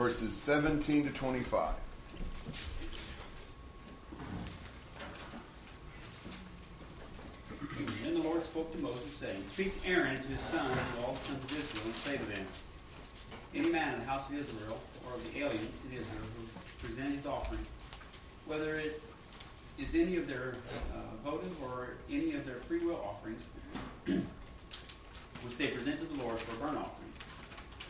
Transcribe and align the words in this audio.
verses 0.00 0.32
17 0.32 1.04
to 1.04 1.10
25. 1.10 1.74
Then 8.02 8.14
the 8.14 8.20
Lord 8.20 8.42
spoke 8.46 8.72
to 8.72 8.78
Moses, 8.78 9.12
saying, 9.12 9.44
Speak 9.44 9.78
to 9.82 9.88
Aaron 9.88 10.14
and 10.14 10.22
to 10.22 10.28
his 10.28 10.40
sons 10.40 10.72
and 10.72 11.04
all 11.04 11.12
the 11.12 11.18
sons 11.18 11.44
of 11.44 11.54
Israel, 11.54 11.84
and 11.84 11.94
say 11.96 12.16
to 12.16 12.24
them, 12.24 12.46
Any 13.54 13.70
man 13.70 13.92
in 13.92 14.00
the 14.00 14.06
house 14.06 14.30
of 14.30 14.38
Israel, 14.38 14.80
or 15.06 15.16
of 15.16 15.34
the 15.34 15.40
aliens 15.40 15.82
in 15.84 15.98
Israel, 15.98 16.24
who 16.38 16.86
present 16.86 17.14
his 17.14 17.26
offering, 17.26 17.60
whether 18.46 18.76
it 18.76 19.02
is 19.78 19.94
any 19.94 20.16
of 20.16 20.26
their 20.26 20.54
uh, 20.94 21.30
votive 21.30 21.62
or 21.62 21.88
any 22.10 22.32
of 22.32 22.46
their 22.46 22.56
free 22.56 22.78
will 22.78 23.04
offerings, 23.04 23.44
which 24.06 25.58
they 25.58 25.66
present 25.66 26.00
to 26.00 26.06
the 26.06 26.24
Lord 26.24 26.38
for 26.38 26.56
a 26.56 26.66
burnt 26.66 26.78
offering, 26.78 26.99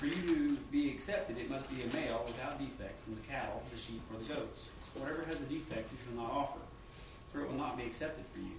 for 0.01 0.07
you 0.07 0.25
to 0.25 0.57
be 0.73 0.89
accepted, 0.89 1.37
it 1.37 1.51
must 1.51 1.69
be 1.69 1.85
a 1.85 1.89
male 1.93 2.25
without 2.27 2.59
defect 2.59 2.97
from 3.05 3.21
the 3.21 3.25
cattle, 3.29 3.63
the 3.71 3.79
sheep, 3.79 4.01
or 4.09 4.17
the 4.17 4.33
goats. 4.33 4.65
Whatever 4.97 5.29
has 5.29 5.43
a 5.43 5.45
defect, 5.45 5.93
you 5.93 5.99
shall 6.01 6.25
not 6.25 6.33
offer, 6.33 6.59
for 7.31 7.43
it 7.43 7.47
will 7.47 7.61
not 7.61 7.77
be 7.77 7.85
accepted 7.85 8.25
for 8.33 8.41
you. 8.41 8.57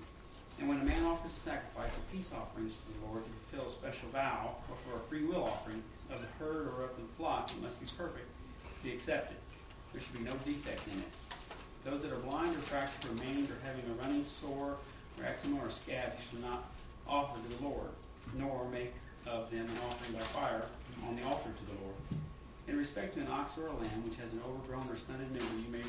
And 0.59 0.70
when 0.70 0.80
a 0.80 0.84
man 0.84 1.04
offers 1.04 1.32
a 1.32 1.41
sacrifice 1.41 1.98
of 1.98 2.05
peace 2.13 2.30
offerings 2.32 2.77
to 2.77 2.94
the 2.94 3.08
Lord 3.09 3.23
to 3.26 3.32
fulfill 3.49 3.70
a 3.70 3.73
special 3.73 4.09
vow, 4.09 4.54
or 4.70 4.77
for 4.85 4.98
a 4.98 5.02
free 5.09 5.26
will 5.26 5.44
offering 5.44 5.82
of 6.13 6.22
the 6.22 6.30
herd 6.38 6.70
or 6.77 6.85
of 6.85 6.94
the 6.96 7.09
flock, 7.18 7.49
it 7.49 7.60
must 7.60 7.80
be 7.82 7.88
perfect, 7.98 8.30
to 8.77 8.84
be 8.84 8.94
accepted. 8.94 9.38
There 9.94 9.99
should 9.99 10.13
be 10.13 10.23
no 10.23 10.38
defect 10.46 10.85
in 10.94 10.99
it. 10.99 11.12
Those 11.84 12.04
that 12.04 12.13
are 12.13 12.21
blind 12.21 12.55
or 12.55 12.62
fractured 12.70 13.10
or 13.10 13.16
maimed 13.16 13.49
or 13.49 13.58
having 13.66 13.82
a 13.90 13.94
running 13.99 14.23
sore 14.23 14.77
or 15.18 15.26
eczema 15.26 15.58
or 15.66 15.71
scab, 15.71 16.13
you 16.13 16.21
shall 16.21 16.48
not 16.48 16.70
offer 17.08 17.41
to 17.41 17.58
the 17.58 17.63
Lord, 17.63 17.90
nor 18.38 18.70
make 18.70 18.94
of 19.27 19.52
them 19.52 19.66
an 19.66 19.77
offering 19.88 20.13
by 20.13 20.25
fire 20.31 20.66
on 21.07 21.16
the 21.16 21.23
altar 21.23 21.49
to 21.49 21.66
the 21.66 21.77
Lord. 21.81 21.98
In 22.67 22.77
respect 22.77 23.16
to 23.16 23.21
an 23.21 23.27
ox 23.27 23.57
or 23.57 23.67
a 23.67 23.75
lamb 23.75 24.03
which 24.05 24.16
has 24.17 24.31
an 24.31 24.41
overgrown 24.48 24.88
or 24.89 24.95
stunted 24.95 25.31
member, 25.31 25.55
you 25.59 25.71
may 25.71 25.84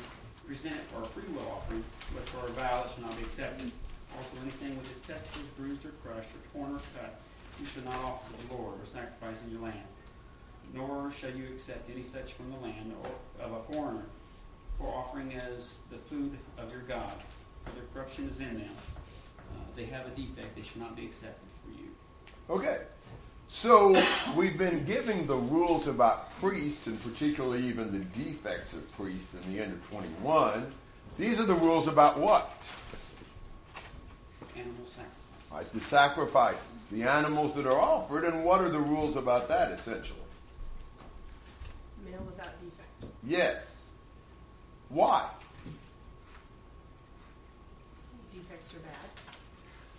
present 0.45 0.75
it 0.75 0.85
for 0.91 1.01
a 1.01 1.05
free 1.05 1.27
will 1.33 1.47
offering, 1.51 1.83
but 2.13 2.27
for 2.29 2.45
a 2.47 2.51
vow 2.51 2.83
it 2.83 2.91
shall 2.91 3.05
not 3.05 3.15
be 3.17 3.23
accepted. 3.23 3.71
Also, 4.17 4.41
anything 4.41 4.77
with 4.77 4.89
its 4.91 5.01
testicles 5.01 5.47
bruised 5.57 5.85
or 5.85 5.93
crushed, 6.03 6.29
or 6.35 6.41
torn 6.51 6.75
or 6.75 6.81
cut, 6.93 7.21
you 7.59 7.65
shall 7.65 7.83
not 7.83 7.95
offer 8.03 8.29
to 8.29 8.47
the 8.47 8.53
Lord 8.53 8.75
or 8.81 8.85
sacrifice 8.85 9.37
in 9.45 9.51
your 9.51 9.61
land. 9.61 9.87
Nor 10.73 11.11
shall 11.11 11.31
you 11.31 11.45
accept 11.47 11.89
any 11.89 12.03
such 12.03 12.33
from 12.33 12.49
the 12.49 12.57
land 12.57 12.93
or 13.01 13.43
of 13.43 13.51
a 13.53 13.73
foreigner 13.73 14.05
for 14.77 14.87
offering 14.87 15.33
as 15.33 15.79
the 15.91 15.97
food 15.97 16.37
of 16.57 16.71
your 16.71 16.81
God, 16.81 17.13
for 17.63 17.71
their 17.71 17.85
corruption 17.93 18.27
is 18.29 18.39
in 18.39 18.53
them. 18.55 18.75
Uh, 19.53 19.63
they 19.75 19.85
have 19.85 20.07
a 20.07 20.09
defect; 20.09 20.55
they 20.55 20.61
shall 20.61 20.81
not 20.81 20.95
be 20.95 21.05
accepted 21.05 21.47
for 21.63 21.71
you. 21.71 21.89
Okay. 22.49 22.81
So 23.49 24.01
we've 24.35 24.57
been 24.57 24.83
giving 24.85 25.27
the 25.27 25.35
rules 25.35 25.87
about 25.87 26.31
priests, 26.39 26.87
and 26.87 27.01
particularly 27.03 27.61
even 27.63 27.91
the 27.91 28.03
defects 28.23 28.73
of 28.73 28.91
priests 28.93 29.35
in 29.35 29.53
the 29.53 29.61
end 29.61 29.73
of 29.73 29.89
21. 29.89 30.71
These 31.17 31.39
are 31.39 31.45
the 31.45 31.53
rules 31.53 31.87
about 31.87 32.19
what? 32.19 32.51
Animal 34.55 34.85
sacrifice. 34.85 35.51
Right, 35.51 35.71
the 35.73 35.79
sacrifices, 35.79 36.71
the 36.91 37.03
animals 37.03 37.53
that 37.55 37.67
are 37.67 37.79
offered, 37.79 38.23
and 38.23 38.43
what 38.43 38.61
are 38.61 38.69
the 38.69 38.79
rules 38.79 39.15
about 39.15 39.47
that 39.49 39.71
essentially? 39.71 40.19
Male 42.03 42.19
without 42.25 42.53
defect. 42.59 43.13
Yes. 43.23 43.63
Why? 44.89 45.27
Defects 48.33 48.73
are 48.73 48.79
bad. 48.79 48.95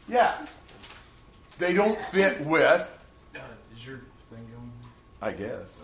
Yeah. 0.09 0.47
They 1.59 1.73
don't 1.73 2.01
fit 2.07 2.41
with, 2.45 2.91
Uh, 3.35 3.39
is 3.75 3.87
your 3.87 3.99
thing 4.31 4.47
going? 4.53 4.73
I 5.25 5.33
guess. 5.33 5.81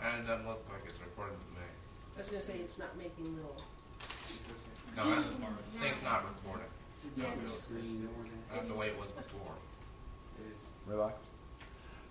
I. 0.00 0.06
And 0.06 0.24
it 0.24 0.28
doesn't 0.28 0.46
look 0.46 0.64
like 0.70 0.82
it's 0.88 1.00
recorded 1.00 1.34
to 1.34 1.60
me. 1.60 1.66
I 2.14 2.18
was 2.18 2.28
going 2.28 2.40
to 2.40 2.46
say 2.46 2.54
it's 2.58 2.78
not 2.78 2.96
making 2.96 3.34
little. 3.36 3.60
No, 4.96 5.02
I 5.02 5.22
thing's 5.82 6.02
not 6.02 6.24
recording. 6.24 6.66
It's 6.94 7.04
a 7.04 7.20
double 7.20 7.48
screen 7.48 8.08
Not 8.54 8.68
the 8.68 8.74
way 8.74 8.86
it 8.88 8.98
was 8.98 9.10
before. 9.10 9.54
Relax. 10.86 11.18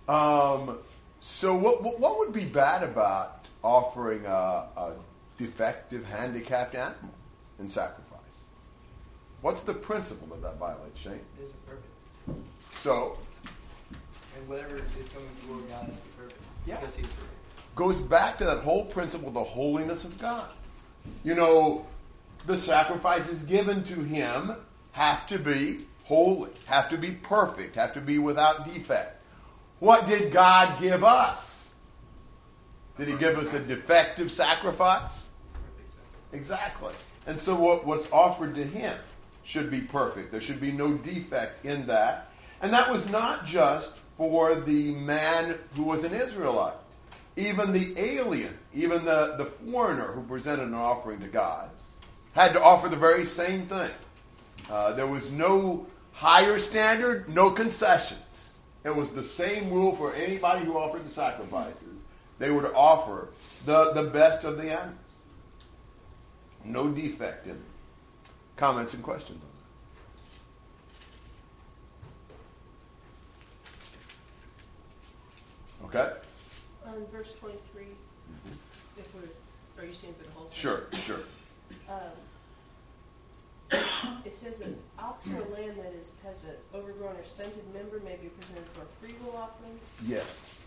Um, 0.08 0.78
so, 1.20 1.54
what, 1.54 1.82
what, 1.82 2.00
what 2.00 2.18
would 2.18 2.32
be 2.32 2.44
bad 2.44 2.82
about 2.82 3.44
offering 3.62 4.24
a, 4.26 4.66
a 4.76 4.92
defective, 5.38 6.04
handicapped 6.06 6.74
animal 6.74 7.14
in 7.58 7.68
sacrifice? 7.68 8.18
What's 9.40 9.64
the 9.64 9.74
principle 9.74 10.28
that 10.28 10.42
that 10.42 10.58
violates, 10.58 11.00
Shane? 11.00 11.12
It 11.12 11.44
isn't 11.44 11.66
perfect. 11.66 12.46
So, 12.74 13.18
And 14.36 14.48
whatever 14.48 14.76
is 14.76 15.08
coming 15.08 15.28
before 15.40 15.58
God 15.68 15.86
has 15.86 15.94
to 15.96 16.02
be 16.02 16.08
perfect. 16.16 16.42
Yeah. 16.66 16.78
Because 16.80 16.96
He's 16.96 17.06
perfect. 17.06 17.76
goes 17.76 18.00
back 18.00 18.38
to 18.38 18.44
that 18.44 18.58
whole 18.58 18.84
principle, 18.84 19.30
the 19.30 19.42
holiness 19.42 20.04
of 20.04 20.18
God. 20.18 20.50
You 21.24 21.34
know, 21.34 21.86
the 22.46 22.56
sacrifices 22.56 23.42
given 23.42 23.82
to 23.84 24.00
Him 24.02 24.52
have 24.92 25.26
to 25.28 25.38
be 25.38 25.80
holy, 26.04 26.50
have 26.66 26.88
to 26.90 26.98
be 26.98 27.12
perfect, 27.12 27.76
have 27.76 27.92
to 27.94 28.00
be 28.00 28.18
without 28.18 28.64
defect. 28.64 29.22
What 29.78 30.06
did 30.06 30.32
God 30.32 30.80
give 30.80 31.04
us? 31.04 31.74
Did 32.98 33.08
He 33.08 33.16
give 33.16 33.38
us 33.38 33.54
a 33.54 33.60
defective 33.60 34.30
sacrifice? 34.30 35.28
Exactly. 36.32 36.92
And 37.26 37.40
so 37.40 37.54
what, 37.54 37.86
what's 37.86 38.10
offered 38.12 38.54
to 38.54 38.64
him 38.64 38.96
should 39.44 39.70
be 39.70 39.80
perfect. 39.80 40.30
There 40.30 40.40
should 40.40 40.60
be 40.60 40.72
no 40.72 40.94
defect 40.94 41.64
in 41.64 41.86
that. 41.86 42.28
And 42.62 42.72
that 42.72 42.90
was 42.90 43.10
not 43.10 43.44
just 43.44 43.98
for 44.20 44.54
the 44.54 44.92
man 44.96 45.58
who 45.74 45.82
was 45.82 46.04
an 46.04 46.12
Israelite. 46.12 46.74
Even 47.36 47.72
the 47.72 47.94
alien, 47.96 48.54
even 48.74 49.02
the, 49.02 49.34
the 49.38 49.46
foreigner 49.46 50.08
who 50.08 50.20
presented 50.24 50.64
an 50.64 50.74
offering 50.74 51.20
to 51.20 51.26
God, 51.26 51.70
had 52.34 52.52
to 52.52 52.62
offer 52.62 52.90
the 52.90 52.98
very 52.98 53.24
same 53.24 53.62
thing. 53.62 53.90
Uh, 54.70 54.92
there 54.92 55.06
was 55.06 55.32
no 55.32 55.86
higher 56.12 56.58
standard, 56.58 57.30
no 57.30 57.50
concessions. 57.50 58.60
It 58.84 58.94
was 58.94 59.10
the 59.12 59.24
same 59.24 59.70
rule 59.70 59.96
for 59.96 60.14
anybody 60.14 60.66
who 60.66 60.76
offered 60.76 61.06
the 61.06 61.10
sacrifices. 61.10 62.04
They 62.38 62.50
were 62.50 62.60
to 62.60 62.74
offer 62.74 63.28
the, 63.64 63.92
the 63.92 64.02
best 64.02 64.44
of 64.44 64.58
the 64.58 64.64
animals. 64.64 64.98
No 66.66 66.90
defect 66.90 67.46
in 67.46 67.52
them. 67.52 67.64
Comments 68.58 68.92
and 68.92 69.02
questions 69.02 69.42
on 69.42 69.48
that? 69.48 69.60
Okay? 75.94 76.12
On 76.86 77.04
verse 77.12 77.34
23, 77.34 77.82
if 78.96 79.12
we're, 79.14 79.82
are 79.82 79.86
you 79.86 79.92
saying 79.92 80.14
for 80.18 80.24
the 80.24 80.30
whole? 80.30 80.48
Sure, 80.50 80.84
sure. 81.04 81.18
Um, 81.88 83.78
it 84.24 84.34
says 84.36 84.58
that 84.60 84.68
ox 84.98 85.28
or 85.28 85.40
land 85.54 85.78
that 85.78 85.92
is 85.98 86.12
has 86.24 86.44
an 86.44 86.50
overgrown 86.74 87.16
or 87.16 87.24
stunted 87.24 87.62
member 87.74 88.00
may 88.04 88.16
be 88.16 88.28
presented 88.28 88.64
for 88.68 88.82
a 88.82 88.86
free 89.00 89.14
will 89.24 89.36
offering, 89.36 89.78
Yes. 90.06 90.60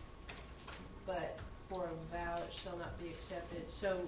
but 1.06 1.40
for 1.70 1.86
a 1.86 2.16
vow 2.16 2.36
it 2.36 2.52
shall 2.54 2.78
not 2.78 2.98
be 3.02 3.08
accepted. 3.08 3.70
So 3.72 4.02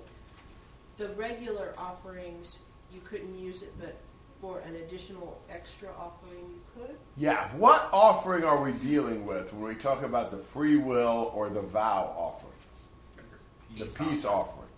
the 0.98 1.10
regular 1.10 1.74
offerings 1.78 2.58
you 2.94 3.02
couldn't 3.04 3.38
use 3.38 3.62
it, 3.62 3.74
but 3.80 3.96
for 4.42 4.60
an 4.60 4.76
additional 4.76 5.42
extra 5.50 5.90
offering 6.00 6.40
you 6.40 6.62
could. 6.76 6.96
Yeah. 7.18 7.50
What 7.56 7.90
offering 7.92 8.44
are 8.44 8.62
we 8.62 8.74
dealing 8.74 9.26
with 9.26 9.54
when 9.54 9.64
we 9.64 9.76
talk 9.76 10.04
about 10.04 10.32
the 10.32 10.38
free 10.38 10.78
will 10.78 11.32
or 11.34 11.50
the 11.50 11.62
vow 11.62 12.14
offerings? 12.18 12.56
the 13.78 13.86
peace 13.86 14.26
offerings. 14.26 14.72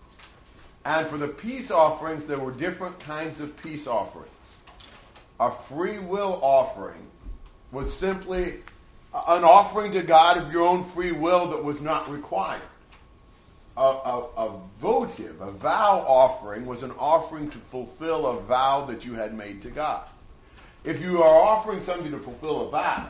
And 0.84 1.06
for 1.06 1.18
the 1.18 1.28
peace 1.28 1.70
offerings, 1.70 2.26
there 2.26 2.38
were 2.38 2.52
different 2.52 2.98
kinds 3.00 3.40
of 3.40 3.56
peace 3.62 3.86
offerings. 3.86 4.28
A 5.40 5.50
free 5.50 5.98
will 5.98 6.38
offering 6.42 7.06
was 7.70 7.94
simply 7.94 8.54
an 9.14 9.44
offering 9.44 9.92
to 9.92 10.02
God 10.02 10.38
of 10.38 10.52
your 10.52 10.62
own 10.62 10.82
free 10.82 11.12
will 11.12 11.48
that 11.48 11.62
was 11.62 11.80
not 11.82 12.08
required. 12.10 12.62
A, 13.78 13.80
a, 13.80 14.48
a 14.48 14.60
votive, 14.80 15.40
a 15.40 15.52
vow 15.52 16.04
offering, 16.04 16.66
was 16.66 16.82
an 16.82 16.90
offering 16.98 17.48
to 17.50 17.58
fulfill 17.58 18.26
a 18.26 18.40
vow 18.40 18.84
that 18.86 19.04
you 19.04 19.14
had 19.14 19.34
made 19.34 19.62
to 19.62 19.70
God. 19.70 20.04
If 20.82 21.00
you 21.00 21.22
are 21.22 21.40
offering 21.40 21.84
something 21.84 22.10
to 22.10 22.18
fulfill 22.18 22.66
a 22.66 22.70
vow, 22.70 23.08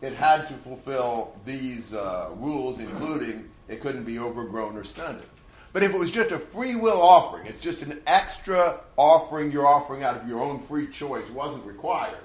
it 0.00 0.12
had 0.12 0.48
to 0.48 0.54
fulfill 0.54 1.36
these 1.44 1.92
uh, 1.92 2.30
rules, 2.36 2.78
including 2.78 3.50
it 3.68 3.82
couldn't 3.82 4.04
be 4.04 4.18
overgrown 4.18 4.78
or 4.78 4.84
stunted. 4.84 5.26
But 5.74 5.82
if 5.82 5.92
it 5.92 5.98
was 5.98 6.10
just 6.10 6.30
a 6.30 6.38
free 6.38 6.76
will 6.76 7.02
offering, 7.02 7.46
it's 7.46 7.60
just 7.60 7.82
an 7.82 8.00
extra 8.06 8.80
offering 8.96 9.52
you're 9.52 9.66
offering 9.66 10.02
out 10.02 10.16
of 10.16 10.26
your 10.26 10.42
own 10.42 10.60
free 10.60 10.86
choice, 10.86 11.28
wasn't 11.28 11.66
required, 11.66 12.16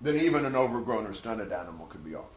then 0.00 0.16
even 0.16 0.44
an 0.44 0.54
overgrown 0.54 1.06
or 1.06 1.12
stunted 1.12 1.50
animal 1.50 1.86
could 1.86 2.04
be 2.04 2.14
offered. 2.14 2.28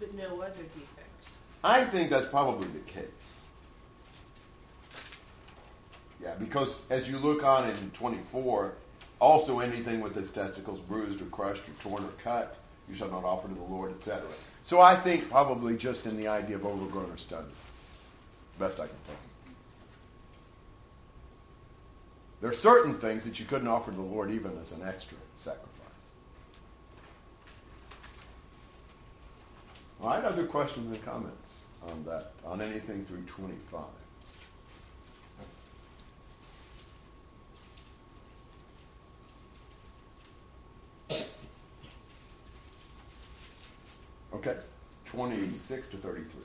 But 0.00 0.14
no 0.14 0.40
other 0.40 0.54
defects. 0.54 1.36
I 1.62 1.84
think 1.84 2.10
that's 2.10 2.26
probably 2.26 2.66
the 2.68 2.80
case. 2.80 3.35
Yeah, 6.22 6.34
because 6.38 6.86
as 6.90 7.10
you 7.10 7.18
look 7.18 7.44
on 7.44 7.68
in 7.68 7.90
24, 7.90 8.72
also 9.20 9.60
anything 9.60 10.00
with 10.00 10.16
its 10.16 10.30
testicles 10.30 10.80
bruised 10.80 11.20
or 11.20 11.26
crushed 11.26 11.62
or 11.68 11.72
torn 11.82 12.04
or 12.04 12.12
cut, 12.22 12.56
you 12.88 12.94
shall 12.94 13.10
not 13.10 13.24
offer 13.24 13.48
to 13.48 13.54
the 13.54 13.62
Lord, 13.62 13.92
etc. 13.96 14.22
So 14.64 14.80
I 14.80 14.94
think 14.96 15.30
probably 15.30 15.76
just 15.76 16.06
in 16.06 16.16
the 16.16 16.28
idea 16.28 16.56
of 16.56 16.64
overgrown 16.64 17.10
or 17.10 17.16
stunted. 17.16 17.52
Best 18.58 18.80
I 18.80 18.86
can 18.86 18.96
tell. 19.06 19.16
There 22.40 22.50
are 22.50 22.54
certain 22.54 22.94
things 22.98 23.24
that 23.24 23.40
you 23.40 23.46
couldn't 23.46 23.68
offer 23.68 23.90
to 23.90 23.96
the 23.96 24.02
Lord 24.02 24.30
even 24.30 24.56
as 24.60 24.72
an 24.72 24.82
extra 24.86 25.16
sacrifice. 25.36 25.70
All 30.00 30.10
right, 30.10 30.24
other 30.24 30.46
questions 30.46 30.94
and 30.94 31.04
comments 31.04 31.66
on 31.82 32.04
that, 32.04 32.32
on 32.44 32.60
anything 32.60 33.04
through 33.04 33.22
25? 33.22 33.82
Okay, 44.32 44.56
26 45.06 45.88
to 45.88 45.96
33. 45.96 46.42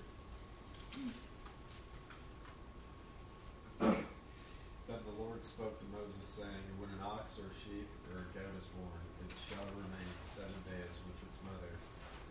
Then 4.91 4.99
the 5.07 5.17
Lord 5.23 5.43
spoke 5.43 5.79
to 5.79 5.87
Moses, 5.89 6.21
saying, 6.21 6.65
When 6.77 6.89
an 6.93 7.01
ox 7.03 7.39
or 7.39 7.49
sheep 7.57 7.87
or 8.13 8.21
a 8.21 8.27
goat 8.35 8.53
is 8.59 8.69
born, 8.77 9.01
it 9.23 9.33
shall 9.49 9.65
remain 9.79 10.11
seven 10.29 10.59
days 10.69 10.93
with 11.07 11.17
its 11.25 11.39
mother, 11.47 11.73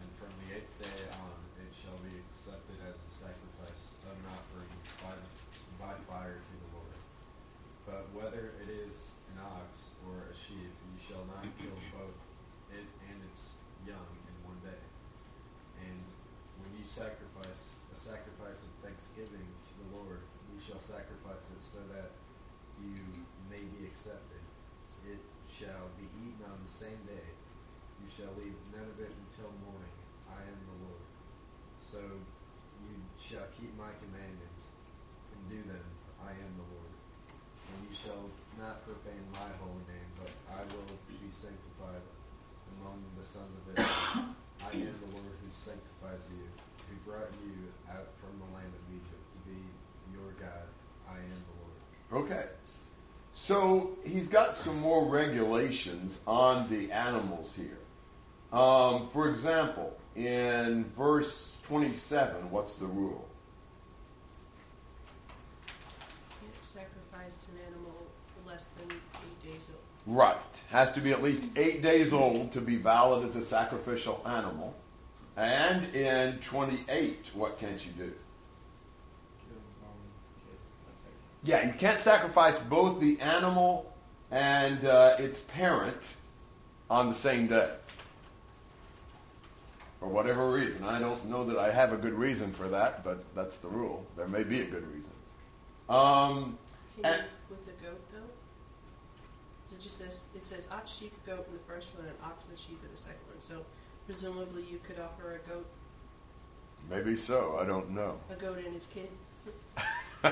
and 0.01 0.09
from 0.21 0.31
the 0.45 0.55
eighth 0.61 0.71
day 0.79 1.09
on 1.19 1.41
it 1.59 1.73
shall 1.75 1.99
be 2.05 2.15
accepted 2.31 2.79
as 2.87 2.95
a 3.01 3.13
sacrifice 3.13 3.97
of 4.07 4.15
an 4.15 4.29
offering 4.31 4.71
by, 5.03 5.17
by 5.81 5.95
fire 6.07 6.39
to 6.39 6.55
the 6.55 6.71
Lord. 6.77 6.99
But 7.89 8.05
whether 8.15 8.55
it 8.63 8.71
is 8.71 9.19
an 9.35 9.43
ox 9.43 9.97
or 10.07 10.31
a 10.31 10.35
sheep, 10.37 10.71
you 10.71 10.97
shall 11.01 11.27
not 11.27 11.43
kill 11.59 11.75
both 11.97 12.19
it 12.71 12.87
and 13.11 13.19
its 13.27 13.57
young 13.83 14.15
in 14.31 14.37
one 14.47 14.61
day. 14.63 14.85
And 15.81 15.99
when 16.61 16.77
you 16.77 16.85
sacrifice 16.85 17.81
a 17.89 17.97
sacrifice 17.97 18.61
of 18.61 18.71
thanksgiving 18.85 19.49
to 19.49 19.73
the 19.81 19.89
Lord, 19.97 20.21
shall 20.81 21.61
so 21.61 21.85
that 21.93 22.17
you 22.81 22.97
may 23.53 23.61
be 23.77 23.85
accepted. 23.85 24.41
It 25.05 25.21
shall 25.45 25.93
be 26.01 26.09
eaten 26.25 26.41
on 26.49 26.57
the 26.65 26.73
same 26.73 27.05
day. 27.05 27.29
You 28.01 28.09
shall 28.09 28.33
leave 28.41 28.57
none 28.73 28.89
of 28.89 28.97
it 28.97 29.13
until 29.13 29.53
morning. 29.61 29.93
I 30.25 30.41
am 30.41 30.57
the 30.65 30.79
Lord. 30.89 31.05
So 31.85 32.01
you 32.01 32.97
shall 33.21 33.45
keep 33.53 33.77
my 33.77 33.93
commandments 34.01 34.73
and 35.37 35.41
do 35.53 35.61
them. 35.69 35.85
I 36.25 36.33
am 36.33 36.53
the 36.57 36.65
Lord. 36.65 36.93
And 37.71 37.77
you 37.85 37.93
shall 37.93 38.33
not 38.57 38.81
profane 38.89 39.29
my 39.37 39.53
holy 39.61 39.85
name, 39.85 40.11
but 40.17 40.33
I 40.49 40.65
will 40.73 40.97
be 41.13 41.29
sanctified 41.29 42.05
among 42.81 43.05
the 43.21 43.27
sons 43.29 43.53
of 43.53 43.65
Israel. 43.77 44.33
I 44.65 44.73
am 44.81 44.97
the 44.97 45.13
Lord 45.13 45.37
who 45.45 45.51
sanctifies 45.53 46.25
you, 46.33 46.49
who 46.89 46.95
brought 47.05 47.33
you 47.45 47.69
out 47.93 48.17
from 48.17 48.41
the 48.41 48.49
land 48.57 48.73
of 48.73 48.85
Egypt 48.89 49.25
to 49.37 49.41
be 49.45 49.61
your 50.13 50.33
God. 50.39 50.67
I 51.09 51.17
am 51.17 51.45
the 52.11 52.17
Lord. 52.19 52.31
Okay. 52.31 52.47
So 53.35 53.97
he's 54.05 54.29
got 54.29 54.57
some 54.57 54.79
more 54.81 55.07
regulations 55.07 56.21
on 56.27 56.69
the 56.69 56.93
animals 56.93 57.57
here. 57.57 57.79
Um, 58.53 59.09
for 59.11 59.31
example, 59.31 59.97
in 60.17 60.85
verse 60.97 61.61
27, 61.67 62.51
what's 62.51 62.75
the 62.75 62.87
rule? 62.87 63.29
Can't 65.67 66.65
sacrifice 66.65 67.49
an 67.49 67.59
animal 67.69 68.07
less 68.47 68.69
than 68.79 68.91
eight 68.91 69.53
days 69.53 69.67
old. 69.71 70.17
Right. 70.17 70.37
Has 70.71 70.93
to 70.93 71.01
be 71.01 71.13
at 71.13 71.23
least 71.23 71.45
eight 71.57 71.83
days 71.83 72.13
old 72.13 72.53
to 72.53 72.61
be 72.61 72.77
valid 72.77 73.29
as 73.29 73.37
a 73.37 73.45
sacrificial 73.45 74.21
animal. 74.27 74.75
And 75.37 75.95
in 75.95 76.39
28, 76.39 77.31
what 77.35 77.59
can't 77.59 77.85
you 77.85 77.93
do? 77.93 78.13
Yeah, 81.43 81.67
you 81.67 81.73
can't 81.73 81.99
sacrifice 82.01 82.59
both 82.59 83.01
the 83.01 83.19
animal 83.21 83.93
and 84.31 84.85
uh, 84.85 85.17
its 85.19 85.41
parent 85.41 86.17
on 86.91 87.09
the 87.09 87.15
same 87.15 87.47
day. 87.47 87.71
For 89.99 90.09
whatever 90.09 90.51
reason. 90.51 90.85
I 90.85 90.99
don't 90.99 91.27
know 91.29 91.45
that 91.45 91.59
I 91.59 91.71
have 91.71 91.93
a 91.93 91.97
good 91.97 92.15
reason 92.15 92.53
for 92.53 92.69
that, 92.69 93.05
but 93.05 93.23
that's 93.35 93.57
the 93.59 93.69
rule. 93.69 94.07
There 94.17 94.29
may 94.29 94.45
be 94.45 94.61
a 94.61 94.65
good 94.65 94.87
reason. 94.95 95.11
Um, 95.89 96.59
Can 96.97 97.05
And- 97.07 97.23
you, 97.23 97.57
with 97.57 97.67
the 97.67 97.73
goat 97.85 98.01
though? 98.13 99.75
It 99.75 99.81
just 99.81 99.99
says, 99.99 100.25
it 100.35 100.45
says 100.45 100.69
ox, 100.73 100.91
sheep, 100.91 101.13
goat 101.27 101.47
in 101.49 101.53
the 101.55 101.63
first 101.73 101.95
one, 101.97 102.07
and 102.07 102.17
ox 102.25 102.47
and 102.49 102.59
sheep 102.59 102.81
in 102.85 102.91
the 102.93 103.01
second 103.01 103.21
one. 103.29 103.39
So 103.41 103.65
presumably 104.07 104.63
you 104.65 104.81
could 104.83 104.99
offer 104.99 105.35
a 105.35 105.49
goat, 105.49 105.67
maybe 106.89 107.15
so. 107.15 107.57
I 107.61 107.65
don't 107.67 107.91
know. 107.91 108.19
a 108.31 108.35
goat 108.35 108.59
and 108.59 108.75
its 108.75 108.87
kid. 108.87 109.09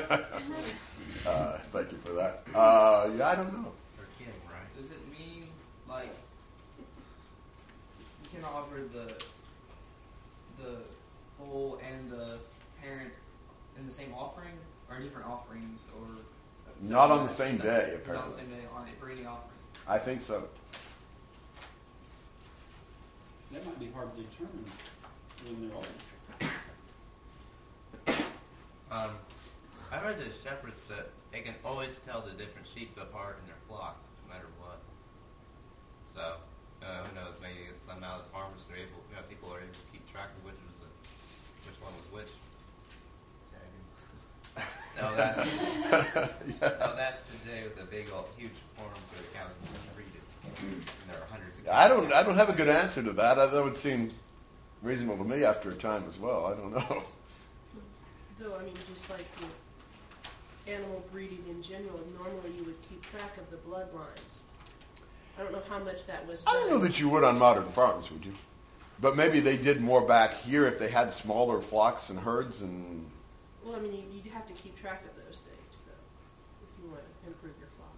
Uh, 1.26 1.58
thank 1.72 1.90
you 1.92 1.98
for 1.98 2.12
that. 2.12 2.42
Uh, 2.54 3.10
yeah, 3.18 3.28
I 3.28 3.34
don't 3.34 3.52
know. 3.52 3.72
They're 3.96 4.06
kidding, 4.18 4.32
right? 4.46 4.76
Does 4.80 4.86
it 4.90 4.98
mean 5.10 5.48
like 5.86 6.14
you 8.22 8.28
can 8.30 8.44
offer 8.44 8.76
the 8.92 9.12
the 10.62 10.78
foal 11.36 11.80
and 11.86 12.08
the 12.10 12.38
parent 12.80 13.12
in 13.76 13.84
the 13.84 13.92
same 13.92 14.14
offering, 14.16 14.54
or 14.88 15.00
different 15.00 15.26
offerings, 15.26 15.80
or 15.98 16.06
Not 16.80 17.10
on 17.10 17.26
the 17.26 17.32
same 17.32 17.54
Is 17.54 17.60
that- 17.60 18.04
day, 18.06 18.12
Not 18.12 18.22
on 18.24 18.30
the 18.30 18.36
same 18.36 18.46
day 18.46 18.64
on 18.74 18.86
it 18.88 18.98
for 18.98 19.10
any 19.10 19.26
offering. 19.26 19.50
I 19.86 19.98
think 19.98 20.22
so. 20.22 20.48
That 23.52 23.66
might 23.66 23.78
be 23.80 23.90
hard 23.90 24.08
to 24.16 24.22
determine 24.22 24.64
when 25.44 25.68
they're 25.68 25.76
old. 25.76 25.86
Um, 28.90 29.10
I 29.90 30.04
read 30.04 30.18
that 30.20 30.28
shepherds 30.44 30.84
that 30.88 31.08
they 31.32 31.40
can 31.40 31.54
always 31.64 31.96
tell 32.04 32.20
the 32.20 32.36
different 32.36 32.66
sheep 32.66 32.92
apart 33.00 33.38
in 33.40 33.48
their 33.48 33.60
flock, 33.68 33.96
no 34.24 34.34
matter 34.34 34.48
what. 34.60 34.80
So, 36.12 36.44
uh, 36.84 37.04
who 37.08 37.14
knows? 37.16 37.40
Maybe 37.40 37.68
it's 37.72 37.84
somehow 37.84 38.18
the 38.18 38.28
farmers 38.28 38.60
are 38.68 38.76
able, 38.76 39.00
you 39.08 39.16
know, 39.16 39.24
people 39.28 39.48
are 39.48 39.64
able 39.64 39.72
to 39.72 39.86
keep 39.92 40.04
track 40.12 40.28
of 40.36 40.44
which 40.44 40.60
was 40.60 40.76
the, 40.84 40.90
which 41.64 41.80
one 41.80 41.92
was 41.96 42.08
which. 42.12 42.32
No, 45.00 45.14
that's 45.14 45.44
no, 46.60 46.96
that's 46.96 47.22
today 47.30 47.62
with 47.62 47.76
the 47.76 47.84
big, 47.84 48.10
old, 48.12 48.26
huge 48.36 48.50
forms 48.76 48.98
where 49.12 49.22
the 49.22 49.28
cows 49.38 49.52
are 49.54 49.94
treated. 49.94 50.20
And 50.44 51.12
there 51.14 51.22
are 51.22 51.26
hundreds 51.30 51.58
of. 51.58 51.68
I 51.68 51.86
don't. 51.86 52.12
I 52.12 52.24
don't 52.24 52.34
have 52.34 52.48
a 52.48 52.52
good 52.52 52.68
answer 52.68 53.00
to 53.04 53.12
that. 53.12 53.34
That 53.36 53.62
would 53.62 53.76
seem 53.76 54.12
reasonable 54.82 55.22
to 55.22 55.30
me 55.30 55.44
after 55.44 55.70
a 55.70 55.74
time 55.74 56.02
as 56.08 56.18
well. 56.18 56.46
I 56.46 56.60
don't 56.60 56.72
know. 56.72 57.04
Though, 58.40 58.56
I 58.56 58.64
mean, 58.64 58.74
just 58.92 59.08
like 59.08 59.24
the 59.36 59.46
animal 60.68 61.04
breeding 61.10 61.44
in 61.48 61.62
general, 61.62 62.00
normally 62.18 62.56
you 62.56 62.64
would 62.64 62.80
keep 62.82 63.02
track 63.02 63.36
of 63.38 63.50
the 63.50 63.56
bloodlines. 63.56 64.38
I 65.38 65.42
don't 65.42 65.52
know 65.52 65.62
how 65.68 65.78
much 65.78 66.06
that 66.06 66.26
was 66.26 66.44
I 66.46 66.52
don't 66.52 66.70
know 66.70 66.78
that 66.78 66.98
you 67.00 67.08
would 67.10 67.24
on 67.24 67.38
modern 67.38 67.68
farms, 67.68 68.10
would 68.10 68.24
you? 68.24 68.32
But 69.00 69.16
maybe 69.16 69.40
they 69.40 69.56
did 69.56 69.80
more 69.80 70.02
back 70.02 70.36
here 70.42 70.66
if 70.66 70.78
they 70.78 70.88
had 70.88 71.12
smaller 71.12 71.60
flocks 71.60 72.10
and 72.10 72.18
herds 72.18 72.62
and. 72.62 73.08
Well, 73.64 73.76
I 73.76 73.80
mean, 73.80 73.92
you, 73.92 74.02
you'd 74.12 74.32
have 74.32 74.46
to 74.46 74.52
keep 74.52 74.76
track 74.76 75.04
of 75.04 75.14
those 75.24 75.40
things, 75.40 75.84
though, 75.86 75.92
if 76.62 76.82
you 76.82 76.90
want 76.90 77.02
to 77.02 77.28
improve 77.28 77.54
your 77.60 77.68
flock. 77.76 77.94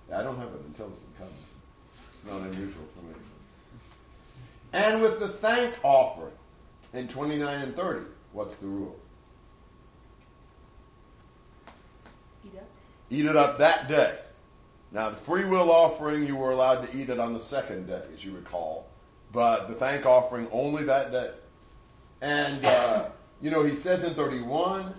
Herd. 0.00 0.14
I 0.16 0.22
don't 0.22 0.36
have 0.36 0.48
an 0.48 0.64
intelligent 0.68 1.18
comment. 1.18 1.34
It's 2.22 2.30
not 2.30 2.42
unusual 2.42 2.84
for 2.94 3.02
me. 3.06 3.14
And 4.72 5.02
with 5.02 5.20
the 5.20 5.28
thank 5.28 5.74
offering 5.82 6.32
in 6.92 7.08
29 7.08 7.62
and 7.62 7.76
30, 7.76 8.06
what's 8.32 8.56
the 8.56 8.66
rule? 8.66 8.98
Eat 12.44 12.56
up. 12.56 12.68
Eat 13.10 13.24
it 13.26 13.36
up 13.36 13.58
that 13.58 13.88
day. 13.88 14.18
Now, 14.92 15.10
the 15.10 15.16
free 15.16 15.44
will 15.44 15.70
offering, 15.70 16.26
you 16.26 16.36
were 16.36 16.50
allowed 16.50 16.86
to 16.86 16.98
eat 16.98 17.10
it 17.10 17.20
on 17.20 17.32
the 17.32 17.40
second 17.40 17.86
day, 17.86 18.02
as 18.12 18.24
you 18.24 18.32
recall, 18.32 18.88
but 19.32 19.68
the 19.68 19.74
thank 19.74 20.04
offering 20.04 20.48
only 20.50 20.84
that 20.84 21.12
day. 21.12 21.30
And, 22.20 22.64
uh, 22.64 23.08
you 23.42 23.50
know, 23.50 23.62
he 23.62 23.76
says 23.76 24.04
in 24.04 24.14
31, 24.14 24.94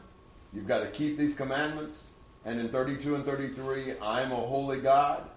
you've 0.54 0.68
got 0.68 0.80
to 0.80 0.88
keep 0.88 1.18
these 1.18 1.36
commandments. 1.36 2.10
And 2.44 2.60
in 2.60 2.70
32 2.70 3.16
and 3.16 3.26
33, 3.26 3.94
I'm 4.02 4.32
a 4.32 4.36
holy 4.36 4.80
God. 4.80 5.30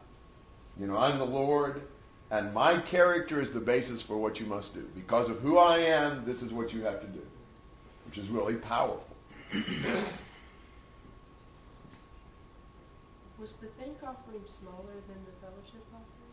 You 0.78 0.86
know, 0.86 0.96
I'm 0.96 1.18
the 1.18 1.26
Lord. 1.26 1.82
And 2.34 2.52
my 2.52 2.78
character 2.78 3.40
is 3.40 3.52
the 3.52 3.60
basis 3.60 4.02
for 4.02 4.16
what 4.16 4.40
you 4.40 4.46
must 4.46 4.74
do. 4.74 4.84
Because 4.96 5.30
of 5.30 5.38
who 5.38 5.56
I 5.56 5.78
am, 5.78 6.24
this 6.24 6.42
is 6.42 6.52
what 6.52 6.74
you 6.74 6.82
have 6.82 7.00
to 7.00 7.06
do, 7.06 7.22
which 8.06 8.18
is 8.18 8.28
really 8.28 8.56
powerful. 8.56 9.06
Was 13.38 13.54
the 13.54 13.68
thank 13.78 14.02
offering 14.02 14.44
smaller 14.44 14.94
than 15.06 15.24
the 15.24 15.30
fellowship 15.40 15.86
offering? 15.92 16.32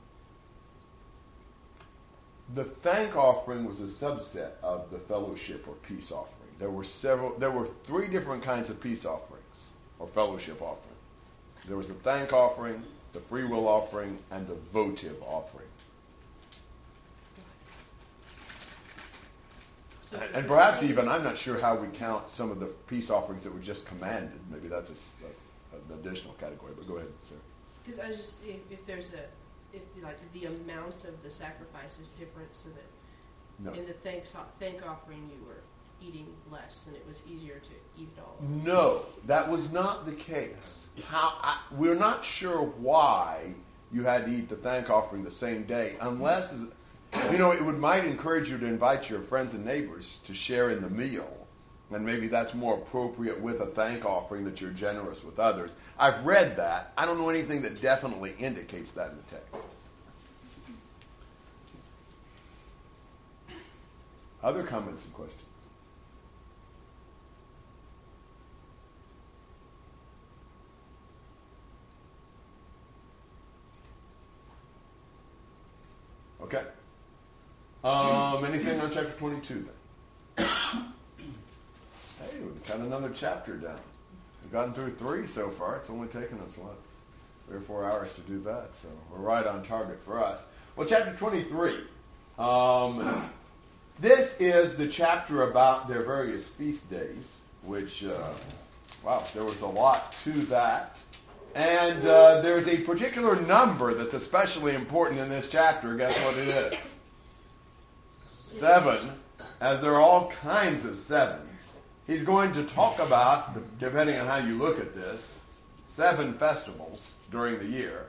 The 2.56 2.64
thank 2.64 3.16
offering 3.16 3.66
was 3.66 3.80
a 3.80 3.84
subset 3.84 4.54
of 4.64 4.90
the 4.90 4.98
fellowship 4.98 5.68
or 5.68 5.76
peace 5.88 6.12
offering. 6.12 6.50
There 6.58 6.72
were 6.72 6.84
several 6.84 7.38
there 7.38 7.52
were 7.52 7.68
three 7.84 8.08
different 8.08 8.42
kinds 8.42 8.72
of 8.72 8.82
peace 8.82 9.06
offerings 9.06 9.70
or 10.00 10.08
fellowship 10.08 10.64
offering. 10.64 10.96
There 11.68 11.78
was 11.78 11.90
the 11.90 11.94
thank 11.94 12.34
offering, 12.34 12.82
the 13.14 13.20
free 13.20 13.44
will 13.44 13.68
offering, 13.68 14.18
and 14.32 14.48
the 14.48 14.56
votive 14.74 15.22
offering. 15.22 15.68
So 20.01 20.01
And, 20.34 20.48
perhaps 20.48 20.84
even, 20.84 21.08
I'm 21.08 21.24
not 21.24 21.38
sure 21.38 21.60
how 21.60 21.76
we 21.76 21.88
count 21.90 22.30
some 22.30 22.52
of 22.52 22.60
the 22.60 22.68
peace 22.88 23.10
offerings 23.10 23.44
that 23.44 23.54
were 23.54 23.60
just 23.62 23.86
commanded. 23.88 24.40
Maybe 24.52 24.68
that's, 24.68 24.90
a 24.90 24.94
that's 25.24 25.42
an 25.90 26.00
additional 26.00 26.34
category, 26.34 26.74
but 26.76 26.88
go 26.88 26.96
ahead, 26.98 27.10
sir. 27.24 27.36
Because 27.84 28.00
I 28.00 28.08
was 28.08 28.18
just, 28.18 28.46
if, 28.46 28.58
if 28.70 28.86
there's 28.86 29.14
a, 29.14 29.76
if 29.76 29.82
like 30.04 30.18
the 30.34 30.46
amount 30.46 31.06
of 31.06 31.22
the 31.24 31.32
sacrifice 31.32 32.00
is 32.00 32.10
different, 32.10 32.56
so 32.56 32.70
that 32.70 33.66
No. 33.66 33.74
in 33.80 33.86
the 33.86 33.94
thanks, 33.94 34.36
thank 34.60 34.86
offering, 34.86 35.30
you 35.34 35.48
were 35.48 35.62
eating 36.02 36.28
less 36.52 36.86
and 36.88 36.96
it 36.96 37.06
was 37.08 37.22
easier 37.28 37.60
to 37.60 38.02
eat 38.02 38.10
it 38.18 38.20
all. 38.22 38.36
No, 38.42 39.04
that 39.28 39.50
was 39.50 39.72
not 39.72 40.06
the 40.06 40.14
case. 40.14 40.90
How, 41.06 41.34
I, 41.42 41.60
we're 41.72 41.96
not 41.96 42.24
sure 42.26 42.64
why 42.64 43.54
you 43.94 44.04
had 44.04 44.26
to 44.26 44.32
eat 44.32 44.50
the 44.50 44.56
thank 44.56 44.90
offering 44.90 45.24
the 45.24 45.32
same 45.32 45.64
day, 45.64 45.96
unless, 46.02 46.56
you 47.32 47.38
know, 47.38 47.52
it 47.52 47.64
would 47.64 47.78
might 47.78 48.06
encourage 48.06 48.50
you 48.50 48.58
to 48.58 48.66
invite 48.66 49.10
your 49.10 49.22
friends 49.22 49.54
and 49.54 49.66
neighbors 49.66 50.20
to 50.26 50.34
share 50.34 50.70
in 50.70 50.82
the 50.82 50.90
meal. 50.90 51.48
And 51.92 52.06
maybe 52.06 52.28
that's 52.28 52.54
more 52.54 52.76
appropriate 52.76 53.42
with 53.42 53.60
a 53.60 53.66
thank 53.66 54.06
offering 54.06 54.46
that 54.46 54.62
you're 54.62 54.72
generous 54.72 55.24
with 55.24 55.40
others. 55.40 55.72
I've 56.00 56.26
read 56.26 56.56
that. 56.56 56.94
I 56.98 57.06
don't 57.06 57.18
know 57.18 57.30
anything 57.30 57.62
that 57.64 57.82
definitely 57.82 58.34
indicates 58.40 58.92
that 58.92 59.12
in 59.12 59.18
the 59.18 59.24
text. 59.24 59.56
Other 64.42 64.64
comments 64.64 65.04
and 65.04 65.14
questions? 65.14 65.42
Okay. 76.42 76.64
Um, 77.84 78.46
anything 78.46 78.80
on 78.80 78.92
chapter 78.92 79.12
22 79.18 79.66
then? 80.38 80.46
hey, 80.46 80.84
we've 82.40 82.68
got 82.68 82.78
another 82.78 83.12
chapter 83.16 83.56
down. 83.56 83.80
We've 84.44 84.52
gotten 84.52 84.74
through 84.74 84.92
three 84.92 85.26
so 85.26 85.50
far. 85.50 85.78
It's 85.78 85.90
only 85.90 86.08
taken 86.08 86.40
us, 86.42 86.58
what, 86.58 86.76
three 87.48 87.58
or 87.58 87.62
four 87.62 87.84
hours 87.86 88.14
to 88.14 88.22
do 88.22 88.40
that. 88.42 88.76
So 88.76 88.88
we're 89.12 89.20
right 89.20 89.48
on 89.48 89.64
target 89.64 90.00
for 90.06 90.24
us. 90.24 90.46
Well, 90.76 90.88
chapter 90.88 91.14
23. 91.14 91.78
Um, 92.38 93.32
this 94.00 94.40
is 94.40 94.78
the 94.78 94.88
chapter 94.88 95.50
about 95.50 95.88
their 95.88 96.06
various 96.06 96.48
feast 96.48 96.88
days, 96.92 97.40
which, 97.64 98.06
uh, 98.06 98.30
wow, 99.04 99.24
there 99.34 99.44
was 99.44 99.62
a 99.62 99.68
lot 99.68 100.12
to 100.24 100.32
that. 100.32 100.98
And 101.56 102.06
uh, 102.06 102.42
there's 102.42 102.68
a 102.68 102.78
particular 102.78 103.42
number 103.42 103.96
that's 103.96 104.14
especially 104.14 104.76
important 104.76 105.20
in 105.20 105.30
this 105.30 105.50
chapter. 105.50 105.96
Guess 105.96 106.16
what 106.24 106.38
it 106.38 106.48
is? 106.48 106.91
Seven, 108.52 109.14
as 109.60 109.82
there 109.82 109.96
are 109.96 110.02
all 110.02 110.30
kinds 110.30 110.86
of 110.86 110.98
sevens. 110.98 111.74
He's 112.06 112.26
going 112.26 112.54
to 112.54 112.64
talk 112.66 113.00
about, 113.00 113.80
depending 113.80 114.20
on 114.20 114.28
how 114.28 114.38
you 114.38 114.56
look 114.56 114.78
at 114.78 114.94
this, 114.94 115.40
seven 115.88 116.34
festivals 116.34 117.14
during 117.32 117.58
the 117.58 117.66
year, 117.66 118.08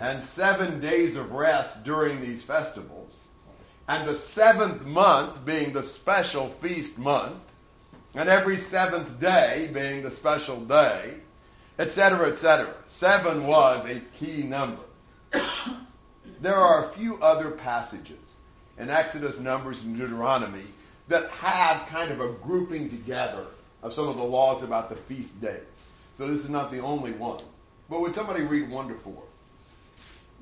and 0.00 0.24
seven 0.24 0.80
days 0.80 1.16
of 1.16 1.32
rest 1.32 1.84
during 1.84 2.20
these 2.20 2.42
festivals, 2.42 3.26
and 3.88 4.08
the 4.08 4.14
seventh 4.14 4.86
month 4.86 5.44
being 5.44 5.72
the 5.72 5.82
special 5.82 6.48
feast 6.62 6.96
month, 6.96 7.34
and 8.14 8.28
every 8.28 8.56
seventh 8.56 9.20
day 9.20 9.68
being 9.74 10.02
the 10.02 10.10
special 10.10 10.60
day, 10.60 11.16
etc., 11.78 12.30
etc. 12.30 12.72
Seven 12.86 13.46
was 13.46 13.84
a 13.86 14.00
key 14.18 14.44
number. 14.44 14.82
there 16.40 16.56
are 16.56 16.86
a 16.86 16.92
few 16.92 17.20
other 17.20 17.50
passages 17.50 18.25
in 18.78 18.90
Exodus, 18.90 19.38
Numbers, 19.38 19.84
and 19.84 19.96
Deuteronomy 19.96 20.64
that 21.08 21.30
have 21.30 21.86
kind 21.88 22.10
of 22.10 22.20
a 22.20 22.32
grouping 22.32 22.88
together 22.88 23.46
of 23.82 23.92
some 23.92 24.08
of 24.08 24.16
the 24.16 24.24
laws 24.24 24.62
about 24.62 24.88
the 24.88 24.96
feast 24.96 25.40
days. 25.40 25.62
So 26.14 26.26
this 26.26 26.44
is 26.44 26.50
not 26.50 26.70
the 26.70 26.80
only 26.80 27.12
one. 27.12 27.38
But 27.88 28.00
would 28.00 28.14
somebody 28.14 28.42
read 28.42 28.70
1 28.70 28.88
to 28.88 28.94
4? 28.94 29.22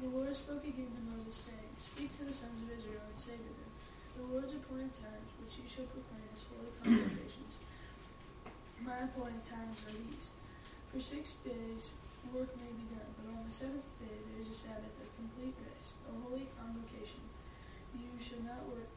The 0.02 0.08
Lord 0.08 0.34
spoke 0.34 0.64
again 0.64 0.90
to 0.90 1.02
Moses, 1.12 1.50
saying, 1.50 1.74
Speak 1.76 2.10
to 2.18 2.24
the 2.24 2.32
sons 2.32 2.62
of 2.62 2.70
Israel, 2.70 3.02
and 3.08 3.18
say 3.18 3.36
to 3.36 3.52
them, 3.52 3.70
The 4.16 4.26
Lord's 4.32 4.54
appointed 4.54 4.94
times, 4.94 5.30
which 5.42 5.58
you 5.60 5.66
shall 5.68 5.86
proclaim 5.92 6.24
as 6.32 6.44
holy 6.48 6.72
convocations. 6.78 7.58
My 8.80 9.08
appointed 9.08 9.44
times 9.44 9.84
are 9.88 9.96
these. 9.96 10.30
For 10.92 11.00
six 11.00 11.36
days 11.42 11.90
work 12.32 12.54
may 12.56 12.72
be 12.72 12.86
done, 12.88 13.10
but 13.16 13.32
on 13.32 13.44
the 13.44 13.52
seventh 13.52 13.86
day 14.00 14.14
there 14.24 14.40
is 14.40 14.48
a 14.48 14.56
Sabbath 14.56 14.94
of 15.00 15.08
complete 15.16 15.54
rest, 15.60 16.00
a 16.08 16.12
holy 16.24 16.48
convocation. 16.56 17.23
Shall 18.24 18.40
not 18.40 18.64
work, 18.72 18.88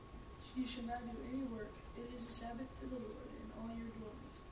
you 0.56 0.66
shall 0.66 0.86
not 0.86 1.04
do 1.04 1.18
any 1.28 1.44
work. 1.52 1.68
It 1.98 2.16
is 2.16 2.28
a 2.28 2.32
Sabbath 2.32 2.72
to 2.80 2.86
the 2.88 2.96
Lord 2.96 3.28
in 3.36 3.52
all 3.60 3.68
your 3.76 3.92
dwellings. 4.00 4.48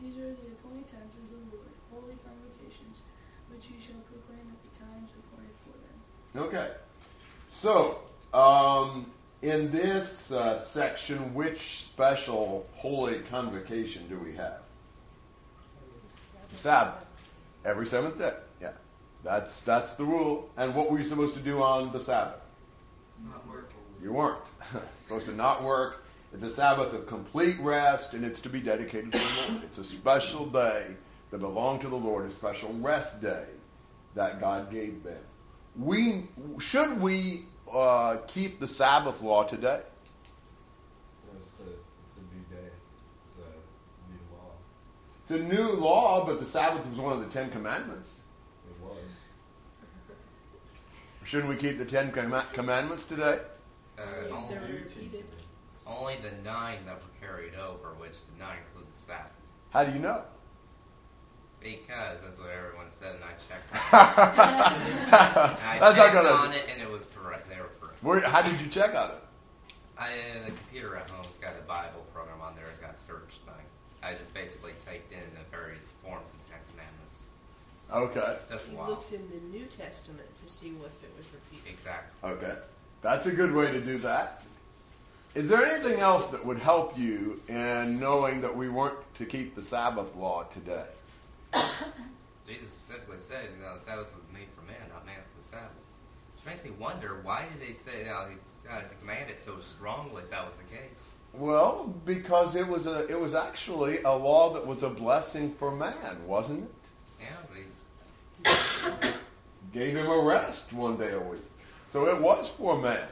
These 0.00 0.18
are 0.18 0.34
the 0.34 0.50
appointed 0.50 0.86
times 0.90 1.14
of 1.14 1.30
the 1.30 1.38
Lord, 1.54 1.70
holy 1.92 2.16
convocations, 2.26 3.02
which 3.48 3.70
you 3.70 3.76
shall 3.78 4.02
proclaim 4.10 4.50
at 4.50 4.58
the 4.66 4.78
times 4.80 5.12
appointed 5.14 5.54
for 5.62 5.78
them. 5.78 6.48
Okay. 6.48 6.70
So, 7.50 8.00
um, 8.34 9.12
in 9.42 9.70
this 9.70 10.32
uh, 10.32 10.58
section, 10.58 11.32
which 11.32 11.84
special 11.84 12.66
holy 12.74 13.20
convocation 13.30 14.08
do 14.08 14.18
we 14.18 14.32
have? 14.32 14.58
Sabbath. 16.56 17.06
Every 17.64 17.86
seventh 17.86 18.18
day. 18.18 18.34
Yeah. 18.60 18.72
That's 19.22 19.60
that's 19.62 19.94
the 19.94 20.04
rule. 20.04 20.50
And 20.56 20.74
what 20.74 20.90
were 20.90 20.98
you 20.98 21.04
supposed 21.04 21.36
to 21.36 21.42
do 21.42 21.62
on 21.62 21.92
the 21.92 22.00
Sabbath? 22.00 22.40
You 24.04 24.12
weren't. 24.12 24.42
supposed 25.06 25.24
to 25.26 25.34
not 25.34 25.64
work. 25.64 26.04
It's 26.34 26.44
a 26.44 26.50
Sabbath 26.50 26.92
of 26.92 27.06
complete 27.06 27.56
rest, 27.58 28.12
and 28.12 28.22
it's 28.22 28.40
to 28.42 28.50
be 28.50 28.60
dedicated 28.60 29.12
to 29.12 29.18
the 29.18 29.52
Lord. 29.52 29.64
It's 29.64 29.78
a 29.78 29.84
special 29.84 30.44
day 30.44 30.88
that 31.30 31.38
belonged 31.38 31.80
to 31.82 31.88
the 31.88 31.96
Lord, 31.96 32.26
a 32.26 32.30
special 32.30 32.72
rest 32.74 33.22
day 33.22 33.46
that 34.14 34.40
God 34.40 34.70
gave 34.70 35.02
them. 35.04 35.22
We 35.78 36.24
should 36.58 37.00
we 37.00 37.46
uh, 37.72 38.18
keep 38.26 38.60
the 38.60 38.68
Sabbath 38.68 39.22
law 39.22 39.42
today? 39.42 39.80
It's 41.40 41.60
a, 41.60 41.62
it's 42.06 42.18
a 42.18 42.20
new 42.20 42.44
day. 42.50 42.68
It's 43.24 43.38
a 43.38 43.48
new 44.12 44.20
law. 44.36 44.52
It's 45.22 45.30
a 45.30 45.42
new 45.42 45.80
law, 45.80 46.26
but 46.26 46.40
the 46.40 46.46
Sabbath 46.46 46.86
was 46.86 46.98
one 46.98 47.14
of 47.14 47.20
the 47.20 47.30
Ten 47.32 47.50
Commandments. 47.50 48.20
It 48.68 48.84
was. 48.84 49.16
Shouldn't 51.24 51.48
we 51.48 51.56
keep 51.56 51.78
the 51.78 51.86
Ten 51.86 52.12
Com- 52.12 52.42
Commandments 52.52 53.06
today? 53.06 53.38
Uh, 53.98 54.02
If 54.02 54.32
only, 54.32 54.54
they're 54.54 54.62
repeated. 54.62 55.24
only 55.86 56.16
the 56.16 56.32
nine 56.42 56.78
that 56.86 56.96
were 56.96 57.26
carried 57.26 57.54
over, 57.54 57.94
which 57.98 58.12
did 58.26 58.38
not 58.38 58.54
include 58.58 58.90
the 58.92 58.96
Sabbath. 58.96 59.32
How 59.70 59.84
do 59.84 59.92
you 59.92 59.98
know? 59.98 60.22
Because 61.60 62.20
that's 62.22 62.36
what 62.38 62.50
everyone 62.50 62.88
said, 62.90 63.14
and 63.14 63.24
I 63.24 63.30
checked. 63.40 63.72
That's 65.10 65.62
I 65.64 65.78
not 65.80 65.96
checked 65.96 66.12
gonna- 66.14 66.28
on 66.28 66.52
it, 66.52 66.66
and 66.70 66.82
it 66.82 66.90
was 66.90 67.06
correct. 67.06 67.48
They 67.48 67.56
were 67.56 67.70
correct. 67.80 68.02
Where, 68.02 68.20
how 68.20 68.42
did 68.42 68.60
you 68.60 68.66
check 68.68 68.94
on 68.94 69.10
it? 69.10 69.16
I, 69.96 70.10
the 70.44 70.50
computer 70.52 70.94
at 70.96 71.08
home's 71.08 71.36
got 71.36 71.54
a 71.58 71.62
Bible 71.66 72.04
program 72.12 72.40
on 72.42 72.54
there. 72.56 72.64
It's 72.68 72.80
got 72.80 72.92
a 72.94 72.96
search 72.96 73.38
thing. 73.46 73.64
I 74.02 74.12
just 74.14 74.34
basically 74.34 74.72
typed 74.84 75.12
in 75.12 75.20
the 75.32 75.56
various 75.56 75.92
forms 76.04 76.34
of 76.34 76.44
the 76.44 76.50
Ten 76.50 76.58
Commandments. 76.70 77.22
Okay. 77.90 78.36
Took 78.50 78.68
a 78.68 78.70
You 78.70 78.82
looked 78.86 79.12
in 79.12 79.22
the 79.30 79.56
New 79.56 79.64
Testament 79.66 80.28
to 80.44 80.50
see 80.52 80.68
if 80.68 81.02
it 81.02 81.12
was 81.16 81.26
repeated. 81.32 81.72
Exactly. 81.72 82.30
Okay. 82.30 82.54
That's 83.04 83.26
a 83.26 83.32
good 83.32 83.52
way 83.52 83.70
to 83.70 83.82
do 83.82 83.98
that. 83.98 84.42
Is 85.34 85.46
there 85.46 85.62
anything 85.62 86.00
else 86.00 86.28
that 86.28 86.42
would 86.42 86.58
help 86.58 86.98
you 86.98 87.38
in 87.48 88.00
knowing 88.00 88.40
that 88.40 88.56
we 88.56 88.70
weren't 88.70 88.96
to 89.16 89.26
keep 89.26 89.54
the 89.54 89.60
Sabbath 89.60 90.16
law 90.16 90.44
today? 90.44 90.86
Jesus 92.46 92.70
specifically 92.70 93.18
said, 93.18 93.50
you 93.54 93.62
know, 93.62 93.74
the 93.74 93.80
Sabbath 93.80 94.14
was 94.14 94.24
made 94.32 94.46
for 94.56 94.62
man, 94.62 94.80
not 94.88 95.04
man 95.04 95.16
for 95.16 95.36
the 95.36 95.46
Sabbath. 95.46 95.68
Which 96.34 96.46
makes 96.46 96.64
me 96.64 96.70
wonder, 96.78 97.20
why 97.22 97.44
did 97.52 97.68
they 97.68 97.74
say, 97.74 97.98
you 97.98 98.04
know, 98.06 98.24
uh, 98.70 98.80
to 98.80 98.94
command 98.94 99.28
it 99.28 99.38
so 99.38 99.58
strongly 99.60 100.22
if 100.22 100.30
that 100.30 100.42
was 100.42 100.54
the 100.54 100.64
case? 100.74 101.12
Well, 101.34 101.94
because 102.06 102.56
it 102.56 102.66
was 102.66 102.86
a 102.86 103.06
it 103.08 103.20
was 103.20 103.34
actually 103.34 104.00
a 104.04 104.12
law 104.12 104.54
that 104.54 104.66
was 104.66 104.82
a 104.82 104.88
blessing 104.88 105.52
for 105.56 105.70
man, 105.70 106.26
wasn't 106.26 106.70
it? 107.20 107.26
Yeah, 108.44 108.50
they, 108.94 109.10
Gave 109.74 109.94
him 109.94 110.06
a 110.06 110.20
rest 110.20 110.72
one 110.72 110.96
day 110.96 111.12
a 111.12 111.20
week. 111.20 111.42
So 111.94 112.08
it 112.08 112.20
was 112.20 112.50
for 112.50 112.76
man. 112.76 113.06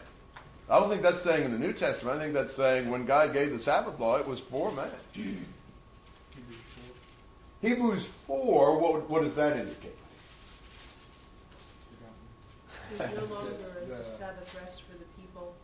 I 0.69 0.81
don't 0.81 0.89
think 0.91 1.03
that's 1.03 1.21
saying 1.23 1.45
in 1.45 1.53
the 1.53 1.59
New 1.59 1.73
Testament. 1.73 2.19
I 2.19 2.21
think 2.21 2.35
that's 2.35 2.53
saying 2.53 2.91
when 2.91 3.05
God 3.05 3.33
gave 3.33 3.53
the 3.53 3.61
Sabbath 3.61 4.01
law, 4.01 4.17
it 4.17 4.27
was 4.27 4.41
for 4.41 4.73
man. 4.73 4.91
Hebrews 7.61 8.09
4, 8.27 8.79
what, 8.81 9.09
what 9.09 9.23
does 9.23 9.37
that 9.37 9.57
indicate? 9.57 9.95
There's 12.91 13.15
no 13.15 13.25
longer 13.33 13.55
a 14.01 14.05
Sabbath 14.05 14.53
rest 14.61 14.83
for 14.83 14.99
the 14.99 15.07
people, 15.15 15.55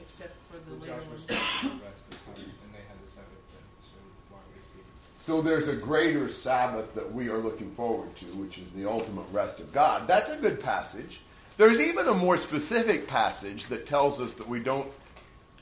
except 0.00 0.36
for 0.50 0.56
the 0.56 0.70
The 0.70 0.80
later 0.80 1.04
Joshua 1.04 1.10
ones. 1.10 1.82
rest 1.84 2.00
the 2.08 2.16
time, 2.16 2.48
and 2.48 2.72
they 2.72 2.80
had 2.88 2.96
the 3.04 3.10
Sabbath 3.12 3.44
then, 3.52 3.66
so 3.84 4.00
why 4.32 4.40
would 4.40 4.56
we 4.56 4.62
keep 4.72 4.88
it? 4.88 5.15
So 5.26 5.42
there's 5.42 5.66
a 5.66 5.74
greater 5.74 6.28
Sabbath 6.28 6.94
that 6.94 7.12
we 7.12 7.28
are 7.30 7.38
looking 7.38 7.72
forward 7.72 8.14
to, 8.14 8.26
which 8.26 8.58
is 8.58 8.70
the 8.70 8.88
ultimate 8.88 9.26
rest 9.32 9.58
of 9.58 9.72
God. 9.72 10.06
That's 10.06 10.30
a 10.30 10.36
good 10.36 10.60
passage. 10.60 11.18
There's 11.56 11.80
even 11.80 12.06
a 12.06 12.14
more 12.14 12.36
specific 12.36 13.08
passage 13.08 13.66
that 13.66 13.86
tells 13.86 14.20
us 14.20 14.34
that 14.34 14.48
we 14.48 14.60
don't 14.60 14.86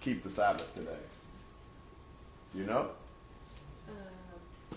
keep 0.03 0.23
the 0.23 0.29
Sabbath 0.29 0.71
today? 0.75 0.91
You 2.55 2.65
know? 2.65 2.91
Uh, 3.89 4.75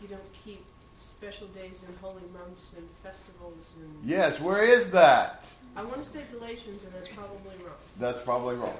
you 0.00 0.06
don't 0.06 0.32
keep 0.44 0.64
special 0.94 1.48
days 1.48 1.82
and 1.84 1.96
holy 2.00 2.22
months 2.32 2.74
and 2.76 2.88
festivals 3.02 3.74
and. 3.80 4.08
Yes, 4.08 4.40
where 4.40 4.64
is 4.64 4.92
that? 4.92 5.44
I 5.74 5.82
want 5.82 6.00
to 6.00 6.08
say 6.08 6.22
Galatians, 6.30 6.84
and 6.84 6.94
that's 6.94 7.08
probably 7.08 7.56
wrong. 7.64 7.74
That's 7.98 8.22
probably 8.22 8.54
wrong. 8.54 8.78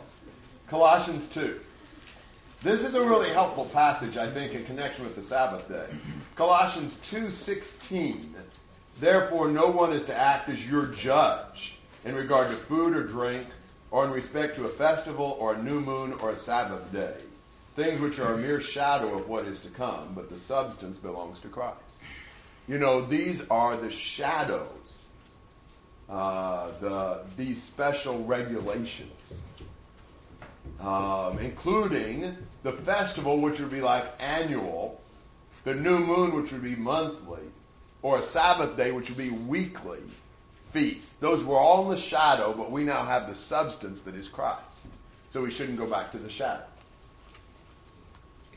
Colossians 0.68 1.28
2. 1.30 1.58
This 2.64 2.82
is 2.82 2.94
a 2.94 3.06
really 3.06 3.28
helpful 3.28 3.66
passage, 3.66 4.16
I 4.16 4.26
think, 4.26 4.54
in 4.54 4.64
connection 4.64 5.04
with 5.04 5.16
the 5.16 5.22
Sabbath 5.22 5.68
day. 5.68 5.84
Colossians 6.34 6.98
2:16. 7.10 8.32
Therefore, 8.98 9.50
no 9.50 9.68
one 9.68 9.92
is 9.92 10.06
to 10.06 10.16
act 10.16 10.48
as 10.48 10.66
your 10.66 10.86
judge 10.86 11.76
in 12.06 12.14
regard 12.14 12.48
to 12.48 12.54
food 12.54 12.96
or 12.96 13.06
drink, 13.06 13.46
or 13.90 14.06
in 14.06 14.12
respect 14.12 14.56
to 14.56 14.64
a 14.64 14.70
festival, 14.70 15.36
or 15.38 15.52
a 15.52 15.62
new 15.62 15.78
moon, 15.78 16.14
or 16.22 16.30
a 16.30 16.38
Sabbath 16.38 16.90
day. 16.90 17.14
Things 17.76 18.00
which 18.00 18.18
are 18.18 18.32
a 18.32 18.38
mere 18.38 18.62
shadow 18.62 19.14
of 19.14 19.28
what 19.28 19.44
is 19.44 19.60
to 19.60 19.68
come, 19.68 20.14
but 20.14 20.30
the 20.30 20.38
substance 20.38 20.96
belongs 20.96 21.40
to 21.40 21.48
Christ. 21.48 21.82
You 22.66 22.78
know, 22.78 23.02
these 23.02 23.46
are 23.50 23.76
the 23.76 23.90
shadows, 23.90 25.04
uh, 26.08 26.70
the, 26.80 27.20
these 27.36 27.62
special 27.62 28.24
regulations 28.24 29.10
um, 30.80 31.38
including 31.38 32.36
the 32.64 32.72
festival, 32.72 33.38
which 33.40 33.60
would 33.60 33.70
be 33.70 33.80
like 33.80 34.04
annual, 34.18 35.00
the 35.64 35.74
new 35.74 36.00
moon, 36.00 36.34
which 36.34 36.50
would 36.52 36.62
be 36.64 36.74
monthly, 36.74 37.42
or 38.02 38.18
a 38.18 38.22
Sabbath 38.22 38.76
day, 38.76 38.90
which 38.90 39.08
would 39.10 39.18
be 39.18 39.30
weekly 39.30 40.00
feast. 40.72 41.20
Those 41.20 41.44
were 41.44 41.56
all 41.56 41.84
in 41.84 41.90
the 41.94 42.00
shadow, 42.00 42.52
but 42.52 42.70
we 42.72 42.82
now 42.82 43.04
have 43.04 43.28
the 43.28 43.34
substance 43.34 44.00
that 44.02 44.16
is 44.16 44.28
Christ. 44.28 44.60
So 45.30 45.42
we 45.42 45.50
shouldn't 45.52 45.78
go 45.78 45.86
back 45.86 46.10
to 46.12 46.18
the 46.18 46.28
shadow. 46.30 46.64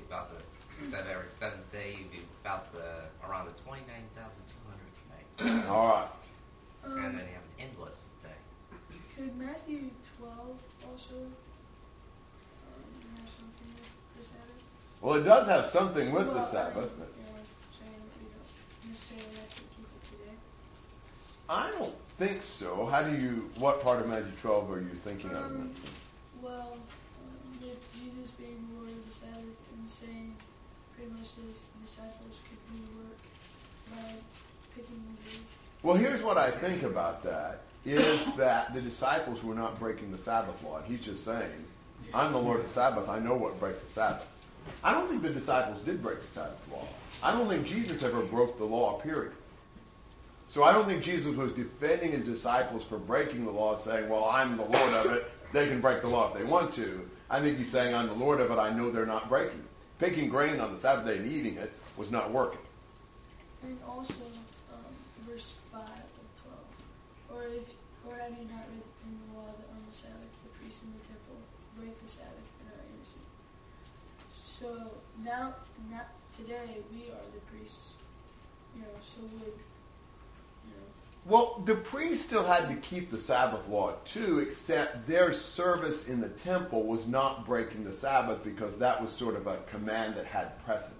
About 0.08 0.32
the 0.32 0.86
said 0.86 1.06
every 1.12 1.26
seventh 1.26 1.70
day, 1.72 1.98
be 2.12 2.20
about 2.44 2.72
the 2.74 3.28
around 3.28 3.48
the 3.48 3.62
twenty 3.64 3.82
nine 3.88 4.04
thousand 4.16 4.42
two 4.48 4.62
hundred 4.70 5.62
day, 5.62 5.68
All 5.68 5.88
right. 5.90 6.08
and 6.86 6.94
Um, 6.94 7.02
then 7.04 7.26
you 7.28 7.34
have 7.34 7.44
an 7.44 7.70
endless 7.70 8.08
day. 8.24 8.30
could 9.16 9.36
Matthew 9.38 9.90
12 10.20 10.62
also 10.90 11.16
um, 11.16 11.28
have 13.20 13.28
something 13.28 13.68
with 13.76 13.90
the 14.18 14.24
Sabbath? 14.24 14.64
Well, 15.02 15.16
it 15.20 15.24
does 15.24 15.48
have 15.48 15.66
something 15.68 16.12
with 16.12 16.26
the 16.28 16.32
Well, 16.34 16.48
I 16.48 16.52
Sabbath. 16.52 16.92
but 16.98 17.08
you 17.18 17.24
know, 17.24 17.40
saying 17.72 17.92
that 17.92 18.20
we 18.20 18.28
don't 18.34 18.92
necessarily 18.92 19.36
have 19.38 19.50
to 19.50 19.62
keep 19.62 19.88
it 19.94 20.04
today. 20.12 20.36
I 21.50 21.72
don't 21.78 21.96
think 22.18 22.44
so. 22.44 22.86
How 22.88 23.04
do 23.04 23.16
you? 23.16 23.50
What 23.60 23.84
part 23.84 24.02
of 24.02 24.10
Matthew 24.10 24.32
12 24.42 24.72
are 24.72 24.80
you 24.82 24.90
thinking 24.96 25.30
of? 25.32 25.46
Um, 25.46 25.72
Well, 26.42 26.74
um, 26.74 27.60
with 27.62 27.94
Jesus 27.94 28.32
being 28.32 28.68
Lord 28.76 28.90
of 28.90 29.06
the 29.06 29.12
Sabbath 29.12 29.38
and 29.78 29.90
saying 29.90 30.36
pretty 30.96 31.12
much 31.12 31.36
his 31.48 31.66
disciples 31.82 32.40
could 32.50 32.76
do 32.76 32.82
work 32.98 33.18
by 33.92 34.14
picking 34.76 35.04
the 35.06 35.30
wood. 35.30 35.40
Well, 35.84 35.96
here's 35.96 36.24
what 36.24 36.38
I 36.38 36.50
think 36.52 36.82
about 36.84 37.24
that 37.24 37.62
is 37.86 38.26
that 38.36 38.74
the 38.74 38.82
disciples 38.82 39.44
were 39.44 39.56
not 39.56 39.80
breaking 39.80 40.12
the 40.12 40.18
Sabbath 40.18 40.62
law. 40.64 40.82
He's 40.88 41.02
just 41.02 41.24
saying, 41.24 41.64
I'm 42.16 42.32
the 42.32 42.40
Lord 42.40 42.60
of 42.62 42.68
the 42.68 42.74
Sabbath. 42.74 43.08
I 43.10 43.20
know 43.20 43.36
what 43.36 43.60
breaks 43.60 43.84
the 43.84 43.92
Sabbath. 43.92 44.28
I 44.84 44.94
don't 44.94 45.10
think 45.10 45.24
the 45.24 45.30
disciples 45.30 45.82
did 45.82 46.02
break 46.02 46.22
the 46.22 46.32
Sabbath 46.32 46.72
law. 46.72 46.88
I 47.24 47.32
don't 47.32 47.48
think 47.48 47.66
Jesus 47.66 48.04
ever 48.04 48.22
broke 48.22 48.58
the 48.58 48.66
law, 48.66 49.00
period. 49.00 49.34
So 50.50 50.64
I 50.64 50.72
don't 50.72 50.86
think 50.86 51.04
Jesus 51.04 51.36
was 51.36 51.52
defending 51.52 52.12
his 52.12 52.24
disciples 52.26 52.86
for 52.86 52.98
breaking 52.98 53.46
the 53.46 53.52
law, 53.52 53.76
saying, 53.76 54.08
Well, 54.08 54.26
I'm 54.26 54.56
the 54.56 54.64
Lord 54.64 54.94
of 54.94 55.12
it. 55.12 55.30
They 55.52 55.68
can 55.68 55.82
break 55.82 56.02
the 56.02 56.08
law 56.08 56.30
if 56.30 56.38
they 56.38 56.44
want 56.44 56.74
to. 56.76 57.10
I 57.30 57.42
think 57.42 57.58
he's 57.58 57.70
saying, 57.70 57.94
I'm 57.94 58.08
the 58.08 58.14
Lord 58.14 58.40
of 58.40 58.52
it. 58.52 58.58
I 58.58 58.72
know 58.72 58.92
they're 58.92 59.06
not 59.06 59.28
breaking 59.28 59.60
it. 59.60 59.66
Picking 60.00 60.30
grain 60.30 60.60
on 60.60 60.74
the 60.74 60.80
Sabbath 60.80 61.06
day 61.06 61.18
and 61.18 61.32
eating 61.32 61.58
it 61.58 61.72
was 61.98 62.12
not 62.12 62.32
working. 62.32 62.60
And 63.64 63.78
also, 63.88 64.14
um, 64.72 64.80
verse 65.28 65.56
5 65.72 65.82
of 65.82 65.90
12. 67.28 67.34
Or 67.34 67.44
if, 67.54 67.74
or 68.08 68.16
have 68.16 68.32
you 68.32 68.48
not 68.48 68.64
read 68.72 68.88
in 69.04 69.20
the 69.20 69.40
law 69.40 69.52
that 69.58 69.68
on 69.74 69.84
the 69.90 69.96
Sabbath 69.96 70.32
the 70.44 70.50
priests 70.60 70.84
in 70.84 70.94
the 70.94 71.04
temple 71.04 71.36
break 71.76 72.00
the 72.00 72.08
Sabbath? 72.08 72.47
So 74.60 74.90
now, 75.24 75.54
not 75.92 76.08
today, 76.36 76.78
we 76.92 77.12
are 77.12 77.28
the 77.32 77.40
priests. 77.52 77.94
You 78.76 78.82
know, 78.82 78.88
so 79.04 79.22
would, 79.22 79.54
you 80.66 80.72
know, 80.72 81.28
Well, 81.28 81.62
the 81.64 81.76
priests 81.76 82.26
still 82.26 82.44
had 82.44 82.68
to 82.70 82.76
keep 82.78 83.12
the 83.12 83.20
Sabbath 83.20 83.68
law 83.68 83.94
too, 84.04 84.40
except 84.40 85.08
their 85.08 85.32
service 85.32 86.08
in 86.08 86.22
the 86.22 86.30
temple 86.30 86.84
was 86.84 87.08
not 87.08 87.46
breaking 87.46 87.84
the 87.84 87.94
Sabbath 87.94 88.44
because 88.44 88.78
that 88.78 89.00
was 89.00 89.12
sort 89.12 89.36
of 89.36 89.46
a 89.46 89.58
command 89.70 90.16
that 90.16 90.26
had 90.26 90.64
precedence. 90.66 90.98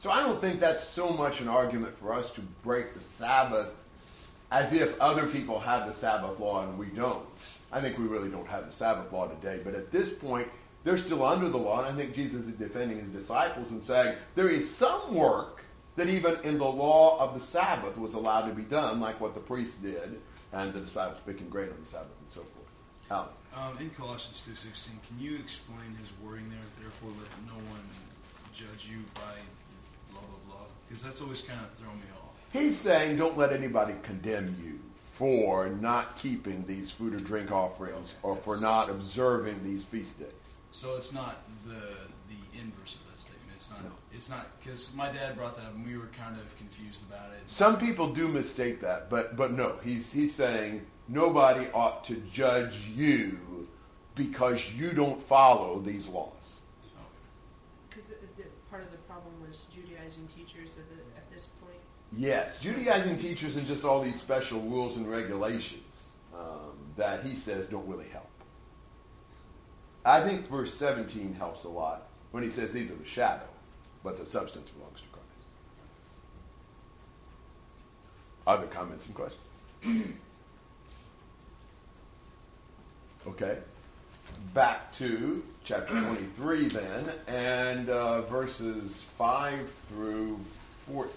So 0.00 0.10
I 0.10 0.20
don't 0.20 0.40
think 0.40 0.58
that's 0.58 0.84
so 0.84 1.10
much 1.10 1.40
an 1.40 1.48
argument 1.48 1.96
for 1.98 2.12
us 2.12 2.32
to 2.32 2.40
break 2.64 2.94
the 2.94 3.00
Sabbath 3.00 3.68
as 4.50 4.72
if 4.72 5.00
other 5.00 5.26
people 5.26 5.60
have 5.60 5.86
the 5.86 5.94
Sabbath 5.94 6.40
law 6.40 6.64
and 6.64 6.76
we 6.76 6.86
don't. 6.86 7.24
I 7.70 7.80
think 7.80 7.98
we 7.98 8.04
really 8.04 8.30
don't 8.30 8.48
have 8.48 8.66
the 8.66 8.72
Sabbath 8.72 9.12
law 9.12 9.28
today, 9.28 9.60
but 9.64 9.74
at 9.74 9.92
this 9.92 10.12
point, 10.12 10.48
they're 10.84 10.98
still 10.98 11.24
under 11.24 11.48
the 11.48 11.58
law, 11.58 11.84
and 11.84 11.94
I 11.94 11.98
think 12.00 12.14
Jesus 12.14 12.46
is 12.46 12.52
defending 12.52 13.00
his 13.00 13.08
disciples 13.08 13.72
and 13.72 13.82
saying 13.82 14.16
there 14.34 14.48
is 14.48 14.72
some 14.72 15.14
work 15.14 15.64
that 15.96 16.08
even 16.08 16.36
in 16.44 16.58
the 16.58 16.64
law 16.64 17.18
of 17.20 17.34
the 17.34 17.40
Sabbath 17.44 17.96
was 17.96 18.14
allowed 18.14 18.48
to 18.48 18.54
be 18.54 18.62
done, 18.62 19.00
like 19.00 19.20
what 19.20 19.34
the 19.34 19.40
priests 19.40 19.76
did, 19.76 20.20
and 20.52 20.72
the 20.72 20.80
disciples 20.80 21.18
picking 21.26 21.48
grain 21.48 21.70
on 21.70 21.80
the 21.80 21.88
Sabbath 21.88 22.10
and 22.20 22.30
so 22.30 22.40
forth. 22.40 22.50
Alan. 23.10 23.28
Um, 23.56 23.78
in 23.80 23.90
Colossians 23.90 24.44
two 24.44 24.54
sixteen, 24.54 24.98
can 25.06 25.24
you 25.24 25.36
explain 25.38 25.94
his 26.00 26.12
wording 26.22 26.48
there? 26.50 26.58
Therefore, 26.80 27.10
let 27.10 27.30
no 27.46 27.54
one 27.70 27.82
judge 28.52 28.88
you 28.90 28.98
by 29.14 29.38
blah 30.10 30.20
blah 30.20 30.38
blah, 30.46 30.66
because 30.88 31.02
that's 31.02 31.20
always 31.20 31.40
kind 31.40 31.60
of 31.60 31.72
thrown 31.74 31.94
me 31.96 32.06
off. 32.22 32.30
He's 32.52 32.76
saying 32.76 33.16
don't 33.16 33.38
let 33.38 33.52
anybody 33.52 33.94
condemn 34.02 34.56
you 34.62 34.80
for 34.96 35.68
not 35.68 36.16
keeping 36.16 36.64
these 36.66 36.90
food 36.90 37.14
or 37.14 37.20
drink 37.20 37.52
offerings 37.52 38.16
or 38.22 38.34
for 38.34 38.60
not 38.60 38.90
observing 38.90 39.62
these 39.62 39.84
feast 39.84 40.18
days. 40.18 40.28
So 40.74 40.96
it's 40.96 41.12
not 41.12 41.36
the 41.64 41.94
the 42.26 42.60
inverse 42.60 42.96
of 42.96 43.08
that 43.08 43.16
statement. 43.16 43.52
It's 43.54 43.70
not. 43.70 43.84
No. 43.84 43.90
It's 44.12 44.28
not 44.28 44.46
because 44.58 44.92
my 44.96 45.06
dad 45.06 45.36
brought 45.36 45.54
that 45.54 45.66
up 45.66 45.74
and 45.76 45.86
we 45.86 45.96
were 45.96 46.08
kind 46.08 46.36
of 46.36 46.56
confused 46.56 47.02
about 47.08 47.30
it. 47.30 47.42
Some 47.46 47.78
people 47.78 48.12
do 48.12 48.26
mistake 48.26 48.80
that, 48.80 49.08
but 49.08 49.36
but 49.36 49.52
no, 49.52 49.76
he's 49.84 50.12
he's 50.12 50.34
saying 50.34 50.84
nobody 51.06 51.68
ought 51.72 52.04
to 52.06 52.16
judge 52.32 52.88
you 52.92 53.68
because 54.16 54.74
you 54.74 54.90
don't 54.90 55.20
follow 55.20 55.78
these 55.78 56.08
laws. 56.08 56.62
Because 57.88 58.08
the, 58.08 58.16
the, 58.36 58.48
part 58.68 58.82
of 58.82 58.90
the 58.90 58.98
problem 58.98 59.32
was 59.48 59.66
Judaizing 59.66 60.26
teachers 60.36 60.76
at, 60.76 60.88
the, 60.90 60.96
at 61.16 61.30
this 61.30 61.46
point. 61.46 61.78
Yes, 62.16 62.58
Judaizing 62.58 63.18
teachers 63.18 63.56
and 63.56 63.64
just 63.64 63.84
all 63.84 64.02
these 64.02 64.20
special 64.20 64.60
rules 64.62 64.96
and 64.96 65.08
regulations 65.08 66.10
um, 66.36 66.76
that 66.96 67.22
he 67.24 67.36
says 67.36 67.68
don't 67.68 67.86
really 67.88 68.08
help. 68.08 68.28
I 70.04 70.20
think 70.20 70.48
verse 70.48 70.74
17 70.74 71.34
helps 71.34 71.64
a 71.64 71.68
lot 71.68 72.08
when 72.30 72.42
he 72.42 72.50
says 72.50 72.72
these 72.72 72.90
are 72.90 72.96
the 72.96 73.04
shadow, 73.04 73.48
but 74.02 74.16
the 74.16 74.26
substance 74.26 74.68
belongs 74.70 75.00
to 75.00 75.06
Christ. 75.08 75.26
Other 78.46 78.66
comments 78.66 79.06
and 79.06 79.14
questions? 79.14 79.40
Okay. 83.26 83.56
Back 84.52 84.94
to 84.96 85.42
chapter 85.64 85.98
23 85.98 86.68
then, 86.68 87.10
and 87.26 87.88
uh, 87.88 88.20
verses 88.22 89.02
5 89.16 89.70
through 89.88 90.38
14. 90.86 91.10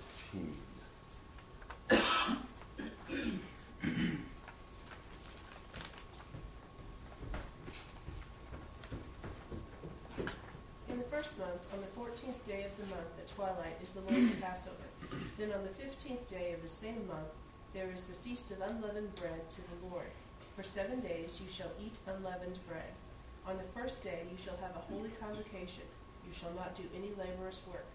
14th 12.18 12.44
day 12.46 12.66
of 12.66 12.76
the 12.82 12.96
month 12.96 13.14
at 13.20 13.28
twilight 13.28 13.78
is 13.80 13.92
the 13.92 14.02
Lord's 14.02 14.32
Passover. 14.42 14.90
Then 15.38 15.52
on 15.52 15.62
the 15.62 15.86
15th 15.86 16.28
day 16.28 16.52
of 16.52 16.64
the 16.64 16.68
same 16.68 17.06
month, 17.06 17.30
there 17.76 17.92
is 17.94 18.06
the 18.06 18.18
feast 18.26 18.50
of 18.50 18.60
unleavened 18.62 19.14
bread 19.14 19.48
to 19.52 19.62
the 19.62 19.86
Lord. 19.88 20.10
For 20.56 20.64
seven 20.64 21.00
days 21.00 21.40
you 21.40 21.48
shall 21.48 21.70
eat 21.80 21.94
unleavened 22.08 22.58
bread. 22.68 22.98
On 23.46 23.56
the 23.56 23.80
first 23.80 24.04
day 24.04 24.26
you 24.32 24.38
shall 24.38 24.58
have 24.58 24.76
a 24.76 24.92
holy 24.92 25.12
convocation. 25.22 25.86
You 26.26 26.34
shall 26.34 26.52
not 26.58 26.74
do 26.74 26.82
any 26.96 27.12
laborious 27.16 27.62
work. 27.72 27.86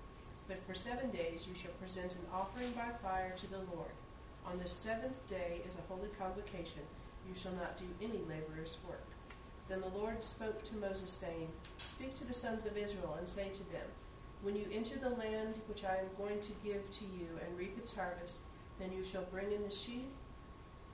But 0.47 0.63
for 0.69 0.75
seven 0.75 1.11
days 1.11 1.49
you 1.51 1.57
shall 1.57 1.75
present 1.83 2.13
an 2.13 2.31
offering 2.33 2.71
by 2.79 2.95
fire 3.03 3.35
to 3.37 3.51
the 3.51 3.67
Lord. 3.75 3.91
On 4.47 4.57
the 4.57 4.69
seventh 4.69 5.27
day 5.29 5.63
is 5.67 5.75
a 5.75 5.93
holy 5.93 6.11
convocation. 6.17 6.87
You 7.27 7.35
shall 7.35 7.59
not 7.59 7.77
do 7.77 7.91
any 8.01 8.23
laborious 8.23 8.79
work. 8.87 9.03
Then 9.69 9.81
the 9.81 9.99
Lord 9.99 10.23
spoke 10.23 10.63
to 10.65 10.77
Moses, 10.77 11.11
saying, 11.11 11.49
Speak 11.77 12.15
to 12.17 12.25
the 12.25 12.33
sons 12.33 12.67
of 12.67 12.77
Israel, 12.77 13.17
and 13.19 13.29
say 13.29 13.49
to 13.55 13.73
them, 13.73 13.87
when 14.43 14.57
you 14.57 14.67
enter 14.73 14.99
the 14.99 15.11
land 15.11 15.55
which 15.69 15.85
I 15.85 15.97
am 15.97 16.11
going 16.19 16.41
to 16.41 16.53
give 16.65 16.91
to 16.91 17.05
you, 17.05 17.29
and 17.47 17.57
reap 17.57 17.79
its 17.79 17.95
harvest, 17.95 18.41
then 18.81 18.91
you 18.93 19.05
shall 19.05 19.23
bring 19.31 19.53
in 19.53 19.63
the 19.63 19.71
sheaf, 19.71 20.11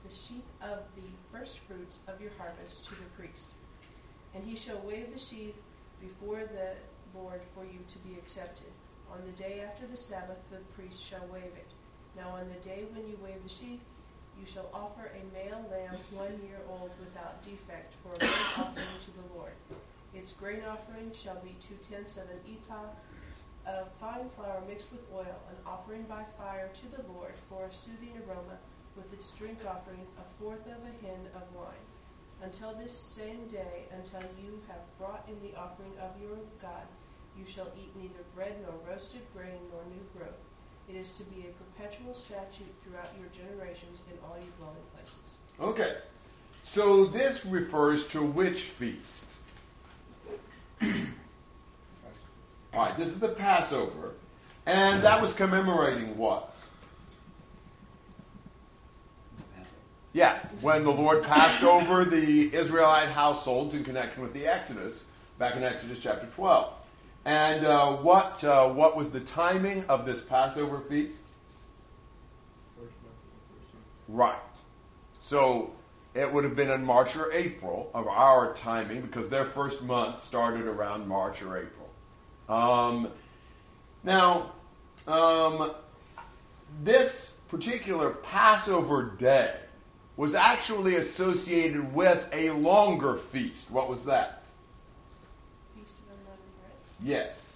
the 0.07 0.13
sheaf 0.13 0.43
of 0.61 0.83
the 0.95 1.09
first 1.31 1.59
fruits 1.59 2.01
of 2.07 2.21
your 2.21 2.31
harvest 2.37 2.85
to 2.85 2.91
the 2.91 3.09
priest. 3.17 3.53
And 4.35 4.43
he 4.43 4.55
shall 4.55 4.79
wave 4.85 5.11
the 5.11 5.19
sheaf 5.19 5.55
before 5.99 6.43
the 6.43 6.73
Lord 7.17 7.41
for 7.55 7.63
you 7.63 7.79
to 7.87 7.97
be 7.99 8.13
accepted. 8.13 8.69
On 9.11 9.19
the 9.25 9.41
day 9.41 9.63
after 9.67 9.87
the 9.87 9.97
Sabbath, 9.97 10.37
the 10.51 10.59
priest 10.75 11.03
shall 11.03 11.25
wave 11.33 11.57
it. 11.57 11.71
Now 12.15 12.29
on 12.29 12.47
the 12.49 12.67
day 12.67 12.85
when 12.93 13.07
you 13.09 13.17
wave 13.23 13.41
the 13.41 13.49
sheaf, 13.49 13.79
you 14.39 14.45
shall 14.45 14.69
offer 14.73 15.09
a 15.09 15.33
male 15.33 15.65
lamb 15.71 15.97
one 16.13 16.39
year 16.45 16.61
old 16.69 16.91
without 16.99 17.41
defect 17.41 17.93
for 18.03 18.13
a 18.13 18.19
burnt 18.19 18.59
offering 18.59 18.99
to 19.01 19.11
the 19.11 19.33
Lord. 19.35 19.53
Its 20.13 20.33
grain 20.33 20.61
offering 20.69 21.11
shall 21.13 21.39
be 21.41 21.55
two 21.59 21.77
tenths 21.89 22.17
of 22.17 22.23
an 22.29 22.39
ephah 22.47 22.89
of 23.67 23.87
fine 23.99 24.29
flour 24.35 24.61
mixed 24.67 24.91
with 24.91 25.01
oil, 25.13 25.39
an 25.49 25.57
offering 25.65 26.03
by 26.03 26.23
fire 26.37 26.69
to 26.73 26.87
the 26.91 27.03
Lord 27.13 27.33
for 27.49 27.65
a 27.65 27.73
soothing 27.73 28.13
aroma, 28.27 28.57
with 28.95 29.11
its 29.13 29.31
drink 29.37 29.59
offering 29.67 30.05
a 30.17 30.41
fourth 30.41 30.65
of 30.65 30.81
a 30.83 31.05
hin 31.05 31.27
of 31.35 31.43
wine. 31.55 31.87
Until 32.41 32.73
this 32.73 32.93
same 32.93 33.47
day, 33.47 33.85
until 33.91 34.21
you 34.41 34.61
have 34.67 34.81
brought 34.97 35.27
in 35.27 35.35
the 35.41 35.57
offering 35.57 35.91
of 36.01 36.19
your 36.21 36.37
God, 36.61 36.87
you 37.37 37.45
shall 37.45 37.67
eat 37.77 37.95
neither 37.95 38.23
bread 38.35 38.55
nor 38.61 38.73
roasted 38.89 39.21
grain 39.35 39.59
nor 39.71 39.81
new 39.85 40.03
growth. 40.17 40.39
It 40.89 40.95
is 40.95 41.13
to 41.17 41.23
be 41.23 41.45
a 41.47 41.51
perpetual 41.51 42.13
statute 42.13 42.73
throughout 42.83 43.09
your 43.19 43.27
generations 43.31 44.01
in 44.09 44.17
all 44.23 44.35
your 44.37 44.51
dwelling 44.57 44.87
places. 44.93 45.37
Okay. 45.59 45.97
So 46.63 47.05
this 47.05 47.45
refers 47.45 48.07
to 48.07 48.21
which 48.21 48.63
feast? 48.63 49.25
All 52.73 52.85
right, 52.85 52.97
this 52.97 53.07
is 53.07 53.19
the 53.19 53.29
Passover. 53.29 54.13
And 54.65 55.03
that 55.03 55.21
was 55.21 55.33
commemorating 55.33 56.17
what? 56.17 56.55
Yeah, 60.13 60.39
when 60.61 60.83
the 60.83 60.91
Lord 60.91 61.23
passed 61.23 61.63
over 61.63 62.03
the 62.03 62.53
Israelite 62.53 63.09
households 63.09 63.75
in 63.75 63.83
connection 63.83 64.23
with 64.23 64.33
the 64.33 64.47
Exodus, 64.47 65.05
back 65.37 65.55
in 65.55 65.63
Exodus 65.63 65.99
chapter 65.99 66.27
12. 66.27 66.73
And 67.25 67.65
uh, 67.65 67.93
what, 67.97 68.43
uh, 68.43 68.69
what 68.69 68.97
was 68.97 69.11
the 69.11 69.19
timing 69.19 69.85
of 69.85 70.05
this 70.05 70.21
Passover 70.21 70.81
feast? 70.81 71.21
Right. 74.07 74.39
So 75.19 75.71
it 76.15 76.31
would 76.33 76.43
have 76.43 76.55
been 76.55 76.71
in 76.71 76.83
March 76.83 77.15
or 77.15 77.31
April 77.31 77.91
of 77.93 78.07
our 78.07 78.53
timing 78.55 79.01
because 79.01 79.29
their 79.29 79.45
first 79.45 79.83
month 79.83 80.21
started 80.21 80.65
around 80.65 81.07
March 81.07 81.43
or 81.43 81.57
April. 81.57 81.78
Um, 82.49 83.07
now, 84.03 84.51
um, 85.07 85.71
this 86.83 87.37
particular 87.47 88.11
Passover 88.11 89.13
day 89.17 89.55
was 90.17 90.35
actually 90.35 90.95
associated 90.95 91.93
with 91.93 92.27
a 92.33 92.51
longer 92.51 93.15
feast. 93.15 93.71
What 93.71 93.89
was 93.89 94.03
that? 94.05 94.47
Feast 95.75 95.99
of 95.99 96.05
unleavened 96.17 96.51
bread. 96.59 97.07
Yes. 97.07 97.55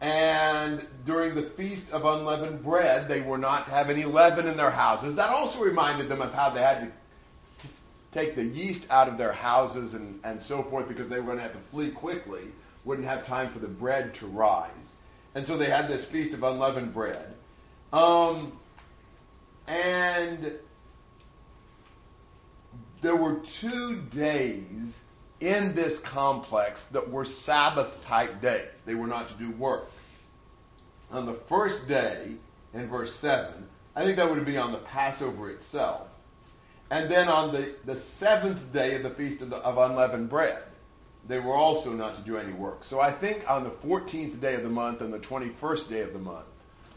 And 0.00 0.86
during 1.06 1.34
the 1.34 1.42
Feast 1.42 1.92
of 1.92 2.04
Unleavened 2.04 2.62
Bread, 2.62 3.08
they 3.08 3.20
were 3.20 3.38
not 3.38 3.66
to 3.66 3.70
have 3.72 3.88
any 3.90 4.04
leaven 4.04 4.46
in 4.46 4.56
their 4.56 4.70
houses. 4.70 5.14
That 5.14 5.30
also 5.30 5.62
reminded 5.62 6.08
them 6.08 6.20
of 6.20 6.34
how 6.34 6.50
they 6.50 6.60
had 6.60 6.80
to 6.80 7.68
take 8.10 8.36
the 8.36 8.44
yeast 8.44 8.90
out 8.90 9.08
of 9.08 9.16
their 9.16 9.32
houses 9.32 9.94
and, 9.94 10.20
and 10.24 10.42
so 10.42 10.62
forth 10.62 10.88
because 10.88 11.08
they 11.08 11.20
were 11.20 11.26
going 11.26 11.38
to 11.38 11.42
have 11.42 11.52
to 11.52 11.58
flee 11.70 11.90
quickly, 11.90 12.42
wouldn't 12.84 13.06
have 13.06 13.26
time 13.26 13.50
for 13.50 13.58
the 13.58 13.68
bread 13.68 14.14
to 14.14 14.26
rise. 14.26 14.96
And 15.34 15.46
so 15.46 15.56
they 15.56 15.66
had 15.66 15.88
this 15.88 16.04
Feast 16.04 16.34
of 16.34 16.42
Unleavened 16.42 16.94
Bread. 16.94 17.34
Um, 17.92 18.52
and 19.66 20.52
there 23.00 23.16
were 23.16 23.36
two 23.40 24.00
days 24.14 25.02
in 25.40 25.74
this 25.74 25.98
complex 26.00 26.86
that 26.86 27.10
were 27.10 27.24
Sabbath 27.24 28.02
type 28.04 28.40
days. 28.40 28.70
They 28.86 28.94
were 28.94 29.06
not 29.06 29.28
to 29.28 29.34
do 29.34 29.50
work. 29.52 29.90
On 31.10 31.26
the 31.26 31.34
first 31.34 31.88
day, 31.88 32.32
in 32.72 32.88
verse 32.88 33.14
7, 33.14 33.66
I 33.94 34.04
think 34.04 34.16
that 34.16 34.30
would 34.30 34.44
be 34.44 34.56
on 34.56 34.72
the 34.72 34.78
Passover 34.78 35.50
itself. 35.50 36.08
And 36.90 37.10
then 37.10 37.28
on 37.28 37.52
the, 37.52 37.74
the 37.84 37.96
seventh 37.96 38.72
day 38.72 38.96
of 38.96 39.02
the 39.02 39.10
Feast 39.10 39.40
of, 39.42 39.50
the, 39.50 39.56
of 39.56 39.78
Unleavened 39.78 40.28
Bread, 40.28 40.62
they 41.26 41.40
were 41.40 41.54
also 41.54 41.92
not 41.92 42.16
to 42.16 42.22
do 42.22 42.36
any 42.36 42.52
work. 42.52 42.84
So 42.84 43.00
I 43.00 43.10
think 43.10 43.48
on 43.50 43.64
the 43.64 43.70
14th 43.70 44.40
day 44.40 44.54
of 44.54 44.62
the 44.62 44.68
month 44.68 45.00
and 45.00 45.12
the 45.12 45.18
21st 45.18 45.88
day 45.88 46.00
of 46.00 46.12
the 46.12 46.18
month, 46.18 46.44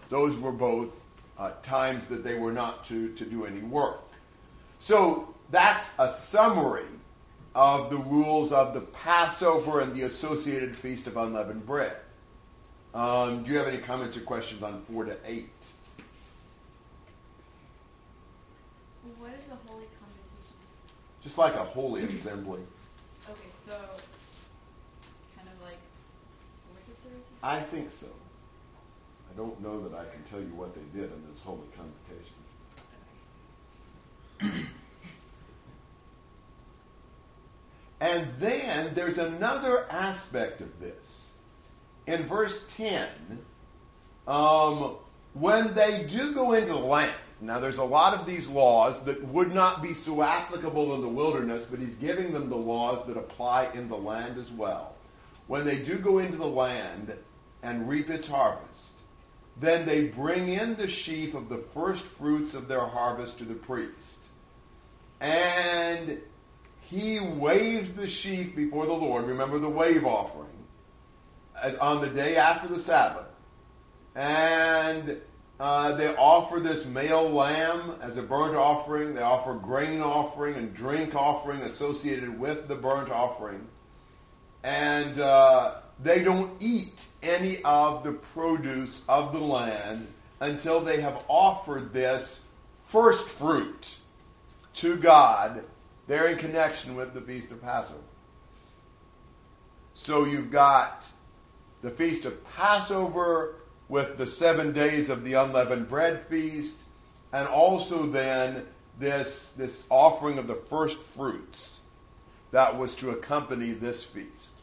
those 0.09 0.37
were 0.39 0.51
both 0.51 0.89
uh, 1.37 1.51
times 1.63 2.07
that 2.07 2.23
they 2.23 2.35
were 2.35 2.51
not 2.51 2.85
to, 2.85 3.13
to 3.15 3.25
do 3.25 3.45
any 3.45 3.61
work. 3.61 4.03
So 4.79 5.33
that's 5.51 5.91
a 5.99 6.11
summary 6.11 6.85
of 7.55 7.89
the 7.89 7.97
rules 7.97 8.51
of 8.51 8.73
the 8.73 8.81
Passover 8.81 9.81
and 9.81 9.93
the 9.95 10.03
associated 10.03 10.75
Feast 10.75 11.07
of 11.07 11.17
Unleavened 11.17 11.65
Bread. 11.65 11.95
Um, 12.93 13.43
do 13.43 13.51
you 13.51 13.57
have 13.57 13.67
any 13.67 13.77
comments 13.77 14.17
or 14.17 14.21
questions 14.21 14.63
on 14.63 14.81
4 14.91 15.05
to 15.05 15.17
8? 15.25 15.49
What 19.19 19.31
is 19.31 19.35
a 19.51 19.69
holy 19.69 19.85
convocation? 19.99 20.55
Just 21.23 21.37
like 21.37 21.55
a 21.55 21.63
holy 21.63 22.03
assembly. 22.03 22.61
Okay, 23.29 23.49
so 23.49 23.71
kind 25.35 25.47
of 25.47 25.61
like 25.63 25.79
worship 26.73 26.97
service. 26.97 27.26
I 27.43 27.59
think 27.59 27.91
so. 27.91 28.07
I 29.31 29.37
don't 29.37 29.61
know 29.61 29.87
that 29.87 29.97
I 29.97 30.05
can 30.05 30.23
tell 30.29 30.39
you 30.39 30.53
what 30.55 30.73
they 30.73 30.81
did 30.99 31.11
in 31.11 31.23
this 31.31 31.43
holy 31.43 31.67
convocation. 34.39 34.67
And 37.99 38.27
then 38.39 38.93
there's 38.93 39.17
another 39.17 39.85
aspect 39.89 40.61
of 40.61 40.79
this. 40.79 41.31
In 42.05 42.23
verse 42.23 42.63
10, 42.75 43.07
um, 44.27 44.95
when 45.33 45.73
they 45.73 46.05
do 46.05 46.33
go 46.33 46.53
into 46.53 46.73
the 46.73 46.79
land, 46.79 47.13
now 47.41 47.59
there's 47.59 47.77
a 47.77 47.83
lot 47.83 48.13
of 48.13 48.25
these 48.25 48.49
laws 48.49 49.03
that 49.05 49.23
would 49.25 49.53
not 49.53 49.81
be 49.81 49.93
so 49.93 50.21
applicable 50.21 50.95
in 50.95 51.01
the 51.01 51.07
wilderness, 51.07 51.65
but 51.65 51.79
he's 51.79 51.95
giving 51.95 52.31
them 52.33 52.49
the 52.49 52.55
laws 52.55 53.05
that 53.07 53.17
apply 53.17 53.69
in 53.73 53.89
the 53.89 53.97
land 53.97 54.37
as 54.37 54.51
well. 54.51 54.95
When 55.47 55.65
they 55.65 55.77
do 55.77 55.97
go 55.97 56.19
into 56.19 56.37
the 56.37 56.45
land 56.45 57.13
and 57.63 57.87
reap 57.87 58.09
its 58.09 58.27
harvest, 58.27 58.93
then 59.59 59.85
they 59.85 60.05
bring 60.05 60.49
in 60.49 60.75
the 60.75 60.89
sheaf 60.89 61.33
of 61.33 61.49
the 61.49 61.57
first 61.73 62.05
fruits 62.05 62.53
of 62.53 62.67
their 62.67 62.85
harvest 62.85 63.39
to 63.39 63.45
the 63.45 63.55
priest. 63.55 64.19
And 65.19 66.19
he 66.81 67.19
waved 67.19 67.95
the 67.95 68.07
sheaf 68.07 68.55
before 68.55 68.85
the 68.85 68.93
Lord. 68.93 69.25
Remember 69.25 69.57
the 69.57 69.69
wave 69.69 70.05
offering 70.05 70.47
on 71.81 72.01
the 72.01 72.09
day 72.09 72.37
after 72.37 72.67
the 72.67 72.79
Sabbath. 72.79 73.27
And 74.15 75.19
uh, 75.59 75.95
they 75.95 76.15
offer 76.15 76.59
this 76.59 76.85
male 76.85 77.29
lamb 77.29 77.95
as 78.01 78.17
a 78.17 78.23
burnt 78.23 78.55
offering. 78.55 79.15
They 79.15 79.21
offer 79.21 79.55
grain 79.55 80.01
offering 80.01 80.55
and 80.55 80.73
drink 80.73 81.15
offering 81.15 81.61
associated 81.61 82.39
with 82.39 82.67
the 82.67 82.75
burnt 82.75 83.09
offering. 83.09 83.67
And 84.67 85.21
uh, 85.21 85.75
they 86.03 86.25
don't 86.25 86.51
eat 86.61 87.01
any 87.23 87.61
of 87.63 88.03
the 88.03 88.11
produce 88.11 89.05
of 89.07 89.31
the 89.31 89.39
land 89.39 90.09
until 90.41 90.81
they 90.81 90.99
have 90.99 91.23
offered 91.29 91.93
this 91.93 92.43
first 92.83 93.29
fruit 93.29 93.95
to 94.73 94.97
God 94.97 95.63
they're 96.07 96.27
in 96.29 96.37
connection 96.37 96.95
with 96.95 97.13
the 97.13 97.21
Feast 97.21 97.51
of 97.51 97.61
Passover. 97.61 97.99
So 99.93 100.25
you've 100.25 100.51
got 100.51 101.05
the 101.81 101.89
Feast 101.89 102.25
of 102.25 102.43
Passover 102.55 103.55
with 103.89 104.17
the 104.17 104.27
seven 104.27 104.73
days 104.73 105.09
of 105.09 105.23
the 105.23 105.33
unleavened 105.33 105.87
bread 105.87 106.25
feast, 106.27 106.77
and 107.31 107.47
also 107.47 108.03
then 108.03 108.65
this, 108.99 109.53
this 109.57 109.85
offering 109.89 110.37
of 110.37 110.47
the 110.47 110.55
first 110.55 110.97
fruits 110.97 111.81
that 112.51 112.77
was 112.77 112.95
to 112.95 113.11
accompany 113.11 113.71
this 113.71 114.03
feast. 114.03 114.53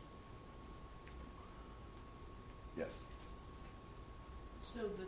Yes. 2.76 2.98
So 4.74 4.80
the, 4.80 5.06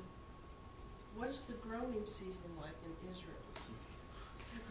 what 1.17 1.29
is 1.29 1.41
the 1.41 1.55
growing 1.55 2.05
season 2.05 2.45
like 2.61 2.71
in 2.85 3.11
Israel? 3.11 3.35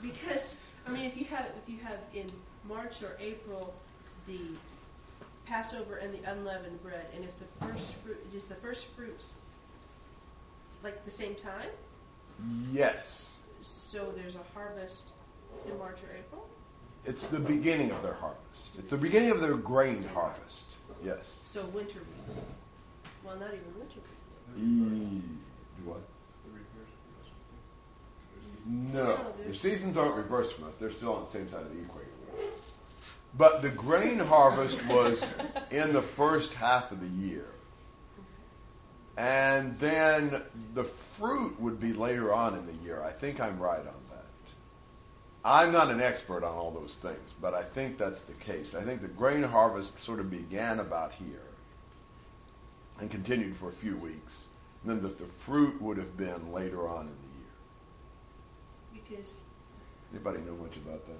Because 0.02 0.56
I 0.88 0.92
mean, 0.92 1.04
if 1.04 1.18
you 1.18 1.26
have 1.26 1.48
if 1.62 1.68
you 1.68 1.80
have 1.84 1.98
in 2.14 2.32
March 2.66 3.04
or 3.04 3.18
April 3.20 3.74
the 4.26 4.40
Passover 5.46 5.98
and 5.98 6.14
the 6.14 6.32
unleavened 6.32 6.82
bread, 6.82 7.08
and 7.14 7.26
if 7.26 7.38
the 7.40 7.66
first 7.66 7.96
fruit 7.96 8.26
is 8.34 8.46
the 8.48 8.56
first 8.56 8.86
fruits 8.96 9.34
like 10.82 11.04
the 11.04 11.12
same 11.12 11.36
time, 11.36 11.70
Yes. 12.72 13.40
so 13.60 14.14
there's 14.16 14.36
a 14.36 14.44
harvest 14.54 15.12
in 15.70 15.78
March 15.78 16.00
or 16.04 16.16
April. 16.18 16.48
It's 17.04 17.28
the 17.28 17.40
beginning 17.40 17.92
of 17.92 18.02
their 18.02 18.14
harvest. 18.14 18.78
It's 18.80 18.92
the 18.92 18.98
beginning 18.98 19.32
of 19.32 19.42
their 19.42 19.56
grain 19.56 20.04
harvest. 20.14 20.76
Yes. 21.04 21.44
So 21.46 21.66
winter 21.66 22.00
wheat. 22.00 22.38
Well, 23.26 23.36
not 23.36 23.50
even 23.54 23.78
winter 23.78 23.96
wheat. 23.96 24.15
E- 24.56 25.22
do 25.78 25.90
what? 25.90 26.02
The 26.46 26.52
reverse 26.52 26.92
for 27.04 27.22
us, 27.22 27.30
I 27.32 28.68
think. 28.68 28.94
No, 28.94 29.04
No, 29.06 29.34
the 29.48 29.56
seasons 29.56 29.98
aren't 29.98 30.16
reversed 30.16 30.54
from 30.54 30.70
us. 30.70 30.76
They're 30.78 30.92
still 30.92 31.14
on 31.14 31.24
the 31.26 31.30
same 31.30 31.50
side 31.50 31.62
of 31.62 31.74
the 31.74 31.82
equator. 31.82 32.08
But 33.38 33.62
the 33.62 33.70
grain 33.70 34.20
harvest 34.20 34.86
was 34.88 35.36
in 35.72 35.92
the 35.94 36.02
first 36.02 36.54
half 36.54 36.92
of 36.92 37.02
the 37.02 37.26
year. 37.28 37.48
And 39.18 39.78
then 39.78 40.42
the 40.74 40.84
fruit 40.84 41.60
would 41.60 41.80
be 41.80 41.94
later 41.94 42.34
on 42.34 42.54
in 42.56 42.66
the 42.66 42.74
year. 42.84 43.02
I 43.04 43.12
think 43.12 43.40
I'm 43.40 43.60
right 43.60 43.80
on 43.80 43.86
that. 44.10 44.26
I'm 45.44 45.72
not 45.72 45.90
an 45.92 46.02
expert 46.02 46.44
on 46.44 46.54
all 46.54 46.72
those 46.72 46.96
things, 46.96 47.34
but 47.42 47.54
I 47.54 47.64
think 47.64 47.98
that's 47.98 48.22
the 48.22 48.34
case. 48.34 48.74
I 48.76 48.82
think 48.82 49.02
the 49.02 49.08
grain 49.08 49.44
harvest 49.44 50.00
sort 50.00 50.20
of 50.20 50.30
began 50.30 50.80
about 50.80 51.14
here 51.14 51.45
and 53.00 53.10
continued 53.12 53.56
for 53.56 53.70
a 53.70 53.74
few 53.74 53.98
weeks. 53.98 54.48
And 54.84 54.92
then 54.92 55.02
that 55.02 55.18
the 55.18 55.26
fruit 55.26 55.82
would 55.82 55.98
have 55.98 56.16
been 56.16 56.52
later 56.52 56.88
on 56.88 57.08
in 57.08 57.16
the 57.16 57.34
year. 57.40 59.04
Because, 59.04 59.42
Anybody 60.14 60.40
know 60.40 60.56
much 60.56 60.78
about 60.78 61.06
that? 61.08 61.18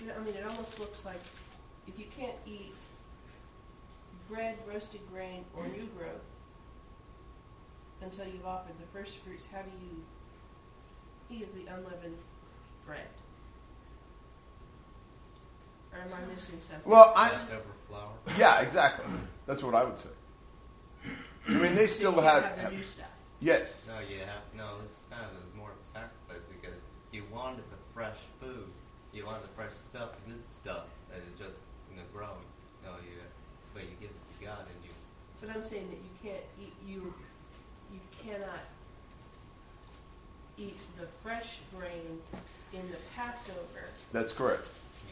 you 0.00 0.06
know, 0.06 0.14
I 0.18 0.24
mean, 0.24 0.34
it 0.34 0.46
almost 0.48 0.78
looks 0.80 1.04
like 1.04 1.20
if 1.86 1.98
you 1.98 2.06
can't 2.16 2.36
eat 2.46 2.72
bread, 4.28 4.56
roasted 4.66 5.00
grain, 5.12 5.44
or 5.54 5.66
new 5.66 5.88
growth 5.98 6.22
until 8.00 8.24
you've 8.26 8.46
offered 8.46 8.74
the 8.80 8.86
first 8.98 9.18
fruits, 9.18 9.46
how 9.52 9.60
do 9.60 9.70
you 9.84 10.02
eat 11.36 11.42
of 11.42 11.54
the 11.54 11.66
unleavened 11.66 12.16
bread? 12.86 13.08
Or 15.92 15.98
am 16.00 16.08
I 16.14 16.32
missing 16.34 16.60
something? 16.60 16.90
Well, 16.90 17.12
I, 17.16 17.30
Leftover 17.30 17.62
flour. 17.88 18.12
Yeah, 18.38 18.60
exactly. 18.60 19.04
That's 19.46 19.62
what 19.62 19.74
I 19.74 19.84
would 19.84 19.98
say. 19.98 20.10
I 21.48 21.52
mean, 21.52 21.74
they 21.74 21.86
So 21.86 21.94
still 21.96 22.14
you 22.14 22.20
had. 22.20 22.44
have 22.44 22.70
the 22.70 22.76
new 22.76 22.82
stuff. 22.84 23.08
yes. 23.40 23.88
No, 23.88 23.98
you 24.00 24.20
have 24.20 24.44
no. 24.56 24.80
This 24.82 25.04
kind 25.10 25.24
of 25.24 25.48
is 25.48 25.54
more 25.56 25.70
of 25.70 25.76
a 25.80 25.84
sacrifice 25.84 26.44
because 26.50 26.82
you 27.12 27.24
wanted 27.32 27.64
the 27.70 27.80
fresh 27.94 28.18
food, 28.40 28.68
you 29.12 29.24
wanted 29.26 29.42
the 29.42 29.48
fresh 29.56 29.72
stuff, 29.72 30.10
the 30.24 30.32
good 30.32 30.46
stuff 30.48 30.84
that 31.10 31.18
is 31.18 31.38
just 31.38 31.62
you 31.90 31.96
know 31.96 32.02
growing. 32.14 32.46
No, 32.84 32.90
you, 33.02 33.16
but 33.74 33.82
you 33.82 33.90
give 34.00 34.10
it 34.10 34.38
to 34.38 34.44
God 34.44 34.60
and 34.60 34.84
you. 34.84 34.90
But 35.40 35.50
I'm 35.56 35.62
saying 35.62 35.88
that 35.90 35.96
you 35.96 36.30
can't 36.30 36.44
eat, 36.60 36.74
you, 36.86 37.12
you 37.90 37.98
cannot 38.22 38.60
eat 40.58 40.82
the 41.00 41.06
fresh 41.22 41.60
grain 41.76 42.20
in 42.72 42.90
the 42.90 42.98
Passover 43.16 43.88
That's 44.12 44.32
correct. 44.32 44.68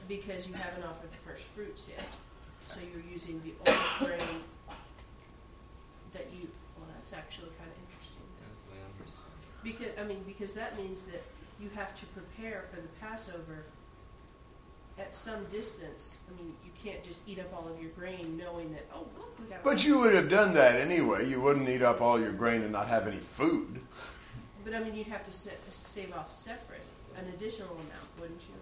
Because 0.08 0.48
you 0.48 0.54
haven't 0.54 0.82
offered 0.84 1.10
the 1.12 1.30
first 1.30 1.44
fruits 1.44 1.88
yet. 1.88 2.04
So 2.68 2.80
you're 2.92 3.04
using 3.10 3.40
the 3.44 3.52
old 3.70 3.78
grain 3.98 4.42
that 6.12 6.26
you, 6.32 6.48
well, 6.76 6.88
that's 6.94 7.12
actually 7.12 7.50
kind 7.58 7.70
of 7.70 7.78
interesting. 7.88 8.24
That's 8.42 8.62
the 8.62 8.72
way 8.72 8.78
I 8.80 8.88
understand. 8.98 9.28
Because, 9.62 9.92
I 10.00 10.04
mean, 10.04 10.24
because 10.26 10.54
that 10.54 10.76
means 10.78 11.02
that 11.02 11.22
you 11.60 11.70
have 11.74 11.94
to 11.94 12.06
prepare 12.06 12.64
for 12.72 12.80
the 12.80 12.88
Passover 13.00 13.64
at 14.98 15.14
some 15.14 15.44
distance. 15.46 16.18
I 16.28 16.42
mean, 16.42 16.54
you 16.64 16.70
can't 16.82 17.02
just 17.04 17.26
eat 17.28 17.38
up 17.38 17.52
all 17.54 17.68
of 17.68 17.80
your 17.80 17.90
grain 17.92 18.36
knowing 18.36 18.72
that, 18.72 18.86
oh, 18.94 19.06
look, 19.16 19.38
we 19.38 19.46
got. 19.46 19.62
But 19.62 19.84
you 19.84 19.98
would 20.00 20.14
have 20.14 20.28
done 20.28 20.54
that 20.54 20.80
anyway. 20.80 21.28
You 21.28 21.40
wouldn't 21.40 21.68
eat 21.68 21.82
up 21.82 22.00
all 22.00 22.20
your 22.20 22.32
grain 22.32 22.62
and 22.62 22.72
not 22.72 22.88
have 22.88 23.06
any 23.06 23.18
food. 23.18 23.80
But 24.64 24.74
I 24.74 24.80
mean, 24.80 24.94
you'd 24.94 25.06
have 25.06 25.24
to 25.24 25.32
save 25.32 26.12
off 26.14 26.32
separate, 26.32 26.82
an 27.16 27.26
additional 27.34 27.70
amount, 27.70 28.20
wouldn't 28.20 28.40
you? 28.42 28.54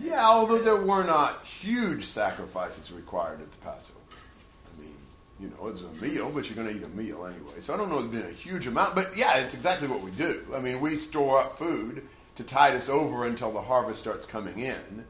Yeah, 0.00 0.24
although 0.24 0.58
there 0.58 0.76
were 0.76 1.04
not 1.04 1.44
huge 1.44 2.04
sacrifices 2.04 2.92
required 2.92 3.40
at 3.40 3.50
the 3.50 3.56
Passover. 3.58 3.98
I 4.10 4.80
mean, 4.80 4.94
you 5.40 5.48
know, 5.48 5.68
it's 5.68 5.82
a 5.82 6.04
meal, 6.04 6.30
but 6.32 6.48
you're 6.48 6.62
going 6.62 6.68
to 6.68 6.80
eat 6.80 6.84
a 6.84 6.96
meal 6.96 7.26
anyway. 7.26 7.60
So 7.60 7.74
I 7.74 7.76
don't 7.76 7.90
know 7.90 7.98
it's 7.98 8.08
been 8.08 8.22
a 8.22 8.32
huge 8.32 8.66
amount, 8.66 8.94
but 8.94 9.16
yeah, 9.16 9.38
it's 9.38 9.54
exactly 9.54 9.88
what 9.88 10.02
we 10.02 10.10
do. 10.12 10.44
I 10.54 10.60
mean, 10.60 10.80
we 10.80 10.96
store 10.96 11.40
up 11.40 11.58
food 11.58 12.06
to 12.36 12.44
tide 12.44 12.74
us 12.74 12.88
over 12.88 13.26
until 13.26 13.50
the 13.52 13.62
harvest 13.62 14.00
starts 14.00 14.26
coming 14.26 14.58
in. 14.58 15.04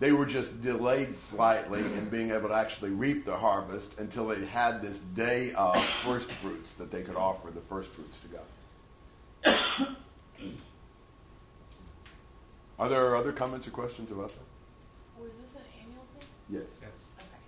They 0.00 0.10
were 0.10 0.26
just 0.26 0.62
delayed 0.62 1.16
slightly 1.16 1.80
in 1.80 2.08
being 2.08 2.32
able 2.32 2.48
to 2.48 2.54
actually 2.54 2.90
reap 2.90 3.24
the 3.24 3.36
harvest 3.36 4.00
until 4.00 4.26
they 4.26 4.44
had 4.46 4.82
this 4.82 4.98
day 4.98 5.52
of 5.52 5.80
first 5.84 6.30
fruits 6.32 6.72
that 6.72 6.90
they 6.90 7.02
could 7.02 7.14
offer 7.14 7.52
the 7.52 7.60
first 7.60 7.92
fruits 7.92 8.18
to 8.18 8.26
God. 8.26 9.96
Are 12.82 12.88
there 12.88 13.14
other 13.14 13.30
comments 13.30 13.68
or 13.68 13.70
questions 13.70 14.10
about 14.10 14.30
that? 14.30 14.42
Oh, 15.16 15.22
was 15.22 15.38
this 15.38 15.54
an 15.54 15.62
annual 15.78 16.02
thing? 16.18 16.26
Yes. 16.50 16.66
Yes. 16.82 16.90
Okay. 17.16 17.38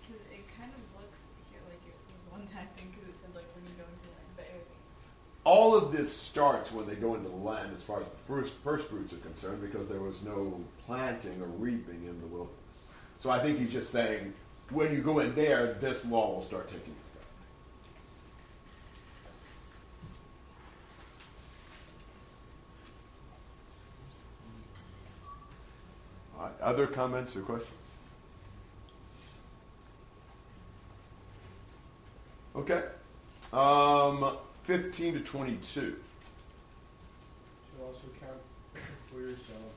Because 0.00 0.22
it 0.32 0.48
kind 0.56 0.72
of 0.72 0.80
looks 0.96 1.28
here 1.52 1.60
like 1.68 1.84
it 1.84 1.92
was 2.08 2.24
one 2.32 2.48
time 2.48 2.68
thing 2.74 2.88
because 2.88 3.06
it 3.06 3.20
said 3.20 3.34
like 3.34 3.44
when 3.52 3.68
you 3.68 3.76
go 3.76 3.84
into 3.84 4.00
the 4.00 4.16
land, 4.16 4.32
but 4.34 4.46
it 4.48 4.56
was 4.56 4.64
all 5.44 5.76
of 5.76 5.92
this 5.92 6.10
starts 6.10 6.72
when 6.72 6.86
they 6.86 6.94
go 6.94 7.16
into 7.16 7.28
the 7.28 7.36
land 7.36 7.76
as 7.76 7.82
far 7.82 8.00
as 8.00 8.08
the 8.08 8.16
first 8.26 8.54
first 8.64 8.88
fruits 8.88 9.12
are 9.12 9.16
concerned 9.16 9.60
because 9.60 9.88
there 9.88 10.00
was 10.00 10.22
no 10.22 10.58
planting 10.86 11.42
or 11.42 11.52
reaping 11.60 12.08
in 12.08 12.18
the 12.22 12.26
wilderness. 12.28 12.56
So 13.20 13.28
I 13.28 13.40
think 13.40 13.58
he's 13.58 13.72
just 13.72 13.92
saying 13.92 14.32
when 14.70 14.94
you 14.94 15.02
go 15.02 15.18
in 15.18 15.34
there, 15.34 15.74
this 15.82 16.06
law 16.06 16.32
will 16.32 16.42
start 16.42 16.70
taking 16.70 16.96
effect. 16.96 17.12
All 26.42 26.48
right, 26.48 26.60
other 26.72 26.86
comments 26.86 27.36
or 27.36 27.42
questions? 27.42 27.76
Okay. 32.56 32.82
Um, 33.52 34.38
15 34.64 35.14
to 35.14 35.20
22. 35.20 36.00
shall 37.76 37.84
also 37.84 38.08
count 38.16 38.40
for 39.12 39.20
yourselves 39.20 39.76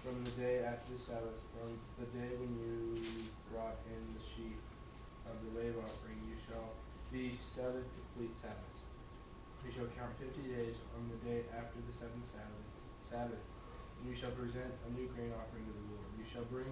from 0.00 0.16
the 0.24 0.32
day 0.40 0.64
after 0.64 0.96
the 0.96 1.00
Sabbath, 1.04 1.36
from 1.52 1.76
the 2.00 2.08
day 2.16 2.32
when 2.40 2.56
you 2.56 2.96
brought 3.52 3.76
in 3.92 4.00
the 4.16 4.24
sheaf 4.24 4.56
of 5.28 5.36
the 5.44 5.60
wave 5.60 5.76
offering, 5.76 6.16
you 6.24 6.40
shall 6.48 6.72
be 7.12 7.36
seven 7.36 7.84
complete 8.00 8.32
Sabbaths. 8.40 8.80
You 9.60 9.76
shall 9.76 9.92
count 9.92 10.16
fifty 10.16 10.56
days 10.56 10.80
on 10.96 11.04
the 11.12 11.20
day 11.28 11.44
after 11.52 11.76
the 11.84 11.92
seventh 11.92 12.24
Sabbath, 12.32 12.68
Sabbath, 13.04 13.44
you 14.04 14.12
shall 14.12 14.36
present 14.36 14.68
a 14.84 14.88
new 14.92 15.08
grain 15.16 15.32
offering 15.32 15.64
to 15.64 15.72
the 15.72 15.86
Lord. 15.96 16.08
You 16.20 16.28
shall 16.28 16.44
bring 16.52 16.68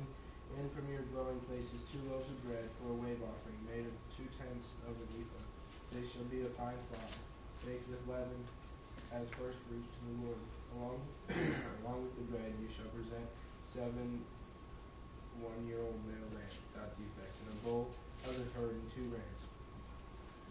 in 0.60 0.68
from 0.76 0.84
your 0.92 1.00
dwelling 1.08 1.40
places 1.48 1.80
two 1.88 2.04
loaves 2.12 2.28
of 2.28 2.36
bread 2.44 2.68
for 2.76 2.92
a 2.92 2.96
wave 3.00 3.24
offering, 3.24 3.56
made 3.64 3.88
of 3.88 3.96
two 4.12 4.28
tenths 4.36 4.76
of 4.84 4.92
an 4.92 5.08
ephah. 5.16 5.48
They 5.96 6.04
shall 6.04 6.28
be 6.28 6.44
of 6.44 6.52
fine 6.60 6.76
flour, 6.92 7.16
baked 7.64 7.88
with 7.88 8.04
leaven 8.04 8.36
as 9.16 9.24
first 9.40 9.56
fruits 9.64 9.88
to 9.96 10.00
the 10.12 10.16
Lord. 10.28 10.42
Along, 10.76 11.00
along 11.84 11.98
with 12.04 12.16
the 12.20 12.26
bread, 12.32 12.52
you 12.60 12.68
shall 12.68 12.88
present 12.92 13.28
seven 13.64 14.24
one-year-old 15.40 16.00
male 16.04 16.28
lambs 16.36 16.60
without 16.68 16.92
defect, 17.00 17.32
and 17.44 17.56
a 17.56 17.58
bull 17.64 17.88
of 18.28 18.36
the 18.36 18.44
herd 18.52 18.76
and 18.76 18.88
two 18.92 19.08
rams. 19.08 19.44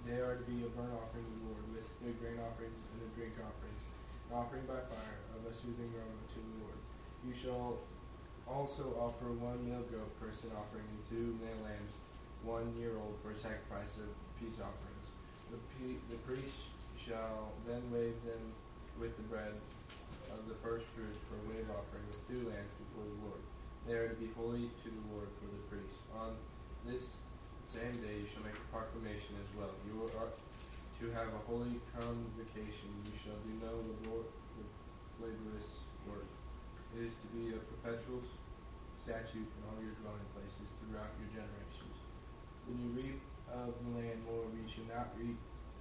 They 0.10 0.17
are 0.17 0.41
to 0.41 0.46
be 0.50 0.65
a 0.65 0.70
burnt 0.74 0.94
offering 0.98 1.30
to 1.30 1.34
the 1.38 1.46
Lord, 1.46 1.65
with 1.78 1.86
the 2.02 2.13
grain 2.17 2.41
offerings 2.41 2.74
and 2.74 3.06
the 3.06 3.10
drink 3.13 3.38
offerings, 3.38 3.82
an 4.30 4.34
offering 4.34 4.65
by 4.65 4.82
fire 4.89 5.22
a 5.47 5.54
soothing 5.54 5.89
aroma 5.95 6.23
to 6.36 6.39
the 6.41 6.56
Lord. 6.65 6.80
You 7.25 7.34
shall 7.34 7.80
also 8.49 8.93
offer 8.99 9.32
one 9.38 9.62
male 9.67 9.86
goat 9.89 10.12
for 10.19 10.27
a 10.30 10.34
sin 10.34 10.51
offering, 10.58 10.86
and 10.89 11.01
two 11.08 11.38
male 11.39 11.62
lambs, 11.63 11.93
one 12.43 12.73
year 12.77 12.97
old 12.97 13.15
for 13.21 13.32
a 13.32 13.38
sacrifice 13.38 13.97
of 14.01 14.10
peace 14.41 14.58
offerings. 14.58 15.08
The, 15.54 15.60
pe- 15.77 16.01
the 16.10 16.19
priest 16.25 16.73
shall 16.97 17.54
then 17.67 17.82
wave 17.93 18.17
them 18.25 18.41
with 18.99 19.15
the 19.17 19.25
bread 19.30 19.54
of 20.34 20.47
the 20.47 20.56
first 20.63 20.86
fruits 20.95 21.19
for 21.27 21.36
a 21.38 21.43
wave 21.51 21.67
offering 21.69 22.06
with 22.08 22.21
two 22.27 22.41
lambs 22.49 22.71
before 22.82 23.06
the 23.06 23.19
Lord. 23.27 23.41
They 23.86 23.95
are 23.97 24.10
to 24.10 24.17
be 24.17 24.30
holy 24.38 24.69
to 24.69 24.88
the 24.89 25.04
Lord 25.13 25.27
for 25.41 25.49
the 25.49 25.62
priest. 25.69 26.01
On 26.15 26.34
this 26.86 27.21
same 27.67 27.93
day 28.04 28.23
you 28.23 28.27
shall 28.30 28.43
make 28.43 28.56
a 28.58 28.67
proclamation 28.73 29.38
as 29.41 29.49
well. 29.58 29.71
You 29.88 30.08
are 30.17 30.32
to 30.32 31.06
have 31.17 31.34
a 31.34 31.41
holy 31.49 31.82
convocation. 31.97 32.89
You 33.06 33.15
shall 33.17 33.39
do 33.41 33.54
no 33.58 33.73
labor- 33.82 34.30
laborious 35.21 35.86
work. 36.10 36.25
It 36.97 37.07
is 37.07 37.13
to 37.13 37.27
be 37.31 37.53
a 37.53 37.60
perpetual 37.62 38.25
statute 39.05 39.47
in 39.47 39.60
all 39.69 39.77
your 39.79 39.93
dwelling 40.01 40.27
places 40.34 40.67
throughout 40.81 41.13
your 41.21 41.29
generations. 41.31 41.95
When 42.65 42.77
you 42.81 42.89
reap 42.97 43.21
of 43.53 43.73
the 43.86 43.89
land, 44.01 44.25
moreover, 44.25 44.53
you 44.57 44.67
shall 44.69 44.89
not 44.89 45.13
reap 45.17 45.38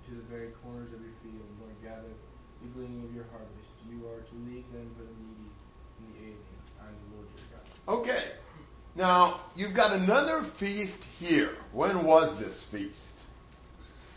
to 0.09 0.11
the 0.14 0.26
very 0.29 0.53
corners 0.62 0.92
of 0.92 1.00
your 1.00 1.16
field, 1.24 1.48
nor 1.61 1.72
gather 1.83 2.12
the 2.62 2.68
gleaning 2.76 3.05
of 3.05 3.12
your 3.14 3.26
harvest. 3.33 3.72
You 3.88 4.05
are 4.09 4.20
to 4.20 4.35
leave 4.48 4.68
them 4.72 4.90
for 4.96 5.05
the 5.05 5.16
needy 5.16 5.48
and 5.98 6.05
the 6.12 6.14
alien. 6.20 6.61
I 6.81 6.88
am 6.88 6.96
the 7.09 7.16
Lord 7.16 7.29
your 7.37 7.48
God. 7.53 7.64
Okay. 8.00 8.24
Now, 8.96 9.40
you've 9.55 9.74
got 9.74 9.92
another 9.92 10.42
feast 10.42 11.05
here. 11.18 11.57
When 11.72 12.03
was 12.05 12.38
this 12.38 12.62
feast? 12.62 13.18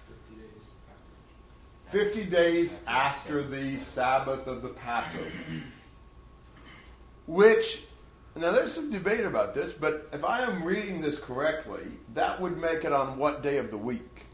Fifty 0.07 0.41
days 0.41 0.67
after. 0.89 1.82
50 1.93 2.23
days 2.23 2.81
after 2.87 3.43
the 3.43 3.77
Sabbath 3.77 4.47
of 4.47 4.63
the 4.63 4.69
Passover. 4.69 5.29
Which, 7.27 7.83
now 8.35 8.51
there's 8.51 8.73
some 8.73 8.89
debate 8.89 9.19
about 9.19 9.53
this, 9.53 9.73
but 9.73 10.09
if 10.11 10.25
I 10.25 10.41
am 10.41 10.63
reading 10.63 11.01
this 11.01 11.19
correctly, 11.19 11.83
that 12.15 12.41
would 12.41 12.57
make 12.57 12.83
it 12.83 12.91
on 12.91 13.19
what 13.19 13.43
day 13.43 13.57
of 13.57 13.69
the 13.69 13.77
week? 13.77 14.25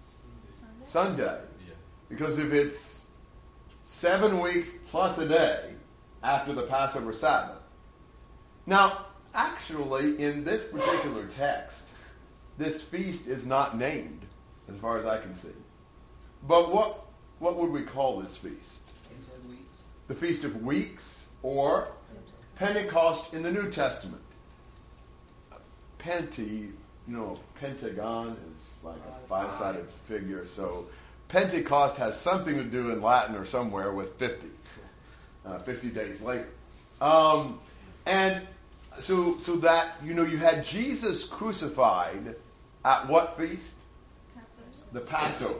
Sunday. 0.00 0.88
Sunday. 0.88 1.40
Yeah. 1.64 1.74
Because 2.08 2.40
if 2.40 2.52
it's 2.52 3.06
seven 3.84 4.40
weeks 4.40 4.72
plus 4.88 5.16
a 5.18 5.28
day 5.28 5.74
after 6.24 6.54
the 6.54 6.62
Passover 6.62 7.12
Sabbath, 7.12 7.62
Now, 8.66 9.06
actually, 9.32 10.20
in 10.20 10.42
this 10.42 10.66
particular 10.66 11.26
text, 11.26 11.86
this 12.58 12.82
feast 12.82 13.28
is 13.28 13.46
not 13.46 13.78
named, 13.78 14.25
as 14.68 14.76
far 14.76 14.98
as 14.98 15.06
I 15.06 15.18
can 15.18 15.36
see. 15.36 15.48
But 16.46 16.72
what 16.72 17.06
what 17.38 17.56
would 17.56 17.70
we 17.70 17.82
call 17.82 18.20
this 18.20 18.36
feast? 18.36 18.80
The 20.08 20.14
Feast 20.14 20.44
of 20.44 20.62
Weeks 20.62 21.28
or 21.42 21.88
Pentecost 22.56 23.34
in 23.34 23.42
the 23.42 23.50
New 23.50 23.70
Testament. 23.70 24.22
Penti, 25.98 26.70
you 27.08 27.16
know, 27.16 27.36
pentagon 27.60 28.36
is 28.56 28.80
like 28.84 28.96
a 28.96 29.26
five 29.26 29.52
sided 29.54 29.90
figure, 29.90 30.46
so 30.46 30.86
Pentecost 31.28 31.96
has 31.96 32.18
something 32.18 32.54
to 32.54 32.64
do 32.64 32.90
in 32.90 33.02
Latin 33.02 33.34
or 33.34 33.44
somewhere 33.44 33.92
with 33.92 34.14
50, 34.14 34.46
uh, 35.44 35.58
50 35.58 35.88
days 35.88 36.22
later. 36.22 36.48
Um, 37.00 37.58
and 38.06 38.46
so, 39.00 39.36
so 39.38 39.56
that, 39.56 39.96
you 40.04 40.14
know, 40.14 40.22
you 40.22 40.36
had 40.36 40.64
Jesus 40.64 41.26
crucified 41.26 42.36
at 42.84 43.08
what 43.08 43.36
feast? 43.36 43.74
The 44.92 45.00
Passover. 45.00 45.54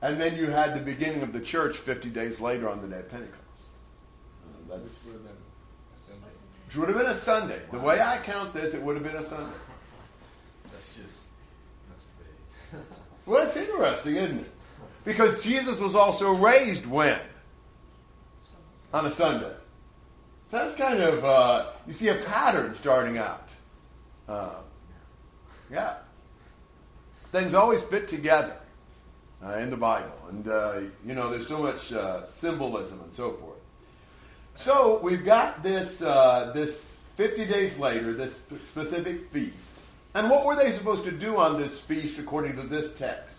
And 0.00 0.20
then 0.20 0.36
you 0.36 0.50
had 0.50 0.74
the 0.74 0.80
beginning 0.80 1.22
of 1.22 1.32
the 1.32 1.40
church 1.40 1.76
50 1.76 2.10
days 2.10 2.40
later 2.40 2.68
on 2.68 2.82
the 2.82 2.88
day 2.88 2.98
of 2.98 3.08
Pentecost. 3.08 3.38
Uh, 4.44 4.76
that's, 4.76 5.06
Which 5.06 5.14
would 5.14 5.18
have 5.18 5.24
been 5.24 5.36
a 5.36 6.06
Sunday. 6.08 6.28
which 6.66 6.76
would 6.76 6.88
have 6.88 6.98
been 6.98 7.06
a 7.06 7.18
Sunday. 7.18 7.60
The 7.70 7.78
way 7.78 8.00
I 8.00 8.18
count 8.18 8.52
this, 8.52 8.74
it 8.74 8.82
would 8.82 8.96
have 8.96 9.04
been 9.04 9.16
a 9.16 9.24
Sunday. 9.24 9.52
That's 10.64 10.96
just 10.96 11.26
that's 11.88 12.04
big. 12.18 12.80
Well, 13.26 13.46
it's 13.46 13.56
interesting, 13.56 14.16
isn't 14.16 14.40
it? 14.40 14.50
Because 15.04 15.42
Jesus 15.44 15.78
was 15.78 15.94
also 15.94 16.32
raised 16.34 16.86
when? 16.86 17.18
On 18.94 19.06
a 19.06 19.10
Sunday. 19.10 19.52
So 20.50 20.56
That's 20.58 20.74
kind 20.76 21.00
of, 21.00 21.24
uh, 21.24 21.66
you 21.86 21.92
see 21.92 22.08
a 22.08 22.14
pattern 22.14 22.74
starting 22.74 23.18
out. 23.18 23.50
Uh, 24.28 24.50
yeah. 25.70 25.94
Things 27.32 27.54
always 27.54 27.82
fit 27.82 28.08
together 28.08 28.54
uh, 29.44 29.54
in 29.54 29.70
the 29.70 29.76
Bible. 29.76 30.12
And, 30.28 30.46
uh, 30.46 30.80
you 31.04 31.14
know, 31.14 31.30
there's 31.30 31.48
so 31.48 31.58
much 31.58 31.92
uh, 31.92 32.26
symbolism 32.26 33.00
and 33.02 33.14
so 33.14 33.32
forth. 33.32 33.58
So 34.54 35.00
we've 35.02 35.24
got 35.24 35.62
this, 35.62 36.02
uh, 36.02 36.52
this 36.54 36.98
50 37.16 37.46
days 37.46 37.78
later, 37.78 38.12
this 38.12 38.36
sp- 38.44 38.60
specific 38.64 39.30
feast. 39.32 39.76
And 40.14 40.28
what 40.28 40.44
were 40.44 40.54
they 40.54 40.72
supposed 40.72 41.04
to 41.06 41.10
do 41.10 41.38
on 41.38 41.58
this 41.58 41.80
feast 41.80 42.18
according 42.18 42.56
to 42.56 42.62
this 42.62 42.94
text? 42.94 43.38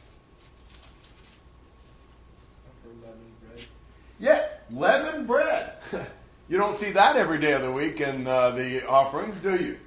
Yeah, 4.19 4.47
leavened 4.71 5.27
bread. 5.27 5.73
you 6.49 6.57
don't 6.57 6.77
see 6.77 6.91
that 6.91 7.15
every 7.15 7.39
day 7.39 7.53
of 7.53 7.61
the 7.61 7.71
week 7.71 8.01
in 8.01 8.25
uh, 8.25 8.51
the 8.51 8.87
offerings, 8.87 9.39
do 9.41 9.55
you? 9.55 9.77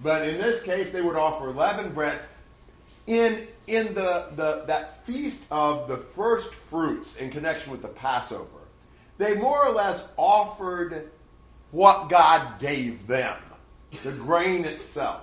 But 0.00 0.28
in 0.28 0.38
this 0.38 0.62
case, 0.62 0.92
they 0.92 1.02
would 1.02 1.16
offer 1.16 1.50
leavened 1.50 1.94
bread. 1.94 2.20
In, 3.08 3.48
in 3.66 3.94
the, 3.94 4.26
the, 4.36 4.64
that 4.66 5.02
feast 5.02 5.42
of 5.50 5.88
the 5.88 5.96
first 5.96 6.52
fruits 6.52 7.16
in 7.16 7.30
connection 7.30 7.72
with 7.72 7.80
the 7.80 7.88
Passover, 7.88 8.44
they 9.16 9.34
more 9.34 9.64
or 9.64 9.72
less 9.72 10.12
offered 10.18 11.10
what 11.70 12.10
God 12.10 12.60
gave 12.60 13.06
them, 13.06 13.38
the 14.04 14.12
grain 14.12 14.66
itself. 14.66 15.22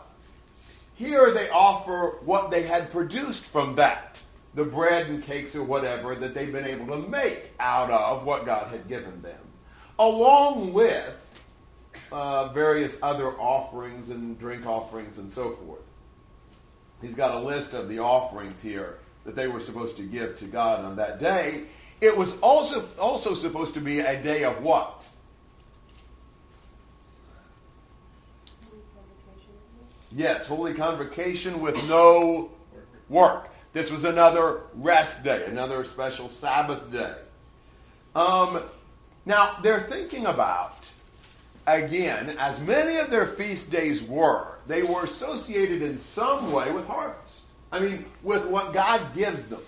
Here 0.95 1.31
they 1.31 1.47
offer 1.49 2.17
what 2.25 2.49
they 2.49 2.63
had 2.63 2.89
produced 2.89 3.45
from 3.45 3.75
that, 3.75 4.19
the 4.55 4.65
bread 4.65 5.07
and 5.07 5.21
cakes 5.21 5.55
or 5.55 5.61
whatever 5.61 6.15
that 6.15 6.33
they've 6.33 6.51
been 6.51 6.65
able 6.65 6.87
to 6.87 7.07
make 7.07 7.51
out 7.59 7.91
of 7.91 8.25
what 8.25 8.47
God 8.47 8.71
had 8.71 8.87
given 8.87 9.21
them, 9.21 9.41
along 9.99 10.73
with 10.73 11.43
uh, 12.11 12.47
various 12.47 12.97
other 13.03 13.29
offerings 13.33 14.09
and 14.09 14.39
drink 14.39 14.65
offerings 14.65 15.19
and 15.19 15.31
so 15.31 15.51
forth. 15.51 15.84
He's 17.01 17.15
got 17.15 17.35
a 17.35 17.39
list 17.39 17.73
of 17.73 17.89
the 17.89 17.99
offerings 17.99 18.61
here 18.61 18.97
that 19.25 19.35
they 19.35 19.47
were 19.47 19.59
supposed 19.59 19.97
to 19.97 20.03
give 20.03 20.37
to 20.39 20.45
God 20.45 20.83
on 20.85 20.95
that 20.95 21.19
day. 21.19 21.63
It 22.01 22.15
was 22.15 22.39
also 22.39 22.87
also 22.99 23.33
supposed 23.33 23.73
to 23.75 23.81
be 23.81 23.99
a 23.99 24.21
day 24.21 24.43
of 24.43 24.61
what? 24.61 25.07
Yes, 30.11 30.47
holy 30.47 30.73
convocation 30.73 31.59
with 31.59 31.75
no 31.89 32.51
work. 33.09 33.49
This 33.73 33.91
was 33.91 34.05
another 34.05 34.61
rest 34.73 35.25
day, 35.25 35.43
another 35.45 35.83
special 35.83 36.29
Sabbath 36.29 36.89
day. 36.91 37.13
Um, 38.15 38.61
now, 39.25 39.57
they're 39.61 39.81
thinking 39.81 40.25
about, 40.25 40.89
again, 41.67 42.35
as 42.39 42.59
many 42.61 42.97
of 42.97 43.09
their 43.09 43.25
feast 43.25 43.71
days 43.71 44.03
were, 44.03 44.57
they 44.67 44.83
were 44.83 45.03
associated 45.03 45.81
in 45.81 45.97
some 45.97 46.51
way 46.51 46.71
with 46.71 46.87
harvest. 46.87 47.41
I 47.71 47.79
mean, 47.79 48.05
with 48.23 48.45
what 48.47 48.73
God 48.73 49.13
gives 49.13 49.43
them. 49.47 49.61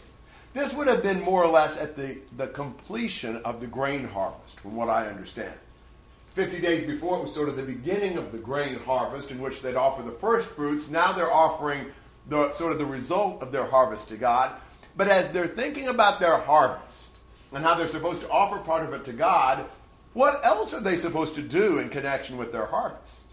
This 0.53 0.73
would 0.73 0.87
have 0.87 1.03
been 1.03 1.21
more 1.21 1.43
or 1.43 1.49
less 1.49 1.77
at 1.77 1.95
the, 1.95 2.17
the 2.35 2.47
completion 2.47 3.37
of 3.37 3.59
the 3.59 3.67
grain 3.67 4.07
harvest, 4.07 4.59
from 4.59 4.75
what 4.75 4.89
I 4.89 5.07
understand. 5.07 5.53
50 6.33 6.59
days 6.61 6.85
before, 6.85 7.17
it 7.17 7.23
was 7.23 7.33
sort 7.33 7.49
of 7.49 7.55
the 7.55 7.63
beginning 7.63 8.17
of 8.17 8.31
the 8.31 8.37
grain 8.37 8.79
harvest 8.79 9.31
in 9.31 9.41
which 9.41 9.61
they'd 9.61 9.75
offer 9.75 10.03
the 10.03 10.11
first 10.11 10.49
fruits. 10.49 10.89
Now 10.89 11.11
they're 11.11 11.31
offering 11.31 11.85
the 12.29 12.51
sort 12.53 12.71
of 12.71 12.79
the 12.79 12.85
result 12.85 13.41
of 13.41 13.51
their 13.51 13.65
harvest 13.65 14.09
to 14.09 14.17
God. 14.17 14.51
But 14.95 15.07
as 15.07 15.29
they're 15.29 15.47
thinking 15.47 15.87
about 15.87 16.19
their 16.19 16.37
harvest 16.37 17.15
and 17.53 17.63
how 17.63 17.75
they're 17.75 17.87
supposed 17.87 18.21
to 18.21 18.29
offer 18.29 18.59
part 18.59 18.83
of 18.83 18.93
it 18.93 19.05
to 19.05 19.13
God, 19.13 19.65
what 20.17 20.43
else 20.43 20.73
are 20.73 20.81
they 20.81 20.95
supposed 20.95 21.35
to 21.35 21.43
do 21.43 21.77
in 21.77 21.89
connection 21.89 22.37
with 22.37 22.51
their 22.51 22.65
harvest? 22.65 23.25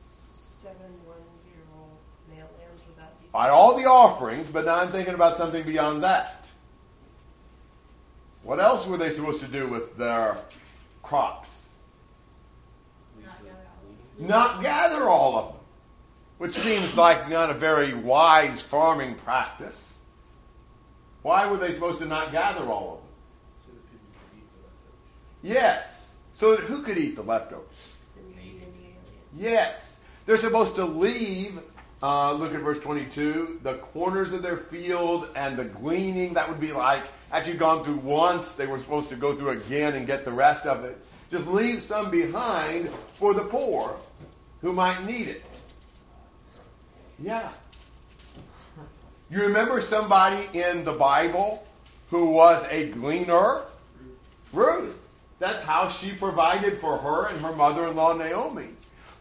Seven 0.00 0.90
one-year-old 1.04 1.98
male 2.28 2.50
lambs 2.58 2.82
without 2.88 3.16
defect. 3.16 3.32
By 3.32 3.48
all 3.48 3.76
the 3.76 3.84
offerings, 3.84 4.48
but 4.48 4.64
now 4.64 4.80
I'm 4.80 4.88
thinking 4.88 5.14
about 5.14 5.36
something 5.36 5.62
beyond 5.62 6.02
that. 6.02 6.46
What 8.42 8.58
else 8.58 8.88
were 8.88 8.96
they 8.96 9.10
supposed 9.10 9.40
to 9.42 9.48
do 9.48 9.68
with 9.68 9.96
their 9.96 10.36
crops? 11.04 11.68
Not 13.22 13.38
gather 13.44 13.54
all. 13.54 14.26
Not 14.26 14.62
gather 14.62 15.08
all 15.08 15.36
of 15.36 15.52
them, 15.52 15.60
which 16.38 16.54
seems 16.54 16.96
like 16.96 17.30
not 17.30 17.50
a 17.50 17.54
very 17.54 17.94
wise 17.94 18.60
farming 18.60 19.14
practice. 19.14 20.00
Why 21.22 21.48
were 21.48 21.56
they 21.56 21.72
supposed 21.72 22.00
to 22.00 22.06
not 22.06 22.32
gather 22.32 22.64
all 22.64 22.94
of 22.94 22.98
them? 22.98 23.08
So 23.64 23.70
that 23.70 23.90
people 23.92 24.08
could 24.10 24.38
eat 24.38 24.46
the 24.50 24.58
leftovers. 24.66 24.98
Yes, 25.42 26.14
so 26.34 26.54
that 26.54 26.64
who 26.64 26.82
could 26.82 26.98
eat 26.98 27.16
the 27.16 27.22
leftovers? 27.22 27.94
Then 28.14 28.24
you 28.26 28.34
feed 28.40 28.60
the 28.60 28.66
alien. 28.66 28.96
Yes, 29.34 30.00
they're 30.26 30.36
supposed 30.36 30.76
to 30.76 30.84
leave. 30.84 31.58
Uh, 32.02 32.32
look 32.32 32.54
at 32.54 32.60
verse 32.60 32.80
22. 32.80 33.60
The 33.62 33.74
corners 33.74 34.32
of 34.32 34.42
their 34.42 34.56
field 34.56 35.30
and 35.36 35.56
the 35.56 35.64
gleaning, 35.64 36.34
that 36.34 36.48
would 36.48 36.60
be 36.60 36.72
like, 36.72 37.02
after 37.30 37.50
you've 37.50 37.60
gone 37.60 37.84
through 37.84 37.96
once, 37.96 38.54
they 38.54 38.66
were 38.66 38.78
supposed 38.78 39.08
to 39.08 39.16
go 39.16 39.34
through 39.34 39.50
again 39.50 39.94
and 39.94 40.06
get 40.06 40.24
the 40.24 40.32
rest 40.32 40.66
of 40.66 40.84
it. 40.84 41.02
Just 41.30 41.46
leave 41.46 41.82
some 41.82 42.10
behind 42.10 42.88
for 42.88 43.32
the 43.34 43.44
poor 43.44 43.96
who 44.60 44.72
might 44.72 45.02
need 45.04 45.28
it. 45.28 45.44
Yeah. 47.18 47.50
You 49.30 49.42
remember 49.42 49.80
somebody 49.80 50.46
in 50.52 50.84
the 50.84 50.92
Bible 50.92 51.66
who 52.10 52.32
was 52.32 52.66
a 52.68 52.90
gleaner? 52.90 53.62
Ruth. 54.52 54.98
That's 55.42 55.64
how 55.64 55.88
she 55.88 56.12
provided 56.12 56.78
for 56.78 56.96
her 56.98 57.26
and 57.26 57.40
her 57.40 57.52
mother 57.52 57.88
in 57.88 57.96
law 57.96 58.12
Naomi. 58.12 58.68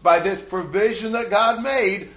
By 0.04 0.20
this 0.20 0.40
provision 0.40 1.14
that 1.14 1.32
God 1.32 1.64
made, 1.64 2.10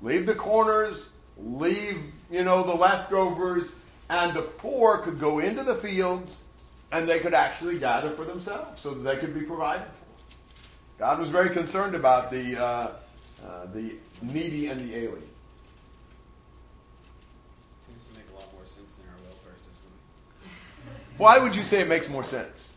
leave 0.00 0.26
the 0.26 0.34
corners, 0.34 1.10
leave, 1.38 2.00
you 2.28 2.42
know, 2.42 2.64
the 2.64 2.74
leftovers, 2.74 3.72
and 4.10 4.34
the 4.34 4.42
poor 4.42 4.98
could 4.98 5.20
go 5.20 5.38
into 5.38 5.62
the 5.62 5.76
fields 5.76 6.42
and 6.90 7.06
they 7.08 7.20
could 7.20 7.34
actually 7.34 7.78
gather 7.78 8.10
for 8.10 8.24
themselves 8.24 8.80
so 8.80 8.94
that 8.94 9.02
they 9.02 9.16
could 9.16 9.32
be 9.32 9.42
provided 9.46 9.86
for. 9.86 10.98
God 10.98 11.20
was 11.20 11.30
very 11.30 11.50
concerned 11.50 11.94
about 11.94 12.32
the, 12.32 12.60
uh, 12.60 12.64
uh, 13.46 13.66
the 13.72 13.92
needy 14.22 14.66
and 14.66 14.80
the 14.80 14.96
alien. 14.96 15.28
Seems 17.86 18.04
to 18.06 18.18
make 18.18 18.28
a 18.32 18.34
lot 18.34 18.52
more 18.54 18.66
sense 18.66 18.96
than 18.96 19.06
our 19.06 19.22
welfare 19.22 19.56
system. 19.56 19.90
Why 21.16 21.38
would 21.38 21.54
you 21.54 21.62
say 21.62 21.80
it 21.80 21.88
makes 21.88 22.08
more 22.08 22.24
sense? 22.24 22.76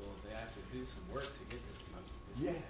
Well, 0.00 0.08
they 0.26 0.34
have 0.34 0.52
to 0.54 0.60
do 0.72 0.82
some 0.84 1.02
work 1.12 1.24
to 1.24 1.40
get 1.50 1.60
this 1.60 1.78
money. 1.92 2.04
this 2.32 2.38
Yes. 2.40 2.54
money. 2.54 2.64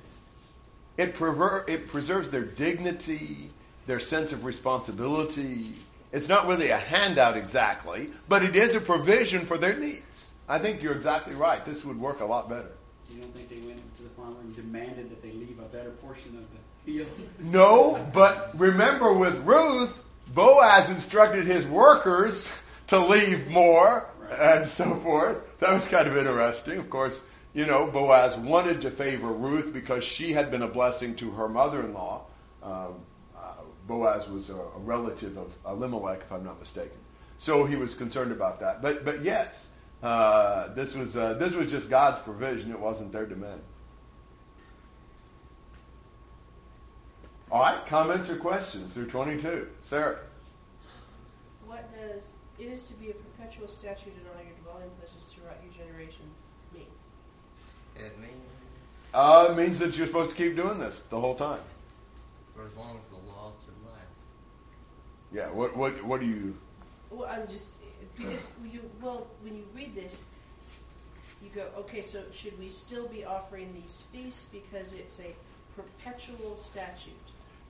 It, 0.96 1.14
prever- 1.14 1.64
it 1.68 1.86
preserves 1.86 2.28
their 2.30 2.44
dignity, 2.44 3.48
their 3.86 4.00
sense 4.00 4.32
of 4.32 4.44
responsibility. 4.44 5.72
It's 6.12 6.28
not 6.28 6.46
really 6.46 6.70
a 6.70 6.76
handout 6.76 7.36
exactly, 7.36 8.10
but 8.28 8.42
it 8.42 8.56
is 8.56 8.74
a 8.74 8.80
provision 8.80 9.40
for 9.46 9.56
their 9.56 9.76
needs. 9.76 10.34
I 10.48 10.58
think 10.58 10.82
you're 10.82 10.94
exactly 10.94 11.34
right. 11.34 11.64
This 11.64 11.84
would 11.84 11.98
work 12.00 12.20
a 12.20 12.24
lot 12.24 12.48
better. 12.48 12.70
You 13.10 13.20
don't 13.22 13.34
think 13.34 13.48
they 13.48 13.66
went 13.66 13.80
to 13.96 14.02
the 14.02 14.08
farmer 14.10 14.36
and 14.42 14.54
demanded 14.56 15.10
that 15.10 15.22
they 15.22 15.32
leave 15.32 15.58
a 15.60 15.68
better 15.68 15.90
portion 15.90 16.36
of 16.36 16.42
the 16.50 16.92
field? 16.92 17.08
No, 17.40 18.04
but 18.12 18.50
remember 18.58 19.12
with 19.12 19.38
Ruth, 19.44 20.02
Boaz 20.34 20.90
instructed 20.90 21.46
his 21.46 21.66
workers 21.66 22.50
to 22.88 22.98
leave 22.98 23.48
more 23.48 24.06
Right. 24.20 24.38
and 24.58 24.68
so 24.68 24.94
forth. 24.96 25.58
That 25.58 25.72
was 25.72 25.88
kind 25.88 26.06
of 26.06 26.16
interesting. 26.16 26.78
Of 26.78 26.90
course, 26.90 27.22
you 27.52 27.66
know, 27.66 27.86
Boaz 27.86 28.36
wanted 28.36 28.80
to 28.82 28.90
favor 28.90 29.28
Ruth 29.28 29.72
because 29.72 30.04
she 30.04 30.32
had 30.32 30.50
been 30.50 30.62
a 30.62 30.68
blessing 30.68 31.16
to 31.16 31.30
her 31.32 31.48
mother 31.48 31.80
in 31.80 31.92
law. 31.92 32.22
Um, 32.62 33.00
uh, 33.36 33.54
Boaz 33.86 34.28
was 34.28 34.50
a, 34.50 34.56
a 34.56 34.78
relative 34.78 35.36
of 35.36 35.56
Elimelech, 35.66 36.20
if 36.20 36.32
I'm 36.32 36.44
not 36.44 36.60
mistaken. 36.60 36.96
So 37.38 37.64
he 37.64 37.76
was 37.76 37.94
concerned 37.94 38.32
about 38.32 38.60
that. 38.60 38.82
But, 38.82 39.04
but 39.04 39.22
yes, 39.22 39.70
uh, 40.02 40.72
this, 40.74 40.94
was, 40.94 41.16
uh, 41.16 41.34
this 41.34 41.54
was 41.54 41.70
just 41.70 41.90
God's 41.90 42.20
provision, 42.22 42.70
it 42.70 42.78
wasn't 42.78 43.12
their 43.12 43.26
demand. 43.26 43.60
All 47.50 47.60
right, 47.60 47.84
comments 47.86 48.30
or 48.30 48.36
questions 48.36 48.92
through 48.92 49.08
22? 49.08 49.66
Sarah? 49.82 50.20
What 51.66 51.90
does 51.92 52.34
it 52.60 52.66
is 52.66 52.84
to 52.84 52.94
be 52.94 53.10
a 53.10 53.14
perpetual 53.14 53.66
statute 53.66 54.12
in 54.14 54.28
all 54.28 54.44
your 54.44 54.54
dwelling 54.62 54.90
places 55.00 55.34
throughout 55.34 55.56
your 55.64 55.72
generations? 55.72 56.39
It 58.06 58.18
means 58.18 58.32
Uh, 59.14 59.48
it 59.50 59.56
means 59.56 59.78
that 59.78 59.96
you're 59.96 60.06
supposed 60.06 60.30
to 60.30 60.36
keep 60.36 60.56
doing 60.56 60.78
this 60.78 61.00
the 61.02 61.20
whole 61.20 61.34
time. 61.34 61.60
for 62.54 62.66
as 62.66 62.76
long 62.76 62.98
as 62.98 63.08
the 63.08 63.16
law 63.16 63.52
should 63.64 63.74
last. 63.90 64.20
Yeah, 65.32 65.50
what, 65.50 65.76
what, 65.76 66.02
what 66.04 66.20
do 66.20 66.26
you. 66.26 66.56
Well, 67.10 67.28
I'm 67.28 67.46
just 67.48 67.74
because 68.16 68.40
you 68.64 68.80
well 69.00 69.26
when 69.42 69.56
you 69.56 69.64
read 69.74 69.94
this, 69.94 70.20
you 71.42 71.48
go 71.54 71.66
okay. 71.78 72.02
So 72.02 72.22
should 72.32 72.58
we 72.58 72.68
still 72.68 73.08
be 73.08 73.24
offering 73.24 73.72
these 73.74 74.04
feasts 74.12 74.44
because 74.52 74.92
it's 74.94 75.20
a 75.20 75.34
perpetual 75.74 76.56
statute? 76.56 77.12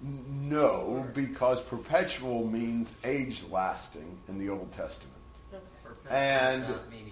No, 0.03 1.07
because 1.15 1.61
perpetual 1.61 2.47
means 2.47 2.97
age 3.05 3.45
lasting 3.51 4.19
in 4.29 4.39
the 4.39 4.49
Old 4.51 4.73
Testament. 4.73 5.17
Okay. 5.53 5.63
And- 6.11 6.63
does 6.63 6.71
not 6.71 6.91
mean 6.91 7.11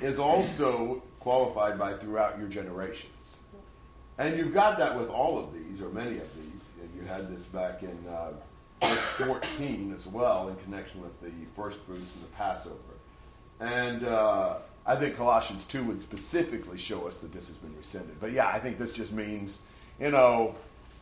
eternal. 0.00 0.10
Is 0.12 0.18
also 0.18 1.02
qualified 1.20 1.78
by 1.78 1.92
throughout 1.94 2.38
your 2.38 2.48
generations. 2.48 3.38
And 4.18 4.36
you've 4.36 4.52
got 4.52 4.78
that 4.78 4.98
with 4.98 5.08
all 5.08 5.38
of 5.38 5.54
these, 5.54 5.80
or 5.80 5.88
many 5.90 6.18
of 6.18 6.34
these. 6.34 6.46
You 6.94 7.06
had 7.06 7.34
this 7.34 7.44
back 7.46 7.82
in 7.82 7.98
uh, 8.08 8.32
verse 8.82 8.98
14 9.26 9.94
as 9.96 10.06
well, 10.06 10.48
in 10.48 10.56
connection 10.56 11.00
with 11.00 11.18
the 11.22 11.30
first 11.56 11.80
fruits 11.80 12.14
and 12.16 12.24
the 12.24 12.28
Passover. 12.36 12.76
And 13.60 14.04
uh, 14.04 14.56
I 14.86 14.96
think 14.96 15.16
Colossians 15.16 15.66
2 15.66 15.84
would 15.84 16.00
specifically 16.00 16.78
show 16.78 17.06
us 17.06 17.18
that 17.18 17.32
this 17.32 17.48
has 17.48 17.56
been 17.56 17.76
rescinded. 17.76 18.20
But 18.20 18.32
yeah, 18.32 18.48
I 18.48 18.58
think 18.58 18.78
this 18.78 18.94
just 18.94 19.12
means, 19.12 19.62
you 19.98 20.10
know, 20.10 20.54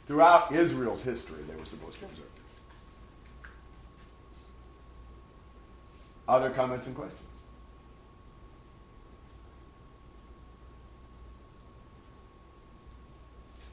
throughout 0.07 0.53
Israel's 0.53 1.03
history, 1.03 1.43
they 1.49 1.57
were 1.57 1.65
supposed 1.65 1.99
to 2.01 2.05
observe 2.05 2.19
this. 2.19 3.51
Other 6.29 6.51
comments 6.51 6.87
and 6.87 6.95
questions? 6.95 7.28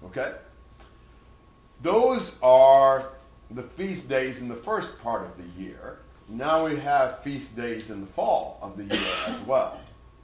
Okay? 0.08 0.34
Those 1.82 2.36
are 2.42 3.12
the 3.52 3.64
feast 3.64 4.10
days 4.10 4.42
in 4.42 4.48
the 4.48 4.56
first 4.56 5.02
part 5.02 5.26
of 5.26 5.38
the 5.38 5.62
year. 5.62 6.00
Now 6.28 6.66
we 6.66 6.78
have 6.78 7.22
feast 7.22 7.56
days 7.56 7.92
in 7.92 8.02
the 8.02 8.08
fall 8.08 8.58
of 8.62 8.78
the 8.78 8.84
year 8.84 9.12
as 9.28 9.40
well. 9.42 9.80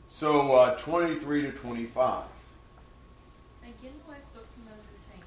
So 0.09 0.51
uh, 0.53 0.77
23 0.77 1.43
to 1.43 1.51
25. 1.51 2.25
Again 3.61 3.93
the 4.01 4.09
Lord 4.09 4.25
spoke 4.25 4.49
to 4.49 4.59
Moses, 4.65 5.05
saying, 5.07 5.23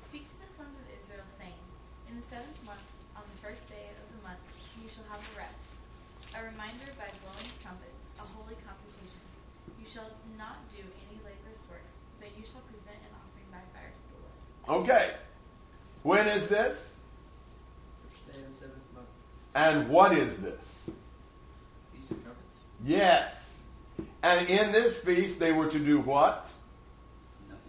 Speak 0.00 0.24
to 0.24 0.36
the 0.40 0.48
sons 0.48 0.74
of 0.80 0.86
Israel, 0.96 1.24
saying, 1.28 1.60
In 2.08 2.16
the 2.16 2.24
seventh 2.24 2.56
month, 2.64 2.82
on 3.14 3.22
the 3.28 3.38
first 3.44 3.68
day 3.68 3.92
of 3.92 4.06
the 4.10 4.20
month, 4.24 4.40
you 4.80 4.88
shall 4.88 5.04
have 5.12 5.20
a 5.20 5.32
rest, 5.36 5.76
a 6.34 6.40
reminder 6.40 6.88
by 6.96 7.06
blowing 7.22 7.50
trumpets, 7.60 8.02
a 8.18 8.24
holy 8.24 8.56
convocation. 8.64 9.22
You 9.76 9.84
shall 9.84 10.10
not 10.40 10.64
do 10.72 10.80
any 10.80 11.20
laborious 11.20 11.68
work, 11.68 11.84
but 12.16 12.32
you 12.34 12.44
shall 12.44 12.64
present 12.72 12.96
an 13.04 13.12
offering 13.14 13.48
by 13.52 13.62
fire 13.76 13.92
to 13.92 14.04
the 14.10 14.18
Lord. 14.24 14.40
Okay. 14.68 15.10
When 16.02 16.26
is 16.26 16.46
this? 16.48 16.94
First 18.08 18.32
day 18.32 18.44
of 18.46 18.54
seventh 18.54 18.74
month. 18.94 19.06
And 19.54 19.88
what 19.88 20.12
is 20.12 20.36
this? 20.36 20.90
Feast 21.92 22.10
of 22.10 22.22
Trumpets. 22.22 22.60
Yes. 22.84 23.62
And 24.22 24.48
in 24.48 24.72
this 24.72 24.98
feast, 24.98 25.38
they 25.38 25.52
were 25.52 25.68
to 25.68 25.78
do 25.78 26.00
what? 26.00 26.50
Nothing. 27.48 27.62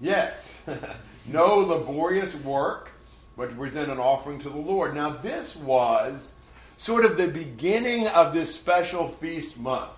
Yes. 0.00 0.62
no 1.26 1.56
laborious 1.56 2.34
work, 2.36 2.92
but 3.36 3.50
to 3.50 3.54
present 3.54 3.90
an 3.90 3.98
offering 3.98 4.38
to 4.40 4.48
the 4.48 4.58
Lord. 4.58 4.94
Now, 4.94 5.10
this 5.10 5.56
was 5.56 6.34
sort 6.78 7.04
of 7.04 7.18
the 7.18 7.28
beginning 7.28 8.08
of 8.08 8.32
this 8.32 8.54
special 8.54 9.08
feast 9.08 9.58
month. 9.58 9.90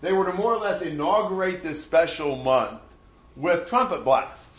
They 0.00 0.12
were 0.12 0.26
to 0.26 0.32
more 0.32 0.54
or 0.54 0.58
less 0.58 0.82
inaugurate 0.82 1.64
this 1.64 1.82
special 1.82 2.36
month 2.36 2.80
with 3.34 3.68
trumpet 3.68 4.04
blasts 4.04 4.57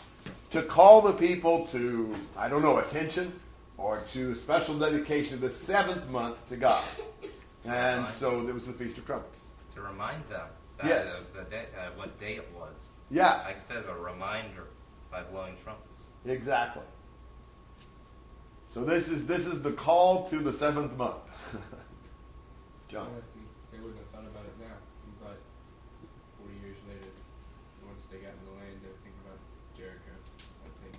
to 0.50 0.62
call 0.62 1.00
the 1.02 1.12
people 1.12 1.66
to, 1.68 2.14
I 2.36 2.48
don't 2.48 2.62
know, 2.62 2.78
attention 2.78 3.32
or 3.76 4.02
to 4.12 4.34
special 4.34 4.78
dedication 4.78 5.34
of 5.34 5.40
the 5.42 5.50
seventh 5.50 6.08
month 6.10 6.48
to 6.48 6.56
God. 6.56 6.84
And 7.64 8.08
so 8.08 8.42
there 8.42 8.54
was 8.54 8.66
the 8.66 8.72
Feast 8.72 8.98
of 8.98 9.06
Trumpets. 9.06 9.42
To 9.74 9.82
remind 9.82 10.24
them 10.28 10.46
that 10.78 10.86
Yes. 10.86 11.30
uh, 11.36 11.38
the 11.44 11.50
day, 11.50 11.66
uh, 11.78 11.90
what 11.96 12.18
day 12.18 12.36
it 12.36 12.48
was. 12.54 12.88
Yeah, 13.10 13.42
Like 13.44 13.56
it 13.56 13.62
says, 13.62 13.86
a 13.86 13.94
reminder 13.94 14.66
by 15.10 15.22
blowing 15.22 15.56
trumpets. 15.62 16.08
exactly. 16.24 16.82
So 18.68 18.84
this 18.84 19.08
is 19.08 19.26
this 19.26 19.46
is 19.46 19.62
the 19.62 19.72
call 19.72 20.28
to 20.30 20.38
the 20.38 20.52
seventh 20.52 20.96
month. 20.96 21.18
John. 22.88 23.02
I 23.02 23.04
don't 23.04 23.12
know 23.12 23.18
if 23.18 23.24
you- 23.34 23.48
They 23.72 23.78
wouldn't 23.82 23.98
have 23.98 24.10
thought 24.14 24.26
about 24.30 24.46
it 24.46 24.54
now, 24.62 24.78
but 25.22 25.38
40 26.38 26.54
years 26.62 26.78
later, 26.86 27.10
once 27.86 28.02
they 28.10 28.18
got 28.22 28.30
in 28.34 28.42
the 28.46 28.54
land, 28.62 28.78
they 28.82 28.90
would 28.94 29.02
think 29.02 29.14
about 29.26 29.38
Jericho, 29.74 30.14
I 30.62 30.70
think, 30.86 30.94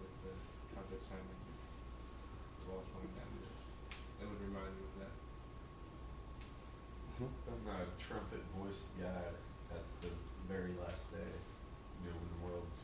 with 0.00 0.12
the 0.24 0.32
trumpet 0.76 1.00
sounding, 1.08 1.40
the 2.60 2.64
walls 2.68 2.84
coming 2.92 3.12
down. 3.16 3.28
It 4.20 4.24
would 4.28 4.40
remind 4.44 4.68
them 4.76 4.84
of 4.84 4.96
that. 5.00 5.12
Trumpet 8.12 8.44
voiced 8.58 8.84
guy 9.00 9.24
at 9.74 9.82
the 10.02 10.08
very 10.46 10.72
last 10.84 11.10
day, 11.10 11.32
you 12.04 12.10
know, 12.10 12.16
when 12.20 12.28
the 12.28 12.44
world 12.46 12.62
world's 12.62 12.82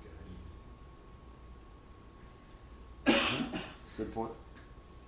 getting. 3.06 3.60
Good 3.96 4.14
point. 4.14 4.32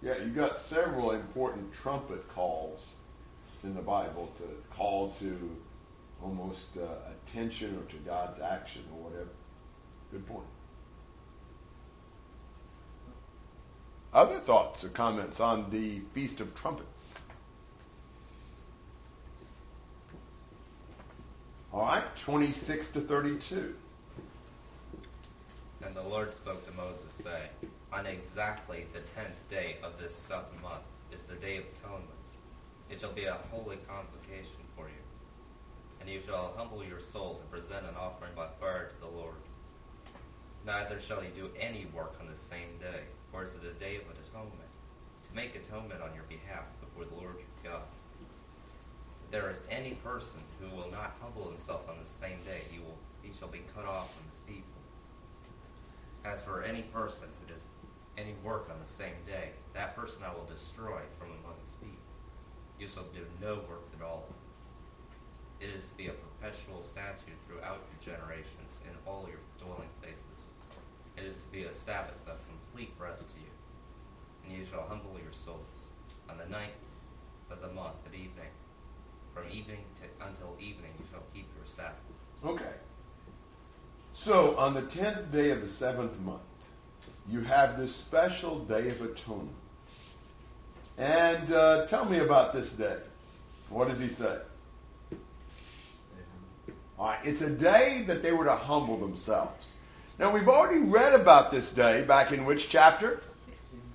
Yeah, 0.02 0.18
you 0.18 0.26
got 0.30 0.58
several 0.58 1.12
important 1.12 1.72
trumpet 1.72 2.28
calls 2.28 2.94
in 3.62 3.74
the 3.74 3.82
Bible 3.82 4.32
to 4.38 4.44
call 4.74 5.10
to 5.20 5.56
almost 6.22 6.76
uh, 6.76 6.82
attention 7.28 7.78
or 7.78 7.90
to 7.90 7.96
God's 7.98 8.40
action 8.40 8.82
or 8.94 9.10
whatever. 9.10 9.30
Good 10.10 10.26
point. 10.26 10.46
Other 14.12 14.38
thoughts 14.38 14.82
or 14.82 14.88
comments 14.88 15.38
on 15.38 15.70
the 15.70 16.00
Feast 16.14 16.40
of 16.40 16.54
Trumpets? 16.54 17.14
All 21.72 21.82
right, 21.82 22.02
26 22.31 22.93
to 22.93 23.01
32. 23.01 23.74
And 25.85 25.97
the 25.97 26.03
Lord 26.03 26.31
spoke 26.31 26.64
to 26.64 26.72
Moses, 26.76 27.11
saying, 27.11 27.49
On 27.93 28.07
exactly 28.07 28.87
the 28.93 29.01
tenth 29.01 29.49
day 29.49 29.78
of 29.83 29.99
this 29.99 30.14
seventh 30.14 30.62
month 30.62 30.85
is 31.12 31.24
the 31.24 31.35
day 31.35 31.57
of 31.57 31.64
atonement. 31.74 32.07
It 32.89 33.01
shall 33.01 33.11
be 33.11 33.24
a 33.24 33.35
holy 33.51 33.78
convocation 33.78 34.62
for 34.76 34.85
you. 34.87 35.03
And 36.01 36.09
you 36.09 36.20
shall 36.20 36.55
humble 36.57 36.85
your 36.85 37.01
souls 37.01 37.41
and 37.41 37.51
present 37.51 37.85
an 37.85 37.97
offering 37.99 38.31
by 38.37 38.47
fire 38.61 38.93
to 38.95 39.01
the 39.01 39.12
Lord. 39.12 39.43
Neither 40.64 41.01
shall 41.01 41.24
you 41.24 41.31
do 41.35 41.51
any 41.59 41.89
work 41.93 42.14
on 42.20 42.31
the 42.31 42.39
same 42.39 42.78
day, 42.78 43.11
for 43.33 43.43
it 43.43 43.49
is 43.49 43.55
the 43.55 43.72
day 43.72 43.97
of 43.97 44.03
atonement, 44.03 44.70
to 45.28 45.35
make 45.35 45.57
atonement 45.57 46.01
on 46.01 46.14
your 46.14 46.26
behalf 46.28 46.62
before 46.81 47.07
the 47.07 47.14
Lord 47.16 47.35
your 47.64 47.72
God. 47.72 47.83
There 49.31 49.49
is 49.49 49.62
any 49.70 49.93
person 49.93 50.41
who 50.59 50.74
will 50.74 50.91
not 50.91 51.16
humble 51.22 51.49
himself 51.49 51.89
on 51.89 51.99
the 51.99 52.05
same 52.05 52.39
day, 52.45 52.62
he 52.70 52.78
will 52.78 52.99
he 53.22 53.33
shall 53.33 53.49
be 53.49 53.62
cut 53.74 53.85
off 53.85 54.16
from 54.16 54.26
his 54.26 54.39
people. 54.47 54.81
As 56.24 56.43
for 56.43 56.62
any 56.62 56.83
person 56.83 57.28
who 57.39 57.53
does 57.53 57.66
any 58.18 58.35
work 58.43 58.68
on 58.72 58.81
the 58.81 58.87
same 58.89 59.22
day, 59.26 59.51
that 59.72 59.95
person 59.95 60.22
I 60.24 60.33
will 60.35 60.47
destroy 60.51 61.01
from 61.18 61.28
among 61.28 61.55
his 61.62 61.74
people. 61.81 61.97
You 62.78 62.89
shall 62.89 63.05
do 63.14 63.24
no 63.41 63.57
work 63.68 63.87
at 63.99 64.05
all. 64.05 64.26
It 65.61 65.70
is 65.70 65.91
to 65.91 65.97
be 65.97 66.09
a 66.09 66.12
perpetual 66.12 66.83
statute 66.83 67.37
throughout 67.47 67.81
your 67.87 68.16
generations 68.16 68.81
in 68.85 68.97
all 69.07 69.28
your 69.28 69.41
dwelling 69.59 69.91
places. 70.03 70.51
It 71.16 71.24
is 71.24 71.39
to 71.39 71.47
be 71.49 71.64
a 71.64 71.72
Sabbath 71.72 72.20
of 72.26 72.41
complete 72.49 72.95
rest 72.99 73.31
to 73.31 73.37
you. 73.37 73.53
And 74.45 74.57
you 74.57 74.64
shall 74.64 74.87
humble 74.89 75.20
your 75.22 75.33
souls. 75.33 75.93
On 76.28 76.39
the 76.39 76.47
ninth 76.47 76.81
of 77.51 77.61
the 77.61 77.68
month 77.68 77.97
at 78.07 78.14
evening, 78.14 78.49
from 79.35 79.45
evening 79.47 79.78
to, 80.01 80.26
until 80.26 80.57
evening, 80.59 80.93
you 80.99 81.07
shall 81.11 81.22
keep 81.35 81.47
your 81.57 81.66
Sabbath. 81.66 81.95
Okay. 82.45 82.74
So 84.12 84.57
on 84.57 84.74
the 84.74 84.83
tenth 84.83 85.33
day 85.33 85.51
of 85.51 85.62
the 85.62 85.68
seventh 85.68 86.18
month, 86.20 86.41
you 87.28 87.41
have 87.41 87.78
this 87.78 87.95
special 87.95 88.59
day 88.61 88.89
of 88.89 89.01
atonement. 89.01 89.57
And 90.99 91.53
uh, 91.53 91.87
tell 91.87 92.05
me 92.05 92.18
about 92.18 92.53
this 92.53 92.72
day. 92.72 92.97
What 93.70 93.89
does 93.89 94.01
he 94.01 94.09
say? 94.09 94.37
All 96.99 97.07
right, 97.07 97.18
it's 97.24 97.41
a 97.41 97.49
day 97.49 98.05
that 98.09 98.22
they 98.22 98.33
were 98.33 98.45
to 98.45 98.55
humble 98.55 98.99
themselves. 98.99 99.72
Now, 100.18 100.35
we've 100.35 100.49
already 100.49 100.81
read 100.81 101.18
about 101.18 101.51
this 101.51 101.72
day 101.72 102.03
back 102.03 102.31
in 102.31 102.45
which 102.45 102.68
chapter? 102.68 103.22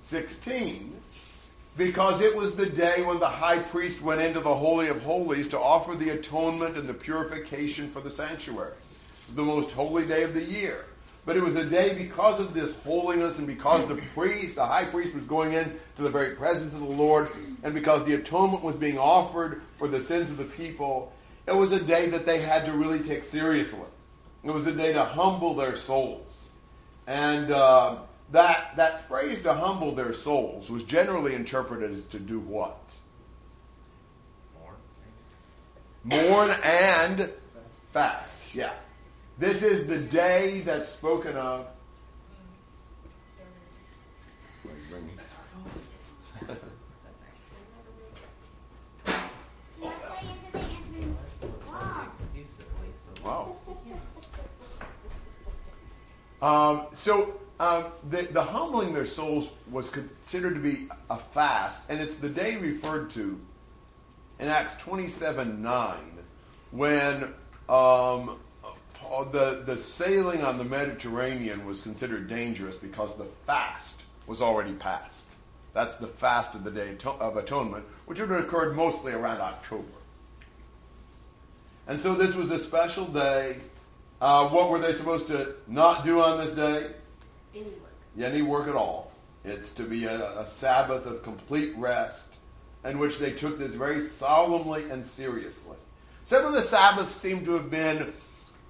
16. 0.01 0.94
Because 1.77 2.21
it 2.21 2.35
was 2.35 2.55
the 2.55 2.67
day 2.67 3.03
when 3.03 3.19
the 3.19 3.27
high 3.27 3.59
priest 3.59 4.01
went 4.01 4.21
into 4.21 4.39
the 4.39 4.55
Holy 4.55 4.87
of 4.87 5.03
Holies 5.03 5.49
to 5.49 5.59
offer 5.59 5.93
the 5.93 6.11
atonement 6.11 6.77
and 6.77 6.87
the 6.87 6.93
purification 6.93 7.89
for 7.89 7.99
the 7.99 8.09
sanctuary. 8.09 8.71
It 8.71 9.27
was 9.27 9.35
the 9.35 9.43
most 9.43 9.71
holy 9.71 10.05
day 10.05 10.23
of 10.23 10.33
the 10.33 10.43
year. 10.43 10.85
But 11.25 11.35
it 11.35 11.43
was 11.43 11.55
a 11.55 11.65
day 11.65 11.95
because 11.97 12.39
of 12.39 12.53
this 12.53 12.79
holiness 12.81 13.39
and 13.39 13.47
because 13.47 13.85
the 13.87 14.01
priest, 14.13 14.55
the 14.55 14.65
high 14.65 14.85
priest, 14.85 15.15
was 15.15 15.25
going 15.25 15.53
in 15.53 15.75
to 15.95 16.03
the 16.03 16.09
very 16.09 16.35
presence 16.35 16.73
of 16.73 16.81
the 16.81 16.85
Lord, 16.85 17.29
and 17.63 17.73
because 17.73 18.05
the 18.05 18.13
atonement 18.13 18.63
was 18.63 18.75
being 18.75 18.99
offered 18.99 19.61
for 19.77 19.87
the 19.87 19.99
sins 19.99 20.29
of 20.29 20.37
the 20.37 20.45
people, 20.45 21.11
it 21.47 21.55
was 21.55 21.71
a 21.71 21.79
day 21.81 22.07
that 22.09 22.25
they 22.27 22.39
had 22.39 22.65
to 22.65 22.73
really 22.73 22.99
take 22.99 23.23
seriously. 23.23 23.87
It 24.43 24.51
was 24.51 24.67
a 24.67 24.71
day 24.71 24.93
to 24.93 25.03
humble 25.03 25.55
their 25.55 25.75
souls. 25.75 26.21
And 27.07 27.51
uh, 27.51 27.97
that, 28.31 28.75
that 28.77 29.07
phrase 29.07 29.41
to 29.43 29.53
humble 29.53 29.93
their 29.93 30.13
souls 30.13 30.69
was 30.69 30.83
generally 30.83 31.35
interpreted 31.35 31.91
as 31.91 32.03
to 32.07 32.19
do 32.19 32.39
what? 32.39 32.77
More. 34.59 34.73
Mourn 36.03 36.51
and 36.63 37.31
fast. 37.91 38.55
Yeah. 38.55 38.73
This 39.37 39.63
is 39.63 39.87
the 39.87 39.97
day 39.97 40.61
that's 40.61 40.87
spoken 40.89 41.35
of. 41.35 41.67
Excuse 52.13 52.59
at 52.59 52.85
least. 52.85 53.05
so- 53.05 53.23
Wow. 53.23 53.55
Um, 56.41 56.87
so 56.93 57.39
um, 57.65 57.85
the, 58.09 58.21
the 58.23 58.43
humbling 58.43 58.93
their 58.93 59.05
souls 59.05 59.51
was 59.71 59.89
considered 59.89 60.53
to 60.53 60.59
be 60.59 60.87
a 61.09 61.17
fast, 61.17 61.83
and 61.89 61.99
it's 61.99 62.15
the 62.15 62.29
day 62.29 62.57
referred 62.57 63.09
to 63.11 63.39
in 64.39 64.47
Acts 64.47 64.75
27 64.83 65.61
9 65.61 65.97
when 66.71 67.33
um, 67.69 68.37
the, 69.31 69.63
the 69.65 69.77
sailing 69.77 70.43
on 70.43 70.57
the 70.57 70.63
Mediterranean 70.63 71.65
was 71.65 71.81
considered 71.81 72.27
dangerous 72.27 72.77
because 72.77 73.15
the 73.15 73.25
fast 73.45 74.01
was 74.27 74.41
already 74.41 74.73
passed. 74.73 75.25
That's 75.73 75.95
the 75.95 76.07
fast 76.07 76.55
of 76.55 76.63
the 76.63 76.71
Day 76.71 76.95
of 77.19 77.37
Atonement, 77.37 77.85
which 78.05 78.19
would 78.19 78.29
have 78.29 78.45
occurred 78.45 78.75
mostly 78.75 79.13
around 79.13 79.41
October. 79.41 79.83
And 81.87 81.99
so 81.99 82.15
this 82.15 82.35
was 82.35 82.51
a 82.51 82.59
special 82.59 83.05
day. 83.05 83.57
Uh, 84.21 84.49
what 84.49 84.69
were 84.69 84.79
they 84.79 84.93
supposed 84.93 85.27
to 85.27 85.55
not 85.67 86.05
do 86.05 86.21
on 86.21 86.37
this 86.37 86.55
day? 86.55 86.91
Any 87.55 87.63
work. 87.63 87.93
Any 88.19 88.41
work 88.41 88.67
at 88.67 88.75
all. 88.75 89.11
It's 89.45 89.73
to 89.75 89.83
be 89.83 90.05
a, 90.05 90.39
a 90.39 90.47
Sabbath 90.47 91.05
of 91.05 91.23
complete 91.23 91.73
rest 91.77 92.35
in 92.83 92.99
which 92.99 93.17
they 93.17 93.31
took 93.31 93.57
this 93.57 93.73
very 93.73 94.01
solemnly 94.01 94.89
and 94.89 95.05
seriously. 95.05 95.77
Some 96.25 96.43
of 96.43 96.53
the 96.53 96.61
Sabbaths 96.61 97.15
seem 97.15 97.45
to 97.45 97.53
have 97.53 97.69
been 97.69 98.13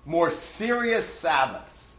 more 0.05 0.29
serious 0.29 1.05
Sabbaths. 1.05 1.97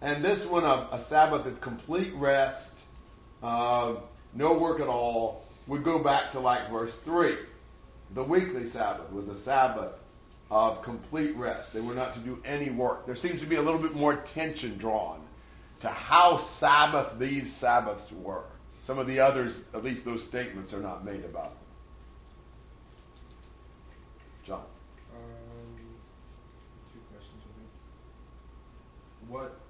And 0.00 0.24
this 0.24 0.46
one, 0.46 0.64
a, 0.64 0.88
a 0.92 0.98
Sabbath 1.00 1.46
of 1.46 1.60
complete 1.60 2.12
rest, 2.14 2.78
uh, 3.42 3.94
no 4.34 4.56
work 4.56 4.80
at 4.80 4.86
all, 4.86 5.44
would 5.66 5.82
go 5.82 5.98
back 5.98 6.30
to 6.32 6.40
like 6.40 6.70
verse 6.70 6.94
3. 6.94 7.36
The 8.14 8.22
weekly 8.22 8.66
Sabbath 8.66 9.10
was 9.10 9.28
a 9.28 9.36
Sabbath 9.36 9.92
of 10.50 10.82
complete 10.82 11.34
rest. 11.36 11.74
They 11.74 11.80
were 11.80 11.94
not 11.94 12.14
to 12.14 12.20
do 12.20 12.40
any 12.44 12.70
work. 12.70 13.06
There 13.06 13.16
seems 13.16 13.40
to 13.40 13.46
be 13.46 13.56
a 13.56 13.62
little 13.62 13.80
bit 13.80 13.94
more 13.94 14.16
tension 14.16 14.78
drawn 14.78 15.27
to 15.80 15.88
how 15.88 16.36
Sabbath 16.36 17.18
these 17.18 17.52
Sabbaths 17.54 18.12
were. 18.12 18.44
Some 18.82 18.98
of 18.98 19.06
the 19.06 19.20
others, 19.20 19.64
at 19.74 19.84
least 19.84 20.04
those 20.04 20.24
statements, 20.24 20.72
are 20.72 20.80
not 20.80 21.04
made 21.04 21.24
about 21.24 21.52
them. 21.52 21.68
John. 24.44 24.64
Um, 25.12 25.76
two 26.88 27.00
questions. 27.12 27.44
What 29.28 29.60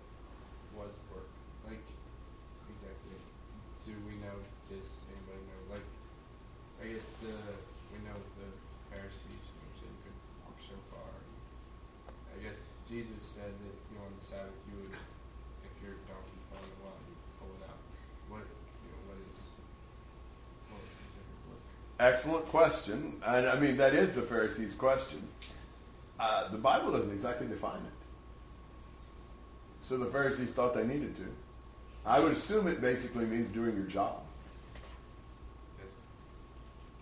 was 0.78 0.94
work? 1.10 1.26
Like, 1.66 1.82
exactly. 2.70 3.18
Do 3.84 3.92
we 4.06 4.22
know 4.22 4.38
this? 4.70 4.86
Anybody 5.10 5.42
know? 5.50 5.74
Like, 5.74 5.88
I 6.78 6.94
guess 6.94 7.02
the, 7.26 7.34
we 7.90 7.98
know 8.06 8.14
the 8.38 8.48
Pharisees, 8.94 9.42
could 9.82 10.14
walk 10.46 10.62
so 10.62 10.78
far. 10.94 11.10
I 12.30 12.38
guess 12.38 12.54
Jesus 12.86 13.18
said 13.18 13.50
that, 13.50 13.76
you 13.90 13.98
know, 13.98 14.06
on 14.06 14.14
the 14.14 14.22
Sabbath 14.22 14.54
you 14.70 14.78
would, 14.78 14.94
your 15.82 15.94
donkey 16.06 16.38
fell 16.50 16.62
in 16.62 16.70
the 16.70 16.78
well, 16.82 16.98
you 17.08 17.14
pull 17.38 17.48
it 17.58 17.64
out. 17.68 17.78
What, 18.28 18.44
you 18.84 18.90
know, 18.90 19.00
what 19.06 19.18
is, 19.18 19.40
what 20.70 20.82
considered 20.98 21.40
work? 21.48 21.60
Excellent 22.00 22.46
question. 22.48 23.20
And 23.24 23.46
I 23.46 23.58
mean, 23.58 23.76
that 23.76 23.94
is 23.94 24.12
the 24.12 24.22
Pharisees' 24.22 24.74
question. 24.74 25.26
Uh, 26.18 26.48
the 26.48 26.58
Bible 26.58 26.92
doesn't 26.92 27.12
exactly 27.12 27.46
define 27.46 27.78
it. 27.78 27.98
So 29.82 29.96
the 29.96 30.06
Pharisees 30.06 30.52
thought 30.52 30.74
they 30.74 30.84
needed 30.84 31.16
to. 31.16 31.26
I 32.04 32.20
would 32.20 32.32
assume 32.32 32.66
it 32.68 32.80
basically 32.80 33.24
means 33.24 33.48
doing 33.50 33.74
your 33.74 33.84
job. 33.84 34.20
Yes. 35.78 35.92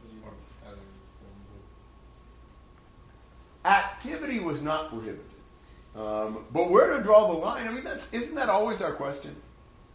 What 0.00 0.10
do 0.10 0.16
you 0.16 0.22
want, 0.22 0.36
other 0.66 0.76
forms 1.20 1.46
of 3.64 3.70
Activity 3.70 4.40
was 4.40 4.62
not 4.62 4.90
prohibited. 4.90 5.35
Um, 5.96 6.44
but 6.52 6.70
where 6.70 6.96
to 6.96 7.02
draw 7.02 7.28
the 7.28 7.38
line? 7.38 7.66
I 7.66 7.72
mean, 7.72 7.84
that's 7.84 8.12
isn't 8.12 8.34
that 8.34 8.48
always 8.48 8.82
our 8.82 8.92
question? 8.92 9.34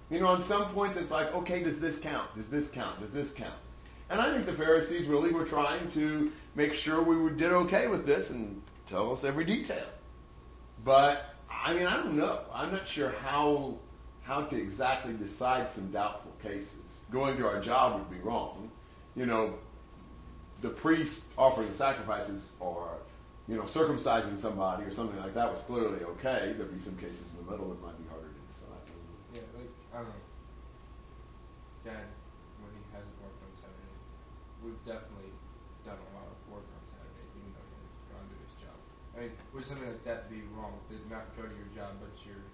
You 0.10 0.20
know, 0.20 0.28
on 0.28 0.44
some 0.44 0.66
points 0.74 0.98
it's 0.98 1.12
like, 1.12 1.34
okay, 1.34 1.64
does 1.64 1.80
this 1.80 2.00
count? 2.00 2.36
Does 2.36 2.50
this 2.50 2.70
count? 2.70 3.00
Does 3.00 3.12
this 3.12 3.32
count? 3.32 3.54
And 4.10 4.20
I 4.20 4.34
think 4.34 4.46
the 4.46 4.54
Pharisees 4.54 5.08
really 5.08 5.32
were 5.32 5.46
trying 5.46 5.90
to 5.92 6.32
make 6.56 6.74
sure 6.74 7.02
we 7.02 7.38
did 7.38 7.54
okay 7.54 7.88
with 7.88 8.06
this 8.06 8.30
and 8.30 8.62
tell 8.88 9.14
us 9.14 9.24
every 9.24 9.46
detail. 9.46 9.86
But 10.84 11.36
I 11.50 11.74
mean, 11.74 11.86
I 11.86 11.98
don't 11.98 12.18
know. 12.18 12.40
I'm 12.54 12.72
not 12.72 12.88
sure 12.88 13.14
how 13.24 13.76
how 14.24 14.42
to 14.42 14.58
exactly 14.58 15.14
decide 15.14 15.70
some 15.70 15.92
doubtful 15.92 16.34
cases. 16.42 16.80
Going 17.12 17.36
through 17.36 17.48
our 17.48 17.62
job 17.62 18.00
would 18.00 18.10
be 18.10 18.24
wrong. 18.24 18.72
You 19.16 19.26
know, 19.28 19.56
the 20.62 20.70
priest 20.70 21.26
offering 21.38 21.74
sacrifices 21.74 22.54
or 22.60 22.98
you 23.52 23.60
know 23.60 23.68
circumcising 23.68 24.40
somebody 24.40 24.88
or 24.88 24.96
something 24.96 25.20
like 25.20 25.36
that 25.36 25.52
was 25.52 25.60
clearly 25.68 26.00
okay. 26.16 26.56
There'd 26.56 26.72
be 26.72 26.80
some 26.80 26.96
cases 26.96 27.36
in 27.36 27.44
the 27.44 27.52
middle 27.52 27.68
that 27.68 27.84
might 27.84 28.00
be 28.00 28.08
harder 28.08 28.32
to 28.32 28.44
decide. 28.48 28.80
Yeah, 29.36 29.44
like 29.52 29.68
I 29.92 30.08
don't 30.08 30.16
know. 30.16 30.24
Dad, 31.84 32.08
when 32.64 32.72
he 32.72 32.80
hasn't 32.96 33.12
worked 33.20 33.44
on 33.44 33.52
Saturdays, 33.60 34.08
we've 34.64 34.80
definitely 34.88 35.36
done 35.84 36.00
a 36.00 36.10
lot 36.16 36.32
of 36.32 36.40
work 36.48 36.64
on 36.64 36.84
Saturdays, 36.88 37.28
even 37.36 37.52
though 37.52 37.68
he 37.68 37.76
hasn't 37.76 38.08
gone 38.08 38.24
to 38.32 38.38
his 38.40 38.56
job. 38.56 38.78
I 39.20 39.28
mean, 39.28 39.36
would 39.52 39.68
something 39.68 39.84
like 39.84 40.08
that 40.08 40.32
be 40.32 40.48
wrong? 40.56 40.80
Did 40.88 41.04
not 41.12 41.36
go 41.36 41.44
to 41.44 41.52
your 41.52 41.68
job, 41.76 42.00
but 42.00 42.16
you're 42.24 42.48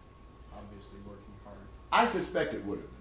obviously 0.49 0.97
working 1.05 1.37
hard. 1.45 1.61
I 1.93 2.09
suspect 2.09 2.57
it 2.57 2.65
would 2.65 2.81
have. 2.81 2.96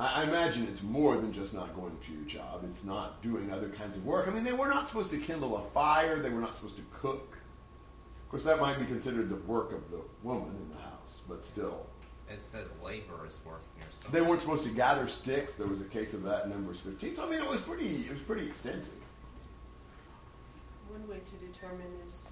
I, 0.00 0.22
I 0.22 0.24
imagine 0.24 0.66
it's 0.66 0.82
more 0.82 1.16
than 1.16 1.32
just 1.32 1.52
not 1.52 1.74
going 1.76 1.96
to 2.06 2.12
your 2.12 2.24
job. 2.24 2.64
It's 2.64 2.84
not 2.84 3.22
doing 3.22 3.52
other 3.52 3.68
kinds 3.68 3.96
of 3.96 4.04
work. 4.04 4.26
I 4.26 4.30
mean, 4.30 4.44
they 4.44 4.52
were 4.52 4.68
not 4.68 4.88
supposed 4.88 5.10
to 5.10 5.18
kindle 5.18 5.56
a 5.58 5.62
fire. 5.70 6.18
They 6.18 6.30
were 6.30 6.40
not 6.40 6.56
supposed 6.56 6.76
to 6.76 6.84
cook. 6.92 7.36
Of 8.24 8.30
course, 8.30 8.44
that 8.44 8.60
might 8.60 8.78
be 8.78 8.86
considered 8.86 9.28
the 9.28 9.36
work 9.36 9.72
of 9.72 9.90
the 9.90 10.00
woman 10.22 10.48
in 10.48 10.70
the 10.70 10.82
house, 10.82 11.20
but 11.28 11.44
still. 11.44 11.86
It 12.32 12.40
says 12.40 12.68
labor 12.82 13.26
is 13.26 13.36
working 13.44 13.64
or 13.80 13.90
something. 13.90 14.12
They 14.12 14.26
weren't 14.26 14.40
supposed 14.40 14.64
to 14.64 14.70
gather 14.70 15.08
sticks. 15.08 15.56
There 15.56 15.66
was 15.66 15.80
a 15.80 15.84
case 15.84 16.14
of 16.14 16.22
that 16.22 16.44
in 16.44 16.50
Numbers 16.50 16.78
15. 16.78 17.16
So 17.16 17.26
I 17.26 17.28
mean, 17.28 17.40
it 17.40 17.48
was 17.48 17.60
pretty. 17.60 17.88
It 17.88 18.10
was 18.10 18.20
pretty 18.20 18.46
extensive. 18.46 18.94
One 20.88 21.08
way 21.08 21.18
to 21.18 21.46
determine 21.46 21.90
is 22.06 22.22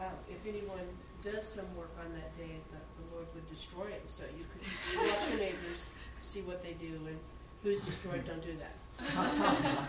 uh, 0.00 0.04
if 0.30 0.46
anyone 0.46 0.86
does 1.22 1.46
some 1.46 1.66
work 1.76 1.90
on 2.04 2.12
that 2.14 2.36
day, 2.36 2.54
that 2.70 2.82
the 2.96 3.14
Lord 3.14 3.26
would 3.34 3.48
destroy 3.48 3.86
it. 3.86 4.04
So 4.06 4.24
you 4.38 4.44
could 4.52 4.72
see, 4.72 4.98
watch 4.98 5.30
your 5.30 5.38
neighbors, 5.40 5.88
see 6.22 6.40
what 6.42 6.62
they 6.62 6.72
do, 6.74 6.94
and 7.06 7.18
who's 7.62 7.80
destroyed, 7.84 8.24
don't 8.24 8.42
do 8.42 8.56
that. 8.58 8.74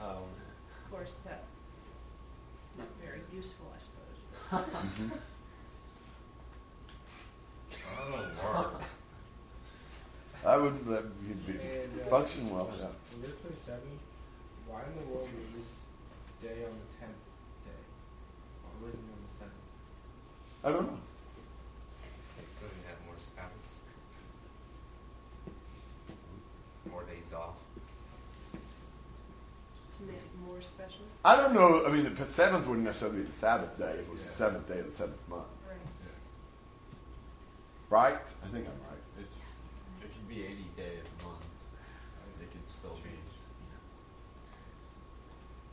Um, 0.00 0.22
Of 0.84 0.90
course, 0.92 1.16
that 1.26 1.42
not 2.78 2.86
very 3.04 3.20
useful, 3.34 3.66
I 3.74 3.78
suppose. 3.80 4.20
but- 5.10 5.20
Oh, 8.00 8.10
Lord. 8.12 8.66
That 10.44 10.62
would 10.62 10.86
that 10.86 11.02
would 11.02 11.46
be 11.46 11.52
And, 11.52 12.00
uh, 12.00 12.04
function 12.08 12.48
well. 12.50 12.70
Yeah. 12.78 12.86
In 13.16 13.22
verse 13.22 13.34
twenty-seven, 13.42 13.98
why 14.68 14.82
in 14.86 14.94
the 14.94 15.06
world 15.12 15.28
was 15.34 15.50
this 15.56 15.70
day 16.40 16.62
on 16.64 16.72
the 16.78 16.88
tenth 16.96 17.18
day? 17.66 17.82
Why 18.62 18.70
wasn't 18.86 19.02
it 19.02 19.12
on 19.12 19.22
the 19.26 19.32
seventh? 19.34 19.66
I 20.64 20.70
don't 20.70 20.86
know. 20.92 21.00
So 22.54 22.64
you 22.64 22.86
have 22.86 23.00
more 23.04 23.18
Sabbaths. 23.18 23.82
More 26.98 27.06
days 27.06 27.32
off. 27.32 27.54
To 29.92 30.02
make 30.02 30.16
it 30.16 30.22
more 30.44 30.60
special? 30.60 31.02
I 31.24 31.36
don't 31.36 31.54
know. 31.54 31.86
I 31.86 31.90
mean, 31.92 32.12
the 32.12 32.26
seventh 32.26 32.66
wouldn't 32.66 32.84
necessarily 32.86 33.18
be 33.18 33.24
the 33.24 33.32
Sabbath 33.32 33.78
day 33.78 33.92
if 34.00 34.08
it 34.08 34.12
was 34.12 34.26
the 34.26 34.32
seventh 34.32 34.66
day 34.66 34.80
of 34.80 34.86
the 34.86 34.92
seventh 34.92 35.28
month, 35.28 35.46
Right. 35.68 35.78
right? 37.88 38.18
I 38.42 38.46
think 38.48 38.66
I'm 38.66 38.80
right. 38.90 38.98
It, 39.20 39.28
it 40.02 40.10
could 40.12 40.28
be 40.28 40.44
any 40.44 40.66
day 40.76 40.98
of 40.98 41.04
the 41.06 41.24
month. 41.24 41.46
It 42.42 42.50
could 42.50 42.68
still 42.68 42.98
be. 43.04 43.10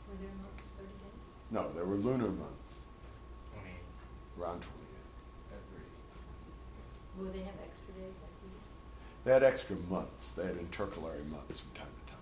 Were 0.06 0.14
there 0.22 0.30
months, 0.46 0.66
thirty 0.78 0.94
days? 0.94 1.18
No, 1.50 1.72
there 1.74 1.84
were 1.86 1.96
lunar 1.96 2.30
months, 2.30 2.86
I 3.58 3.64
mean, 3.66 3.82
around 4.38 4.62
twenty-eight. 4.62 5.58
Every. 5.58 5.86
Will 7.18 7.32
they 7.32 7.42
have 7.42 7.58
extra 7.66 7.66
days 7.66 7.74
like 7.74 7.74
these? 7.74 7.75
They 9.26 9.32
had 9.32 9.42
extra 9.42 9.74
months. 9.90 10.32
They 10.32 10.46
had 10.46 10.54
intercalary 10.56 11.28
months 11.28 11.58
from 11.58 11.72
time 11.72 11.88
to 12.06 12.12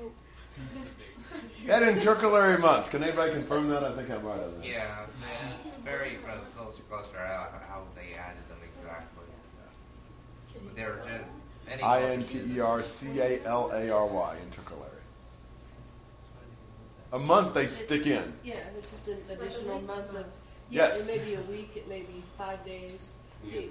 time. 0.00 0.12
They 1.66 1.70
had 1.70 1.82
intercalary 1.82 2.58
months. 2.58 2.88
Can 2.88 3.04
anybody 3.04 3.32
confirm 3.32 3.68
that? 3.68 3.84
I 3.84 3.92
think 3.92 4.10
I'm 4.10 4.24
right 4.24 4.40
on 4.40 4.60
that. 4.60 4.66
yeah, 4.66 5.04
it's 5.62 5.74
very 5.74 6.16
uh, 6.26 6.38
closer, 6.56 6.82
closer 6.84 7.18
out 7.18 7.52
how 7.68 7.82
they 7.94 8.14
added 8.14 8.48
them 8.48 8.56
exactly. 8.64 9.26
But 10.54 10.74
They're 10.74 11.02
just 11.68 11.84
I 11.84 12.02
N 12.04 12.24
T 12.24 12.40
E 12.50 12.60
R 12.60 12.80
C 12.80 13.20
A 13.20 13.44
L 13.44 13.70
A 13.72 13.90
R 13.90 14.06
Y, 14.06 14.36
intercalary. 14.46 14.88
A 17.12 17.18
month 17.18 17.52
they 17.52 17.66
stick 17.66 18.06
in. 18.06 18.32
Yeah, 18.42 18.54
it's 18.78 18.88
just 18.88 19.08
an 19.08 19.18
additional 19.30 19.82
month 19.82 20.16
of, 20.16 20.24
Yes. 20.70 21.04
yeah, 21.06 21.14
it 21.14 21.18
may 21.18 21.24
be 21.26 21.34
a 21.34 21.42
week, 21.42 21.76
it 21.76 21.86
may 21.90 22.00
be 22.00 22.22
five 22.38 22.64
days. 22.64 23.12
The- 23.44 23.68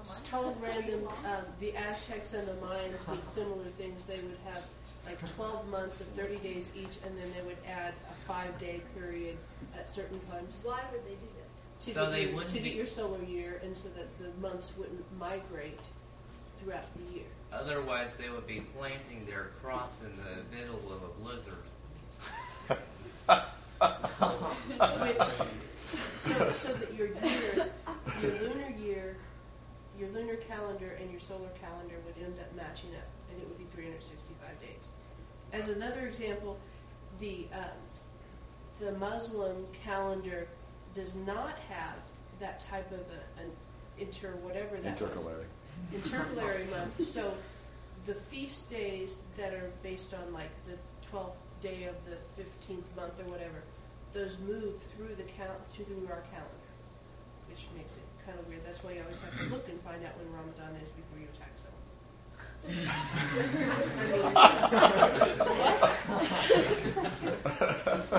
It's 0.00 0.18
total 0.28 0.56
random, 0.60 1.06
um, 1.24 1.44
the 1.60 1.76
Aztecs 1.76 2.34
and 2.34 2.46
the 2.46 2.52
Mayans 2.52 3.10
did 3.10 3.24
similar 3.24 3.64
things. 3.76 4.04
They 4.04 4.14
would 4.14 4.38
have 4.46 4.64
like 5.04 5.18
twelve 5.34 5.68
months 5.68 6.00
of 6.00 6.06
thirty 6.08 6.36
days 6.36 6.70
each, 6.74 6.98
and 7.04 7.16
then 7.18 7.32
they 7.34 7.42
would 7.42 7.58
add 7.68 7.94
a 8.10 8.14
five-day 8.26 8.80
period 8.94 9.36
at 9.76 9.88
certain 9.88 10.20
times. 10.30 10.60
Why 10.64 10.80
would 10.92 11.04
they 11.04 11.10
do 11.14 11.28
that? 11.36 11.48
to 11.80 11.94
So 11.94 12.04
get 12.04 12.12
they 12.12 12.22
your, 12.24 12.34
wouldn't 12.34 12.54
to 12.54 12.60
get 12.60 12.74
your 12.74 12.86
solar 12.86 13.22
year, 13.24 13.60
and 13.62 13.76
so 13.76 13.88
that 13.90 14.08
the 14.18 14.30
months 14.40 14.72
wouldn't 14.76 15.04
migrate 15.18 15.80
throughout 16.62 16.84
the 16.96 17.14
year. 17.14 17.26
Otherwise, 17.52 18.16
they 18.16 18.28
would 18.28 18.46
be 18.46 18.60
planting 18.76 19.24
their 19.26 19.50
crops 19.62 20.00
in 20.02 20.12
the 20.16 20.56
middle 20.56 20.80
of 20.92 21.02
a 21.02 21.08
blizzard. 21.22 21.64
Which, 25.00 25.22
so, 26.18 26.50
so 26.50 26.72
that 26.74 26.94
your 26.94 27.08
year, 27.08 27.70
your 28.20 28.32
lunar 28.42 28.70
year, 28.78 29.16
your 29.98 30.08
lunar 30.10 30.36
calendar 30.36 30.96
and 31.00 31.10
your 31.10 31.20
solar 31.20 31.48
calendar 31.60 31.96
would 32.06 32.22
end 32.22 32.38
up 32.40 32.54
matching 32.54 32.90
up, 32.94 33.06
and 33.32 33.40
it 33.42 33.48
would 33.48 33.58
be 33.58 33.66
365 33.74 34.60
days. 34.60 34.88
As 35.52 35.68
another 35.70 36.06
example, 36.06 36.58
the 37.20 37.46
um, 37.52 37.78
the 38.80 38.92
Muslim 38.92 39.66
calendar 39.84 40.46
does 40.94 41.16
not 41.16 41.58
have 41.68 41.96
that 42.38 42.60
type 42.60 42.90
of 42.92 43.00
a, 43.00 43.42
an 43.42 43.50
inter 43.98 44.30
whatever 44.42 44.76
that 44.76 45.00
was 45.00 45.10
Intercalary. 45.10 45.46
intercalary 45.92 46.64
month. 46.70 47.02
So 47.02 47.32
the 48.06 48.14
feast 48.14 48.70
days 48.70 49.22
that 49.36 49.52
are 49.52 49.70
based 49.82 50.14
on 50.14 50.32
like 50.32 50.50
the 50.66 50.74
12th 51.10 51.32
day 51.60 51.84
of 51.84 51.96
the 52.04 52.16
15th 52.40 52.84
month 52.96 53.18
or 53.20 53.24
whatever, 53.24 53.62
those 54.12 54.38
move 54.40 54.74
through 54.96 55.14
the 55.16 55.24
cal- 55.24 55.60
through 55.70 56.06
our 56.08 56.22
calendar, 56.30 56.67
which 57.48 57.66
makes 57.76 57.96
it 57.96 58.02
kind 58.24 58.38
of 58.38 58.46
weird. 58.48 58.64
That's 58.64 58.82
why 58.84 58.92
you 58.92 59.02
always 59.02 59.20
have 59.20 59.36
to 59.38 59.44
look 59.44 59.68
and 59.68 59.80
find 59.82 60.04
out 60.04 60.16
when 60.18 60.30
Ramadan 60.32 60.76
is 60.82 60.90
before 60.90 61.18
you 61.18 61.26
attack 61.32 61.52
someone. 61.56 62.88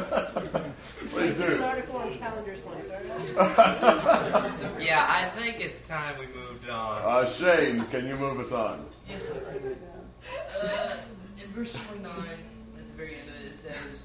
I 0.10 0.72
Please 1.10 1.34
did 1.36 1.50
an 1.52 1.58
do. 1.58 1.64
article 1.64 1.98
on 1.98 2.14
calendars 2.14 2.62
once. 2.62 2.90
all 2.90 2.96
right? 2.96 4.52
Yeah, 4.80 5.06
I 5.08 5.30
think 5.38 5.60
it's 5.60 5.82
time 5.88 6.18
we 6.20 6.28
moved 6.28 6.70
on. 6.70 7.02
Uh, 7.04 7.26
Shane, 7.28 7.84
can 7.86 8.08
you 8.08 8.16
move 8.16 8.40
us 8.40 8.52
on? 8.52 8.86
Yes, 9.08 9.32
I 9.32 9.34
can. 9.58 9.76
Uh, 10.62 10.98
in 11.44 11.48
verse 11.52 11.74
29, 11.88 12.12
at 12.12 12.18
the 12.26 12.94
very 12.96 13.16
end 13.16 13.30
of 13.30 13.36
it, 13.36 13.46
it 13.48 13.56
says, 13.56 14.04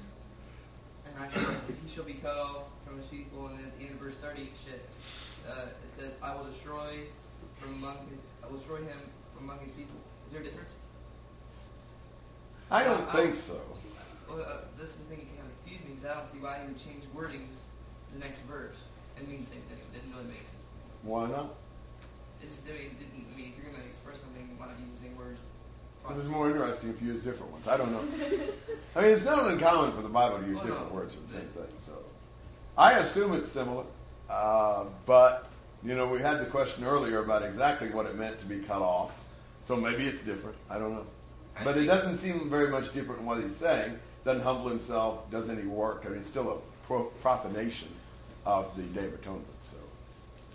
And 1.05 1.23
I 1.23 1.29
shall, 1.29 1.55
he 1.83 1.89
shall 1.89 2.03
be 2.03 2.13
cut 2.13 2.35
off 2.37 2.63
from 2.85 2.97
his 2.97 3.07
people. 3.07 3.47
And 3.47 3.59
at 3.59 3.77
the 3.77 3.85
end 3.85 3.93
of 3.95 3.99
verse 3.99 4.15
30, 4.15 4.41
it 4.41 4.57
says, 4.57 4.99
uh, 5.47 5.69
it 5.83 5.91
says 5.91 6.11
I 6.21 6.35
will 6.35 6.45
destroy 6.45 7.07
from 7.59 7.75
among 7.75 7.97
his, 8.09 8.19
I 8.43 8.47
will 8.47 8.57
destroy 8.57 8.77
him 8.77 8.99
from 9.35 9.45
among 9.45 9.59
his 9.59 9.71
people. 9.71 9.95
Is 10.27 10.33
there 10.33 10.41
a 10.41 10.43
difference? 10.43 10.73
I 12.71 12.83
don't 12.83 13.01
Uh, 13.07 13.11
think 13.13 13.29
I- 13.29 13.33
so. 13.33 13.61
Well, 14.27 14.41
uh, 14.41 14.65
this 14.77 14.91
is 14.91 14.95
the 14.97 15.03
thing 15.05 15.19
that 15.19 15.37
kind 15.37 15.47
of 15.47 15.53
confused 15.63 15.85
me 15.85 15.91
because 15.95 16.09
I 16.09 16.13
don't 16.17 16.27
see 16.27 16.39
why 16.39 16.57
he 16.61 16.65
would 16.67 16.77
change 16.81 17.03
wordings 17.15 17.61
the 18.11 18.19
next 18.19 18.41
verse 18.41 18.77
and 19.17 19.27
mean 19.27 19.41
the 19.43 19.49
same 19.49 19.61
thing. 19.69 19.77
It 19.77 19.93
didn't 19.93 20.11
really 20.13 20.25
make 20.33 20.41
sense. 20.45 20.65
Why 21.03 21.27
not? 21.29 21.53
It's, 22.41 22.59
I 22.67 22.73
mean, 22.73 22.97
didn't, 22.97 23.25
I 23.31 23.37
mean, 23.37 23.53
if 23.53 23.61
you're 23.63 23.71
going 23.71 23.83
to 23.83 23.87
express 23.89 24.21
something, 24.21 24.49
why 24.57 24.65
not 24.67 24.79
use 24.79 24.97
the 24.97 25.03
same 25.05 25.15
words? 25.15 25.39
This 26.09 26.17
is 26.25 26.29
more 26.29 26.49
interesting 26.49 26.89
if 26.91 27.01
you 27.01 27.13
use 27.13 27.21
different 27.21 27.51
ones. 27.51 27.67
I 27.67 27.77
don't 27.77 27.91
know. 27.91 28.01
I 28.95 29.01
mean, 29.01 29.11
it's 29.13 29.25
not 29.25 29.49
uncommon 29.51 29.91
for 29.93 30.01
the 30.03 30.09
Bible 30.09 30.37
to 30.39 30.45
use 30.45 30.59
Oh, 30.61 30.65
different 30.65 30.89
no. 30.89 30.95
words 30.99 31.15
for 31.15 31.21
the 31.21 31.33
same 31.33 31.47
thing. 31.49 31.65
So, 31.79 31.93
I 32.77 32.99
assume 32.99 33.33
it's 33.33 33.51
similar. 33.51 33.85
Uh, 34.29 34.85
but 35.05 35.49
you 35.83 35.95
know, 35.95 36.07
we 36.07 36.19
had 36.19 36.39
the 36.39 36.45
question 36.45 36.83
earlier 36.83 37.19
about 37.19 37.43
exactly 37.43 37.89
what 37.89 38.05
it 38.07 38.15
meant 38.15 38.39
to 38.39 38.45
be 38.45 38.59
cut 38.59 38.81
off. 38.81 39.23
So 39.65 39.75
maybe 39.75 40.05
it's 40.05 40.23
different. 40.23 40.57
I 40.69 40.79
don't 40.79 40.93
know. 40.93 41.05
I 41.55 41.63
But 41.63 41.77
it 41.77 41.85
doesn't 41.85 42.17
seem 42.17 42.49
very 42.49 42.69
much 42.69 42.93
different 42.93 43.21
in 43.21 43.25
what 43.25 43.41
he's 43.41 43.55
saying. 43.55 43.99
Doesn't 44.23 44.43
humble 44.43 44.69
himself. 44.69 45.29
Does 45.29 45.49
any 45.49 45.63
work. 45.63 46.03
I 46.05 46.09
mean, 46.09 46.19
it's 46.19 46.27
still 46.27 46.51
a 46.51 46.85
pro- 46.87 47.11
profanation 47.21 47.89
of 48.45 48.75
the 48.75 48.83
Day 48.99 49.05
of 49.05 49.13
Atonement. 49.13 49.45
So. 49.63 49.77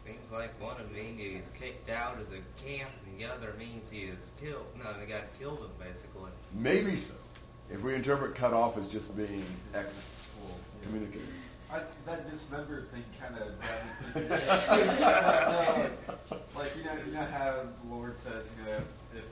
Seems 0.04 0.32
like 0.32 0.60
one 0.60 0.80
of 0.80 0.90
means 0.92 1.20
he's 1.20 1.52
kicked 1.58 1.90
out 1.90 2.18
of 2.18 2.30
the 2.30 2.38
camp, 2.64 2.90
and 3.06 3.20
the 3.20 3.32
other 3.32 3.54
means 3.58 3.90
he 3.90 4.02
is 4.02 4.32
killed. 4.40 4.66
No, 4.76 4.92
the 4.98 5.06
guy 5.06 5.22
killed 5.38 5.58
him 5.58 5.70
basically. 5.78 6.30
Maybe 6.54 6.96
so. 6.96 7.14
If 7.70 7.82
we 7.82 7.94
interpret 7.94 8.34
cut 8.34 8.52
off 8.52 8.76
as 8.76 8.90
just 8.90 9.16
being 9.16 9.44
excommunicated. 9.74 11.28
I, 11.72 11.80
that 12.06 12.28
dismembered 12.30 12.90
thing 12.90 13.04
kind 13.20 13.36
of 13.36 13.60
got 13.60 14.90
like 16.56 16.76
you 16.76 16.84
know, 16.84 16.92
you 17.06 17.12
know 17.12 17.24
how 17.26 17.62
the 17.84 17.94
Lord 17.94 18.18
says, 18.18 18.52
you 18.58 18.64
know, 18.70 18.78
if, 18.78 19.18
if 19.18 19.24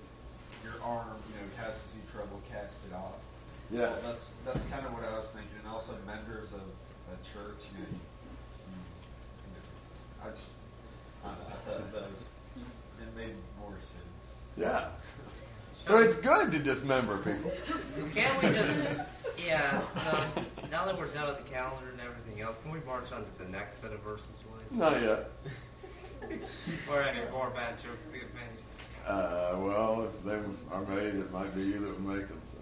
your 0.65 0.75
arm, 0.83 1.09
you 1.29 1.35
know, 1.37 1.47
causes 1.63 1.97
you 1.97 2.03
trouble, 2.13 2.41
cast 2.51 2.87
it 2.87 2.95
off. 2.95 3.25
Yeah. 3.71 3.81
Well, 3.91 3.99
that's 4.07 4.35
that's 4.45 4.65
kind 4.67 4.87
of 4.87 4.93
what 4.93 5.05
I 5.05 5.19
was 5.19 5.31
thinking, 5.31 5.51
and 5.59 5.69
also 5.73 5.95
members 6.07 6.53
of 6.53 6.61
a 6.61 7.17
church, 7.25 7.67
you 7.73 7.81
know. 7.83 7.89
you- 7.91 7.99
you 9.45 9.51
know, 9.55 10.25
I 10.25 10.31
just, 10.31 10.43
I, 11.25 11.29
don't 11.29 11.39
know, 11.39 11.47
I 11.49 11.59
thought 11.81 11.93
that 11.93 12.11
was 12.13 12.33
it 12.57 13.17
made 13.17 13.35
more 13.61 13.75
sense. 13.79 14.25
Yeah. 14.57 14.89
So 15.87 15.97
it's 16.03 16.19
good 16.19 16.53
to 16.53 16.59
dismember 16.59 17.17
people. 17.17 17.51
Can't 18.15 18.43
we 18.43 18.49
just? 18.51 19.01
Yeah. 19.43 19.81
So 19.81 20.19
now 20.71 20.85
that 20.85 20.99
we're 20.99 21.07
done 21.07 21.29
with 21.29 21.39
the 21.43 21.51
calendar 21.51 21.89
and 21.93 21.99
everything 22.03 22.28
else, 22.41 22.59
can 22.63 22.71
we 22.71 22.81
march 22.81 23.13
on 23.13 23.25
to 23.25 23.39
the 23.39 23.49
next 23.49 23.81
set 23.81 23.93
of 23.93 24.01
verses, 24.01 24.29
please? 24.43 24.77
Not 24.77 25.01
yet. 25.01 25.31
Before 26.29 27.03
any 27.03 27.31
more 27.31 27.51
bad 27.51 27.77
jokes 27.79 28.07
get 28.13 28.23
made. 28.35 29.07
Uh, 29.07 29.57
well, 29.59 30.05
if 30.05 30.25
they 30.25 30.39
are 30.71 30.83
made, 30.83 31.15
it 31.15 31.33
might 31.33 31.55
be 31.55 31.63
you 31.63 31.81
that 31.81 31.89
would 31.89 32.05
make 32.05 32.29
them. 32.29 32.41
So. 32.53 32.59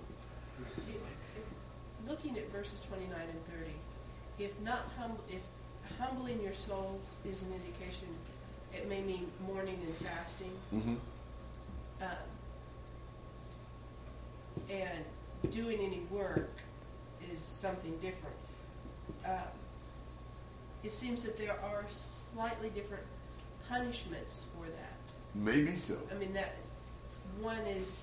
looking 2.08 2.36
at 2.38 2.50
verses 2.52 2.82
29 2.82 3.10
and 3.18 3.46
30, 3.58 3.72
if 4.38 4.60
not 4.60 4.90
hum- 4.98 5.18
if 5.28 5.40
humbling 5.98 6.40
your 6.42 6.54
souls 6.54 7.16
is 7.24 7.42
an 7.42 7.52
indication, 7.52 8.08
it 8.72 8.88
may 8.88 9.02
mean 9.02 9.26
mourning 9.46 9.78
and 9.84 9.96
fasting. 9.96 10.52
Mm-hmm. 10.74 10.94
Um, 12.02 12.08
and 14.70 15.04
doing 15.50 15.80
any 15.80 16.00
work 16.10 16.50
is 17.32 17.40
something 17.40 17.96
different. 17.98 18.36
Um, 19.24 19.32
it 20.86 20.92
seems 20.92 21.22
that 21.24 21.36
there 21.36 21.58
are 21.64 21.84
slightly 21.90 22.70
different 22.70 23.02
punishments 23.68 24.46
for 24.54 24.66
that. 24.66 24.94
Maybe 25.34 25.74
so. 25.74 25.96
I 26.12 26.14
mean 26.14 26.32
that 26.34 26.54
one 27.40 27.58
is 27.66 28.02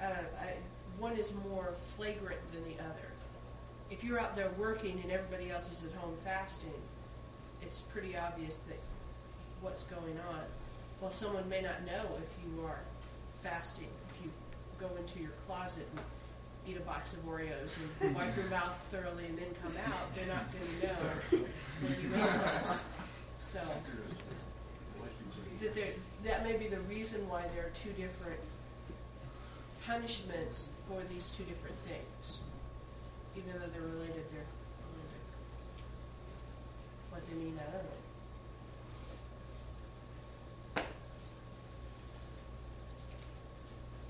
uh, 0.00 0.06
I, 0.40 0.54
one 0.98 1.16
is 1.16 1.32
more 1.50 1.74
flagrant 1.96 2.40
than 2.52 2.62
the 2.64 2.80
other. 2.80 3.08
If 3.90 4.04
you're 4.04 4.20
out 4.20 4.36
there 4.36 4.50
working 4.56 5.00
and 5.02 5.10
everybody 5.10 5.50
else 5.50 5.70
is 5.70 5.84
at 5.84 5.92
home 5.98 6.14
fasting, 6.24 6.80
it's 7.60 7.80
pretty 7.80 8.16
obvious 8.16 8.58
that 8.58 8.78
what's 9.62 9.82
going 9.84 10.18
on. 10.30 10.42
Well, 11.00 11.10
someone 11.10 11.48
may 11.48 11.60
not 11.60 11.84
know 11.84 12.04
if 12.22 12.32
you 12.44 12.64
are 12.64 12.78
fasting. 13.42 13.88
If 14.10 14.24
you 14.24 14.30
go 14.78 14.94
into 14.96 15.18
your 15.18 15.32
closet 15.48 15.86
and 15.90 16.04
eat 16.66 16.76
a 16.76 16.80
box 16.80 17.14
of 17.14 17.20
Oreos 17.26 17.78
and 18.00 18.14
wipe 18.16 18.36
your 18.36 18.46
mouth 18.46 18.76
thoroughly 18.90 19.26
and 19.26 19.38
then 19.38 19.54
come 19.62 19.72
out, 19.86 20.14
they're 20.14 20.26
not 20.26 20.44
going 20.52 20.64
to 20.80 20.86
know 20.86 20.94
when 21.82 21.92
you 22.00 22.08
ate. 22.16 22.78
So 23.38 23.60
that 25.60 25.74
there, 25.74 25.92
that 26.24 26.44
may 26.44 26.56
be 26.56 26.68
the 26.68 26.80
reason 26.80 27.28
why 27.28 27.42
there 27.54 27.66
are 27.66 27.70
two 27.70 27.90
different 27.90 28.40
punishments 29.86 30.68
for 30.88 31.00
these 31.12 31.30
two 31.36 31.44
different 31.44 31.76
things. 31.86 32.38
Even 33.36 33.52
though 33.52 33.66
they're 33.72 33.82
related, 33.82 34.24
they're 34.32 34.44
a 34.44 34.88
little 34.92 35.08
different. 35.12 35.40
What 37.10 37.22
they 37.28 37.34
mean, 37.34 37.58
I 37.58 37.70
don't 37.70 37.84
know. 37.84 37.90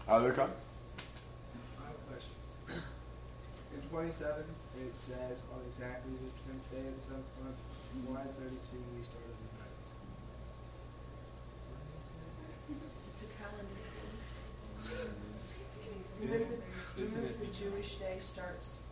Other 0.07 0.32
comments? 0.32 0.64
27, 3.95 4.42
it 4.74 4.90
says 4.90 5.47
on 5.55 5.62
exactly 5.70 6.11
the 6.18 6.26
10th 6.51 6.66
day 6.74 6.82
of 6.82 6.99
the 6.99 7.03
seventh 7.14 7.30
month, 7.38 7.55
132, 8.11 8.74
we 8.90 9.07
started 9.07 9.38
the 9.38 9.55
night. 9.55 9.70
It's 13.14 13.22
a 13.22 13.30
calendar 13.38 13.70
thing. 13.70 15.14
Remember, 16.18 16.59
remember 16.99 17.38
the 17.38 17.47
Jewish 17.55 18.03
day 18.03 18.18
starts 18.18 18.82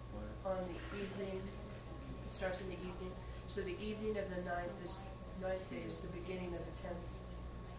on 0.46 0.62
the 0.70 0.78
evening, 0.94 1.42
it 1.42 2.30
starts 2.30 2.62
in 2.62 2.70
the 2.70 2.78
evening. 2.78 3.10
So 3.50 3.62
the 3.62 3.74
evening 3.82 4.14
of 4.22 4.30
the 4.30 4.38
ninth 4.46 4.78
is, 4.86 5.02
ninth 5.42 5.66
day 5.66 5.82
is 5.82 5.98
the 5.98 6.14
beginning 6.14 6.54
of 6.54 6.62
the 6.62 6.74
10th. 6.78 7.02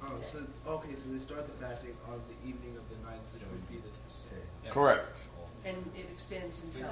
Oh, 0.03 0.19
so, 0.27 0.43
okay, 0.75 0.99
so 0.99 1.07
they 1.07 1.23
start 1.23 1.47
the 1.47 1.55
fasting 1.55 1.95
on 2.11 2.19
the 2.27 2.35
evening 2.43 2.75
of 2.75 2.83
the 2.91 2.99
ninth, 3.07 3.23
which 3.31 3.47
would 3.47 3.63
be 3.71 3.79
the 3.79 3.87
10th 4.11 4.27
day. 4.27 4.75
Correct. 4.75 5.23
And 5.65 5.77
it 5.95 6.07
extends 6.11 6.63
until, 6.63 6.81
But 6.81 6.89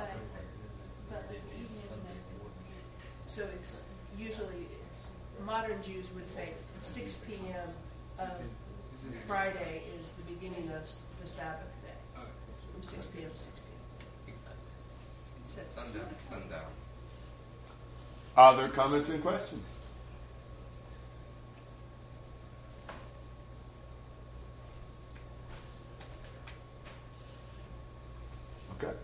like 1.10 1.30
the 1.30 1.36
evening 1.36 1.84
of 1.92 2.00
the 2.06 3.32
so 3.32 3.46
it's 3.56 3.84
usually, 4.18 4.68
modern 5.46 5.82
Jews 5.84 6.08
would 6.16 6.28
say 6.28 6.54
six 6.82 7.16
P 7.16 7.34
M 7.50 7.70
of 8.20 8.30
Friday 9.28 9.84
is 10.00 10.12
the 10.12 10.24
beginning 10.24 10.70
of 10.72 10.84
the 11.22 11.28
Sabbath 11.28 11.68
day, 11.84 12.22
from 12.74 12.82
six 12.84 13.08
P 13.08 13.24
M 13.24 13.30
to 13.32 13.38
six 13.38 13.56
p.m. 13.60 14.34
Exactly. 14.34 14.56
M. 14.56 15.50
So 15.54 15.60
it's- 15.62 15.74
Sundown, 15.92 16.16
sundown. 16.18 16.72
Other 18.38 18.70
comments 18.70 19.10
and 19.10 19.22
questions? 19.22 19.66
Okay. 28.84 28.96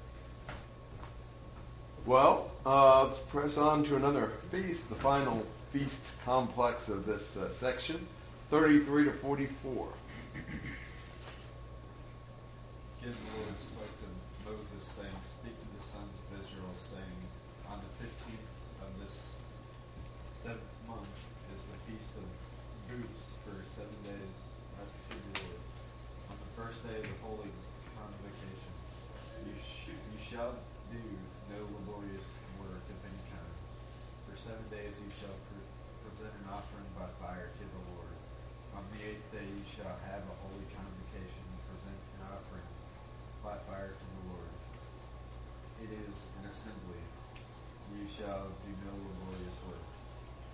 Well, 2.08 2.49
uh, 2.66 3.08
let's 3.08 3.20
press 3.20 3.58
on 3.58 3.84
to 3.84 3.97
another 3.97 4.32
feast, 4.49 4.88
the 4.88 4.95
final 4.95 5.45
feast 5.74 6.14
complex 6.24 6.88
of 6.88 7.05
this 7.05 7.36
uh, 7.36 7.49
section, 7.49 8.08
33 8.49 9.12
to 9.12 9.12
44. 9.12 9.89
Again, 10.34 10.47
the 13.12 13.12
Lord 13.12 13.60
spoke 13.60 13.91
to 13.99 14.08
Moses, 14.47 14.80
saying, 14.80 15.20
Speak 15.20 15.60
to 15.60 15.68
the 15.76 15.84
sons 15.84 16.16
of 16.16 16.39
Israel, 16.39 16.72
saying, 16.80 17.20
On 17.68 17.76
the 17.76 17.91
fifteenth 17.99 18.55
of 18.80 18.88
this 19.03 19.36
seventh 20.32 20.64
month 20.88 21.12
is 21.53 21.68
the 21.68 21.76
feast 21.91 22.24
of 22.24 22.28
booths 22.88 23.36
for 23.43 23.60
seven 23.68 23.99
days 24.08 24.39
up 24.80 24.88
to 24.88 25.12
the 25.12 25.43
Lord. 25.43 25.60
On 26.32 26.39
the 26.39 26.51
first 26.55 26.88
day 26.88 26.95
of 26.95 27.03
the 27.03 27.20
holy 27.20 27.51
convocation, 27.99 28.72
you, 29.43 29.60
sh- 29.60 29.91
you 29.91 30.16
shall 30.24 30.55
do 30.88 31.03
no 31.52 31.60
laborious 31.80 32.39
work 32.60 32.84
of 32.91 33.00
any 33.08 33.24
kind. 33.32 33.56
For 34.28 34.36
seven 34.36 34.66
days 34.70 35.00
you 35.00 35.12
shall 35.16 35.36
pre- 35.50 35.72
present 36.04 36.34
an 36.43 36.48
offering 36.52 36.88
by 36.95 37.08
fire 37.20 37.50
to 37.52 37.66
the 37.66 37.82
Lord. 37.95 38.16
On 38.76 38.84
the 38.93 39.02
eighth 39.02 39.28
day 39.32 39.45
you 39.48 39.66
shall 39.66 39.98
have 40.08 40.24
a 40.28 40.36
holy 40.45 40.68
convocation, 40.72 41.43
and 41.48 41.62
present 41.72 42.00
an 42.20 42.30
offering 42.30 42.68
by 43.41 43.58
fire 43.66 43.95
to 43.95 44.06
the 44.06 44.24
Lord. 44.32 44.52
It 45.82 45.91
is 46.10 46.30
an 46.41 46.50
assembly. 46.50 47.02
You 47.95 48.06
shall 48.06 48.52
do 48.62 48.72
no 48.84 48.93
laborious 48.93 49.58
work. 49.66 49.88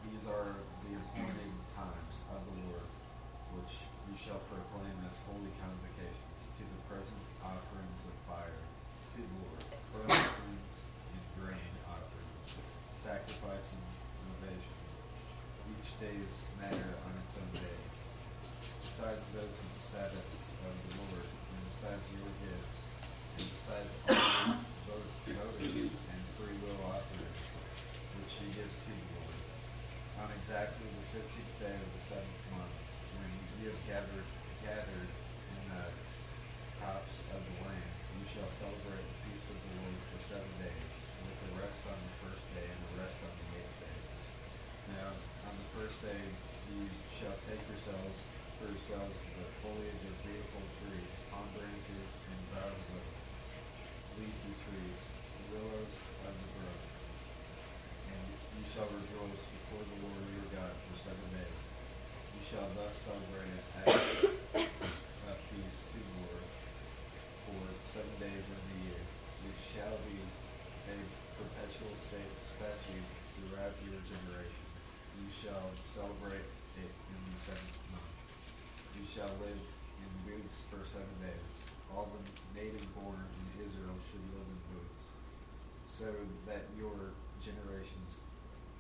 These 0.06 0.30
are 0.30 0.54
the 0.86 0.92
appointed 1.00 1.54
times 1.74 2.22
of 2.30 2.40
the 2.46 2.56
Lord, 2.70 2.88
which 3.58 3.88
you 4.06 4.16
shall 4.20 4.40
proclaim 4.52 4.94
as 5.08 5.18
holy 5.26 5.50
convocations 5.58 6.40
to 6.60 6.64
the 6.64 6.80
present 6.86 7.24
offerings 7.42 8.04
of 8.06 8.16
fire 8.30 8.62
to 9.16 9.20
the 9.20 9.38
Lord, 9.42 9.62
burnt 9.96 10.12
offerings 10.12 10.76
and 11.16 11.24
grain 11.40 11.74
offerings, 11.90 12.48
sacrifice 13.04 13.76
and 13.76 13.84
libations. 14.32 14.88
Each 15.76 15.92
day's 16.00 16.48
matter 16.56 16.96
on 17.04 17.12
its 17.28 17.36
own 17.36 17.52
day 17.60 17.80
besides 18.88 19.28
those 19.36 19.60
of 19.60 19.68
the 19.76 19.84
Sabbaths 19.92 20.44
of 20.64 20.72
the 20.88 20.92
Lord, 21.04 21.28
and 21.28 21.62
besides 21.68 22.08
your 22.16 22.32
gifts, 22.48 22.82
and 23.36 23.46
besides 23.52 23.92
all 24.08 24.56
both 24.88 25.12
votive 25.28 25.92
and 25.92 26.22
free 26.40 26.56
will 26.64 26.80
offerings, 26.88 27.44
which 28.24 28.34
you 28.40 28.48
give 28.56 28.72
to 28.72 28.94
the 28.96 29.08
Lord. 29.20 29.42
On 30.24 30.30
exactly 30.40 30.88
the 30.88 31.04
fifteenth 31.12 31.56
day 31.60 31.76
of 31.76 31.90
the 31.92 32.04
seventh 32.08 32.44
month, 32.56 32.78
when 33.20 33.28
you 33.60 33.76
have 33.76 33.82
gathered 33.84 34.30
gathered 34.64 35.12
in 35.12 35.62
the 35.76 35.86
crops 36.80 37.20
of 37.36 37.42
the 37.44 37.56
land, 37.68 37.92
you 38.16 38.26
shall 38.32 38.48
celebrate 38.64 39.04
the 39.04 39.18
feast 39.28 39.52
of 39.52 39.60
the 39.60 39.72
Lord 39.84 39.98
for 40.08 40.20
seven 40.24 40.54
days, 40.64 40.88
with 41.28 41.50
a 41.50 41.52
rest 41.60 41.82
on 41.90 42.00
the 42.00 42.14
first 42.24 42.46
day 42.56 42.68
and 42.70 42.80
a 42.80 42.92
rest 43.04 43.18
on 43.26 43.34
the 43.42 43.48
eighth 43.58 43.78
day. 43.84 44.00
Now, 45.02 45.12
on 45.50 45.54
the 45.58 45.70
first 45.76 45.98
day, 46.06 46.24
you 46.72 46.86
shall 47.20 47.36
take 47.50 47.60
yourselves 47.68 48.20
for 48.62 48.70
yourselves 48.72 49.20
the 49.36 49.48
foliage 49.60 50.04
of 50.08 50.16
beautiful 50.24 50.64
trees, 50.80 51.12
palm 51.28 51.48
branches, 51.52 52.10
and 52.32 52.40
boughs 52.54 52.88
of 52.96 53.04
leafy 54.16 54.54
trees, 54.64 55.04
willows 55.52 55.98
of 56.24 56.32
the 56.32 56.50
grove. 56.56 56.86
And 58.14 58.28
you 58.32 58.64
shall 58.72 58.88
rejoice 58.88 59.44
before 59.52 59.84
the 59.84 59.98
Lord 60.08 60.24
your 60.32 60.48
God 60.56 60.72
for 60.72 60.96
seven 61.02 61.28
days. 61.36 61.60
You 62.38 62.42
shall 62.48 62.70
thus 62.78 62.94
celebrate 63.04 63.52
it 63.52 63.66
as 63.84 64.00
a 64.64 65.36
feast 65.52 65.82
to 65.92 66.00
the 66.00 66.16
Lord 66.24 66.46
for 67.44 67.64
seven 67.90 68.16
days 68.22 68.46
in 68.48 68.62
the 68.70 68.78
year. 68.86 69.04
It 69.50 69.58
shall 69.76 69.98
be 70.08 70.24
a 70.24 70.98
perpetual 71.36 71.96
state 72.06 72.34
statute 72.48 73.10
throughout 73.34 73.76
your 73.82 74.00
generations. 74.08 74.82
You 75.20 75.28
shall 75.34 75.74
celebrate 75.90 76.48
it 76.80 76.94
in 77.12 77.20
the 77.28 77.38
seventh 77.38 77.82
month. 77.92 78.14
You 78.94 79.06
shall 79.10 79.34
live 79.42 79.58
in 79.58 80.12
booths 80.26 80.70
for 80.70 80.86
seven 80.86 81.18
days. 81.22 81.54
All 81.94 82.10
the 82.14 82.22
native 82.54 82.86
born 82.94 83.22
in 83.22 83.66
Israel 83.66 83.98
should 84.10 84.26
live 84.34 84.46
in 84.46 84.60
booths, 84.70 85.04
so 85.94 86.10
that 86.50 86.66
your 86.76 87.14
generations 87.38 88.18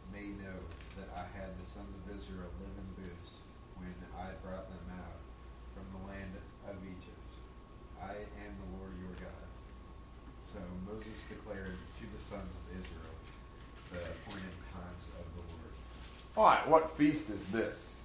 may 0.09 0.34
know 0.41 0.57
that 0.97 1.05
I 1.14 1.30
had 1.38 1.53
the 1.61 1.66
sons 1.66 1.93
of 1.93 2.18
Israel 2.18 2.49
live 2.57 2.74
in 2.74 3.05
booths 3.05 3.38
when 3.78 3.93
I 4.18 4.34
brought 4.41 4.66
them 4.74 4.97
out 4.97 5.22
from 5.78 5.86
the 5.93 6.01
land 6.09 6.34
of 6.66 6.76
Egypt. 6.82 7.30
I 8.01 8.26
am 8.41 8.57
the 8.57 8.82
Lord 8.82 8.97
your 8.97 9.14
God. 9.22 9.45
So 10.41 10.57
Moses 10.89 11.22
declared 11.30 11.78
to 11.78 12.03
the 12.18 12.22
sons 12.22 12.49
of 12.49 12.82
Israel 12.82 13.14
the 13.93 13.99
appointed 13.99 14.57
times 14.74 15.05
of 15.14 15.26
the 15.38 15.45
Lord. 15.53 15.74
All 16.36 16.45
right, 16.45 16.68
what 16.68 16.97
feast 16.97 17.30
is 17.30 17.43
this? 17.45 18.01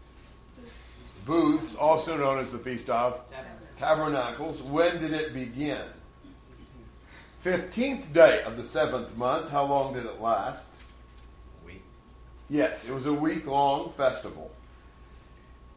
Booths, 1.24 1.74
also 1.76 2.16
known 2.18 2.38
as 2.38 2.52
the 2.52 2.58
Feast 2.58 2.90
of 2.90 3.20
Tabernacles. 3.78 4.62
When 4.62 5.00
did 5.00 5.12
it 5.12 5.32
begin? 5.32 5.80
15th 7.48 8.12
day 8.12 8.42
of 8.42 8.58
the 8.58 8.64
seventh 8.64 9.16
month. 9.16 9.48
How 9.48 9.64
long 9.64 9.94
did 9.94 10.04
it 10.04 10.20
last? 10.20 10.68
Week. 11.64 11.82
Yes, 12.50 12.86
it 12.86 12.92
was 12.92 13.06
a 13.06 13.12
week 13.12 13.46
long 13.46 13.90
festival. 13.92 14.50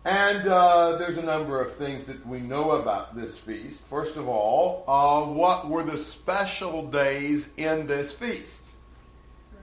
And 0.04 0.50
uh, 0.50 0.98
there's 0.98 1.18
a 1.18 1.24
number 1.24 1.62
of 1.62 1.74
things 1.76 2.08
that 2.08 2.28
we 2.28 2.42
know 2.42 2.72
about 2.72 3.16
this 3.16 3.38
feast. 3.38 3.86
First 3.86 4.18
of 4.18 4.28
all, 4.28 4.84
uh, 4.86 5.32
what 5.32 5.70
were 5.70 5.84
the 5.84 5.98
special 5.98 6.88
days 6.88 7.52
in 7.56 7.88
this 7.88 8.12
feast? 8.12 8.66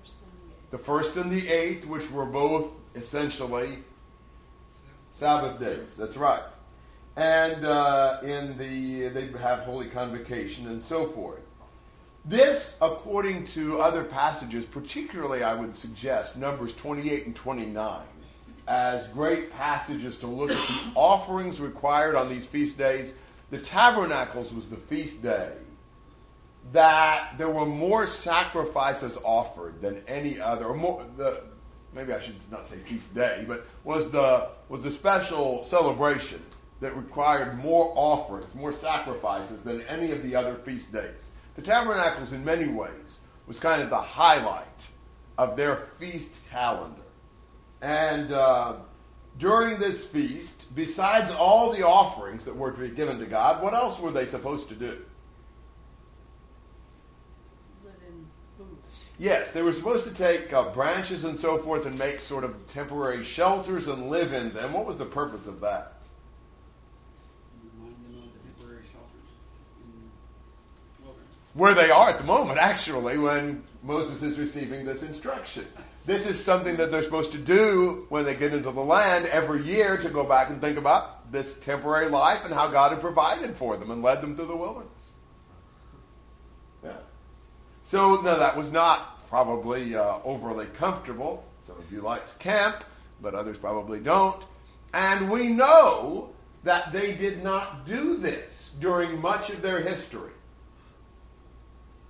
First 0.00 0.16
and 0.22 0.30
the 0.32 0.54
eighth. 0.54 0.70
The 0.70 0.78
first 0.78 1.16
and 1.18 1.30
the 1.30 1.48
eighth, 1.50 1.86
which 1.86 2.10
were 2.10 2.24
both 2.24 2.70
essentially 2.94 3.80
Sabbath 5.12 5.60
days. 5.60 5.94
That's 5.94 6.16
right. 6.16 6.42
And 7.16 7.66
uh, 7.66 8.20
in 8.22 8.56
the 8.56 9.08
they 9.08 9.26
have 9.40 9.60
holy 9.60 9.88
convocation 9.88 10.68
and 10.68 10.82
so 10.82 11.08
forth. 11.08 11.42
This, 12.28 12.76
according 12.82 13.46
to 13.48 13.80
other 13.80 14.04
passages, 14.04 14.66
particularly 14.66 15.42
I 15.42 15.54
would 15.54 15.74
suggest 15.74 16.36
Numbers 16.36 16.76
28 16.76 17.24
and 17.24 17.34
29, 17.34 18.02
as 18.66 19.08
great 19.08 19.50
passages 19.50 20.18
to 20.20 20.26
look 20.26 20.50
at 20.50 20.68
the 20.68 20.90
offerings 20.94 21.58
required 21.58 22.16
on 22.16 22.28
these 22.28 22.44
feast 22.44 22.76
days. 22.76 23.14
The 23.48 23.58
tabernacles 23.58 24.52
was 24.52 24.68
the 24.68 24.76
feast 24.76 25.22
day 25.22 25.52
that 26.72 27.38
there 27.38 27.48
were 27.48 27.64
more 27.64 28.06
sacrifices 28.06 29.16
offered 29.24 29.80
than 29.80 30.02
any 30.06 30.38
other, 30.38 30.66
or 30.66 30.74
more 30.74 31.06
the 31.16 31.44
maybe 31.94 32.12
I 32.12 32.20
should 32.20 32.36
not 32.50 32.66
say 32.66 32.76
feast 32.76 33.14
day, 33.14 33.46
but 33.48 33.66
was 33.84 34.10
the 34.10 34.50
was 34.68 34.82
the 34.82 34.92
special 34.92 35.64
celebration 35.64 36.42
that 36.80 36.94
required 36.94 37.56
more 37.56 37.90
offerings, 37.96 38.54
more 38.54 38.72
sacrifices 38.72 39.62
than 39.62 39.80
any 39.82 40.12
of 40.12 40.22
the 40.22 40.36
other 40.36 40.56
feast 40.56 40.92
days. 40.92 41.32
The 41.58 41.64
tabernacles, 41.64 42.32
in 42.32 42.44
many 42.44 42.68
ways, 42.68 43.18
was 43.48 43.58
kind 43.58 43.82
of 43.82 43.90
the 43.90 44.00
highlight 44.00 44.86
of 45.36 45.56
their 45.56 45.88
feast 45.98 46.40
calendar. 46.52 47.02
And 47.82 48.30
uh, 48.32 48.76
during 49.38 49.80
this 49.80 50.04
feast, 50.04 50.72
besides 50.76 51.32
all 51.32 51.72
the 51.72 51.84
offerings 51.84 52.44
that 52.44 52.54
were 52.54 52.70
to 52.70 52.78
be 52.78 52.90
given 52.90 53.18
to 53.18 53.26
God, 53.26 53.60
what 53.60 53.74
else 53.74 53.98
were 53.98 54.12
they 54.12 54.24
supposed 54.24 54.68
to 54.68 54.76
do? 54.76 55.04
Live 57.84 57.94
in 58.06 58.26
booths. 58.56 59.04
Yes, 59.18 59.50
they 59.50 59.62
were 59.62 59.72
supposed 59.72 60.04
to 60.04 60.12
take 60.12 60.52
uh, 60.52 60.68
branches 60.68 61.24
and 61.24 61.36
so 61.36 61.58
forth 61.58 61.86
and 61.86 61.98
make 61.98 62.20
sort 62.20 62.44
of 62.44 62.54
temporary 62.68 63.24
shelters 63.24 63.88
and 63.88 64.10
live 64.10 64.32
in 64.32 64.52
them. 64.52 64.72
What 64.74 64.86
was 64.86 64.96
the 64.96 65.06
purpose 65.06 65.48
of 65.48 65.60
that? 65.62 65.94
Remind 67.74 67.96
them 68.04 68.22
of 68.22 68.32
the 68.32 68.38
temporary 68.38 68.84
shelters 68.84 69.28
in 69.82 69.90
the 69.90 71.04
wilderness. 71.04 71.26
Where 71.58 71.74
they 71.74 71.90
are 71.90 72.10
at 72.10 72.18
the 72.18 72.24
moment, 72.24 72.60
actually, 72.60 73.18
when 73.18 73.64
Moses 73.82 74.22
is 74.22 74.38
receiving 74.38 74.86
this 74.86 75.02
instruction. 75.02 75.64
This 76.06 76.30
is 76.30 76.42
something 76.42 76.76
that 76.76 76.92
they're 76.92 77.02
supposed 77.02 77.32
to 77.32 77.38
do 77.38 78.06
when 78.10 78.24
they 78.24 78.36
get 78.36 78.54
into 78.54 78.70
the 78.70 78.80
land 78.80 79.26
every 79.26 79.64
year 79.64 79.96
to 79.96 80.08
go 80.08 80.22
back 80.22 80.50
and 80.50 80.60
think 80.60 80.78
about 80.78 81.32
this 81.32 81.58
temporary 81.58 82.10
life 82.10 82.44
and 82.44 82.54
how 82.54 82.68
God 82.68 82.92
had 82.92 83.00
provided 83.00 83.56
for 83.56 83.76
them 83.76 83.90
and 83.90 84.04
led 84.04 84.20
them 84.20 84.36
through 84.36 84.46
the 84.46 84.56
wilderness. 84.56 85.10
Yeah. 86.84 86.92
So, 87.82 88.20
no, 88.20 88.38
that 88.38 88.56
was 88.56 88.70
not 88.70 89.26
probably 89.28 89.96
uh, 89.96 90.18
overly 90.24 90.66
comfortable. 90.66 91.44
Some 91.64 91.76
of 91.76 91.92
you 91.92 92.02
like 92.02 92.24
to 92.24 92.34
camp, 92.38 92.84
but 93.20 93.34
others 93.34 93.58
probably 93.58 93.98
don't. 93.98 94.44
And 94.94 95.28
we 95.28 95.48
know 95.48 96.30
that 96.62 96.92
they 96.92 97.16
did 97.16 97.42
not 97.42 97.84
do 97.84 98.16
this 98.16 98.76
during 98.78 99.20
much 99.20 99.50
of 99.50 99.60
their 99.60 99.80
history. 99.80 100.30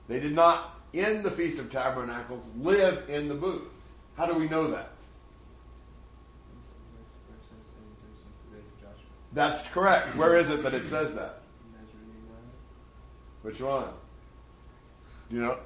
They 0.08 0.20
did 0.20 0.34
not, 0.34 0.80
in 0.92 1.22
the 1.22 1.30
Feast 1.30 1.58
of 1.58 1.70
Tabernacles, 1.70 2.46
live 2.58 3.08
in 3.08 3.28
the 3.28 3.34
booths. 3.34 3.66
How 4.16 4.26
do 4.26 4.34
we 4.34 4.48
know 4.48 4.68
that? 4.68 4.90
That's 9.34 9.68
correct. 9.68 10.16
Where 10.16 10.36
is 10.36 10.50
it 10.50 10.62
that 10.62 10.74
it 10.74 10.86
says 10.86 11.14
that? 11.14 11.42
Which 13.42 13.60
one? 13.60 13.88
Do 15.28 15.36
you 15.36 15.42
know? 15.42 15.58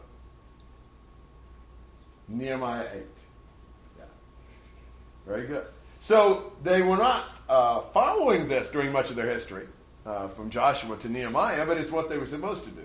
Nehemiah 2.28 2.86
8. 2.92 3.02
Yeah. 3.98 4.04
Very 5.26 5.46
good. 5.46 5.66
So 6.00 6.52
they 6.62 6.82
were 6.82 6.96
not 6.96 7.32
uh, 7.48 7.80
following 7.92 8.48
this 8.48 8.70
during 8.70 8.92
much 8.92 9.10
of 9.10 9.16
their 9.16 9.30
history, 9.30 9.66
uh, 10.04 10.28
from 10.28 10.50
Joshua 10.50 10.96
to 10.96 11.08
Nehemiah, 11.08 11.64
but 11.64 11.76
it's 11.76 11.92
what 11.92 12.10
they 12.10 12.18
were 12.18 12.26
supposed 12.26 12.64
to 12.64 12.70
do. 12.70 12.84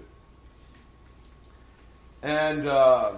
And, 2.21 2.67
uh, 2.67 3.13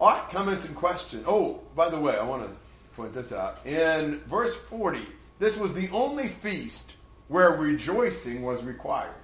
all 0.00 0.10
right, 0.10 0.28
comments 0.30 0.66
and 0.66 0.76
questions. 0.76 1.24
Oh, 1.26 1.60
by 1.74 1.88
the 1.88 1.98
way, 1.98 2.16
I 2.16 2.24
want 2.24 2.42
to 2.42 2.50
point 2.94 3.14
this 3.14 3.32
out. 3.32 3.64
In 3.66 4.20
verse 4.28 4.56
40, 4.56 5.00
this 5.38 5.58
was 5.58 5.74
the 5.74 5.88
only 5.90 6.28
feast 6.28 6.92
where 7.28 7.50
rejoicing 7.50 8.42
was 8.42 8.62
required. 8.64 9.14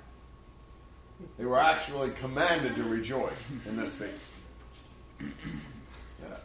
They 1.39 1.45
were 1.45 1.59
actually 1.59 2.11
commanded 2.11 2.75
to 2.77 2.83
rejoice 2.83 3.59
in 3.67 3.77
this 3.77 3.95
feast. 3.95 4.31
Yeah. 5.21 6.37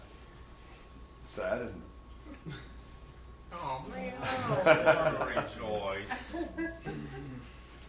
Sad, 1.26 1.62
isn't 1.62 1.74
it? 2.48 2.54
Oh 3.54 3.84
man, 3.92 4.14
rejoice. 5.36 6.38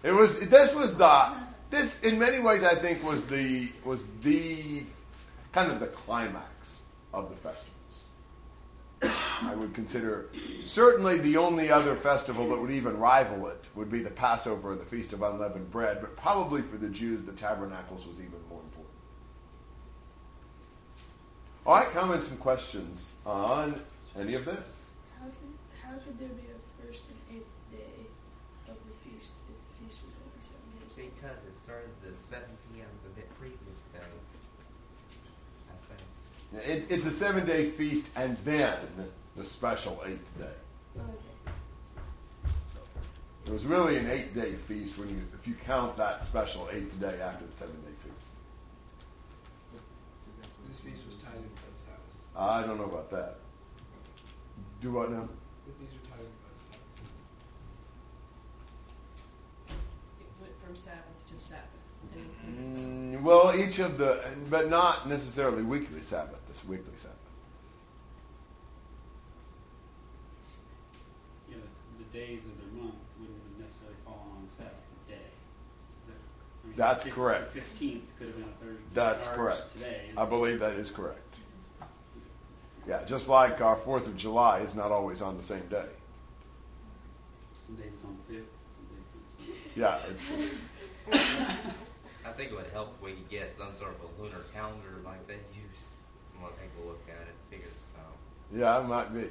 It 0.03 0.13
was. 0.13 0.49
This 0.49 0.75
was 0.75 0.95
the. 0.97 1.33
This, 1.71 2.01
in 2.01 2.19
many 2.19 2.39
ways, 2.39 2.65
I 2.65 2.75
think 2.75 3.05
was 3.05 3.27
the 3.27 3.69
was 3.85 4.07
the 4.23 4.85
kind 5.53 5.71
of 5.71 5.81
the 5.81 5.89
climax 5.89 6.85
of 7.13 7.29
the 7.29 7.37
festivals. 7.37 7.75
I 9.43 9.55
would 9.55 9.73
consider 9.75 10.27
certainly 10.65 11.19
the 11.19 11.37
only 11.37 11.71
other 11.71 11.95
festival 11.95 12.49
that 12.49 12.59
would 12.59 12.71
even 12.71 12.99
rival 12.99 13.47
it 13.47 13.65
would 13.75 13.91
be 13.91 14.01
the 14.01 14.11
Passover 14.11 14.73
and 14.73 14.81
the 14.81 14.85
Feast 14.85 15.13
of 15.13 15.23
Unleavened 15.23 15.71
Bread, 15.71 16.01
but 16.01 16.17
probably 16.17 16.63
for 16.63 16.77
the 16.77 16.89
Jews, 16.89 17.23
the 17.23 17.33
Tabernacles 17.33 18.07
was 18.07 18.17
even 18.17 18.41
more 18.51 18.61
important. 18.61 18.95
All 21.65 21.77
right, 21.77 21.91
comments 21.91 22.31
and 22.31 22.41
questions 22.41 23.13
on 23.25 23.81
any 24.19 24.35
of 24.35 24.45
this? 24.45 24.91
How 25.21 25.27
could 25.27 25.35
how 25.83 25.99
could 26.05 26.19
there 26.19 26.29
be 26.29 26.49
a 26.49 26.83
first 26.83 27.05
and 27.09 27.39
eighth 27.39 27.51
day 27.71 28.07
of 28.67 28.75
the 28.75 29.11
feast 29.11 29.35
if 29.49 29.57
the 29.57 29.85
feast 29.85 30.03
was 30.05 30.15
only 30.25 30.41
seven 30.41 30.59
days? 30.81 30.97
long? 30.97 31.11
Because 31.15 31.45
it 31.45 31.55
started 31.69 31.91
the 32.03 32.15
7 32.17 32.49
p.m. 32.73 32.87
the 33.05 33.21
day- 33.21 33.29
previous 33.39 33.79
day. 33.93 34.01
I 35.69 35.75
think. 35.85 36.67
It, 36.67 36.87
it's 36.91 37.05
a 37.07 37.11
seven 37.13 37.45
day 37.45 37.67
feast 37.69 38.07
and 38.17 38.39
then 38.39 38.79
the 39.37 39.45
special 39.45 40.03
eighth 40.07 40.25
day. 40.39 40.47
Okay. 40.97 41.53
It 43.47 43.53
was 43.53 43.67
really 43.67 43.99
an 43.99 44.09
eight 44.09 44.35
day 44.35 44.53
feast 44.55 44.97
when 44.99 45.11
you, 45.11 45.17
if 45.39 45.47
you 45.47 45.55
count 45.67 45.95
that 45.99 46.23
special 46.23 46.71
eighth 46.73 46.99
day 46.99 47.21
after 47.21 47.45
the 47.45 47.53
seven 47.53 47.75
day 47.83 47.93
feast. 48.03 48.33
This 50.69 50.81
feast 50.81 51.05
was 51.05 51.17
tied 51.17 51.35
in 51.37 51.43
by 51.43 51.69
the 51.71 51.79
Sabbath. 51.79 52.25
I 52.35 52.63
don't 52.67 52.79
know 52.79 52.85
about 52.87 53.11
that. 53.11 53.37
Do 54.81 54.93
what 54.93 55.11
now? 55.13 55.29
The 55.67 55.73
feast 55.85 55.93
were 56.01 56.09
tied 56.09 56.21
in 56.21 56.33
by 56.41 56.49
the 56.57 56.63
Sabbath. 56.65 56.97
It 60.21 60.27
went 60.41 60.55
from 60.65 60.75
Sabbath 60.75 61.05
to 61.05 61.08
Sabbath. 61.39 61.65
Mm, 62.47 63.23
well, 63.23 63.55
each 63.55 63.79
of 63.79 63.99
the, 63.99 64.21
but 64.51 64.71
not 64.71 65.09
necessarily 65.09 65.63
weekly 65.63 66.03
Sabbath, 66.03 66.47
this 66.47 66.65
weekly 66.65 66.93
Sabbath. 66.97 67.17
You 71.49 71.57
know, 71.57 71.63
the, 71.99 72.05
the 72.05 72.19
days 72.19 72.45
of 72.45 72.57
their 72.59 72.83
month 72.83 72.95
wouldn't 73.19 73.39
have 73.43 73.65
necessarily 73.65 73.97
fallen 74.05 74.21
on 74.37 74.45
the 74.47 74.53
Sabbath 74.53 74.73
day. 75.09 75.15
Is 75.15 76.07
that, 76.07 76.15
I 76.65 76.67
mean, 76.69 76.77
That's 76.77 77.05
the 77.05 77.11
correct. 77.11 77.55
The 77.55 77.61
fifteenth 77.61 78.19
could 78.19 78.29
have 78.29 78.37
been 78.37 78.45
a 78.45 78.65
Thursday. 78.65 78.83
That's 78.95 79.29
correct. 79.29 79.73
Today. 79.73 80.01
I 80.17 80.25
believe 80.25 80.61
that 80.61 80.73
is 80.75 80.91
correct. 80.91 81.21
Yeah, 82.87 83.05
just 83.05 83.29
like 83.29 83.61
our 83.61 83.77
4th 83.77 84.07
of 84.07 84.17
July 84.17 84.61
is 84.61 84.75
not 84.75 84.91
always 84.91 85.21
on 85.21 85.37
the 85.37 85.43
same 85.43 85.67
day. 85.69 85.85
Some 87.67 87.77
days 87.77 87.93
it's 87.93 88.05
on 88.05 88.17
the 88.27 88.33
fifth. 88.33 88.49
Some 88.75 88.87
days 88.97 89.05
it's. 89.21 90.31
On 90.31 90.39
the 90.39 90.47
same. 90.49 90.49
Yeah, 90.49 90.51
it's, 90.51 90.63
I 92.25 92.33
think 92.33 92.53
it 92.53 92.55
would 92.55 92.71
help 92.73 92.95
if 92.97 93.05
we 93.05 93.13
could 93.13 93.29
get 93.29 93.51
some 93.51 93.73
sort 93.75 93.95
of 93.95 94.01
a 94.03 94.23
lunar 94.23 94.45
calendar 94.53 95.01
like 95.05 95.27
they 95.27 95.35
use. 95.35 95.95
I'm 96.35 96.43
gonna 96.43 96.55
take 96.57 96.71
a 96.85 96.87
look 96.87 97.03
at 97.09 97.27
it, 97.27 97.35
figure 97.51 97.67
this 97.73 97.91
out. 97.99 98.17
yeah, 98.57 98.79
I 98.79 98.83
might 98.83 99.13
be. 99.15 99.27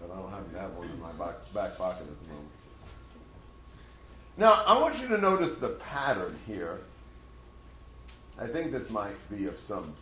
But 0.00 0.12
I 0.12 0.16
don't 0.18 0.30
have 0.30 0.52
that 0.52 0.70
one 0.72 0.88
in 0.88 1.00
my 1.00 1.12
back, 1.12 1.36
back 1.54 1.76
pocket 1.78 2.02
at 2.02 2.22
the 2.22 2.28
moment. 2.28 2.50
Now, 4.36 4.62
I 4.66 4.78
want 4.78 5.00
you 5.00 5.08
to 5.08 5.18
notice 5.18 5.56
the 5.56 5.70
pattern 5.70 6.38
here. 6.46 6.80
I 8.38 8.46
think 8.46 8.70
this 8.70 8.90
might 8.90 9.16
be 9.30 9.46
of 9.46 9.58
some, 9.58 9.94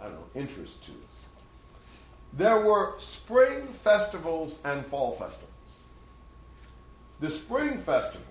I 0.00 0.04
don't 0.04 0.14
know, 0.14 0.24
interest 0.36 0.84
to 0.84 0.92
us. 0.92 0.96
There 2.32 2.60
were 2.60 2.94
spring 2.98 3.66
festivals 3.66 4.60
and 4.64 4.86
fall 4.86 5.12
festivals. 5.12 5.50
The 7.18 7.30
spring 7.30 7.78
festivals, 7.78 8.29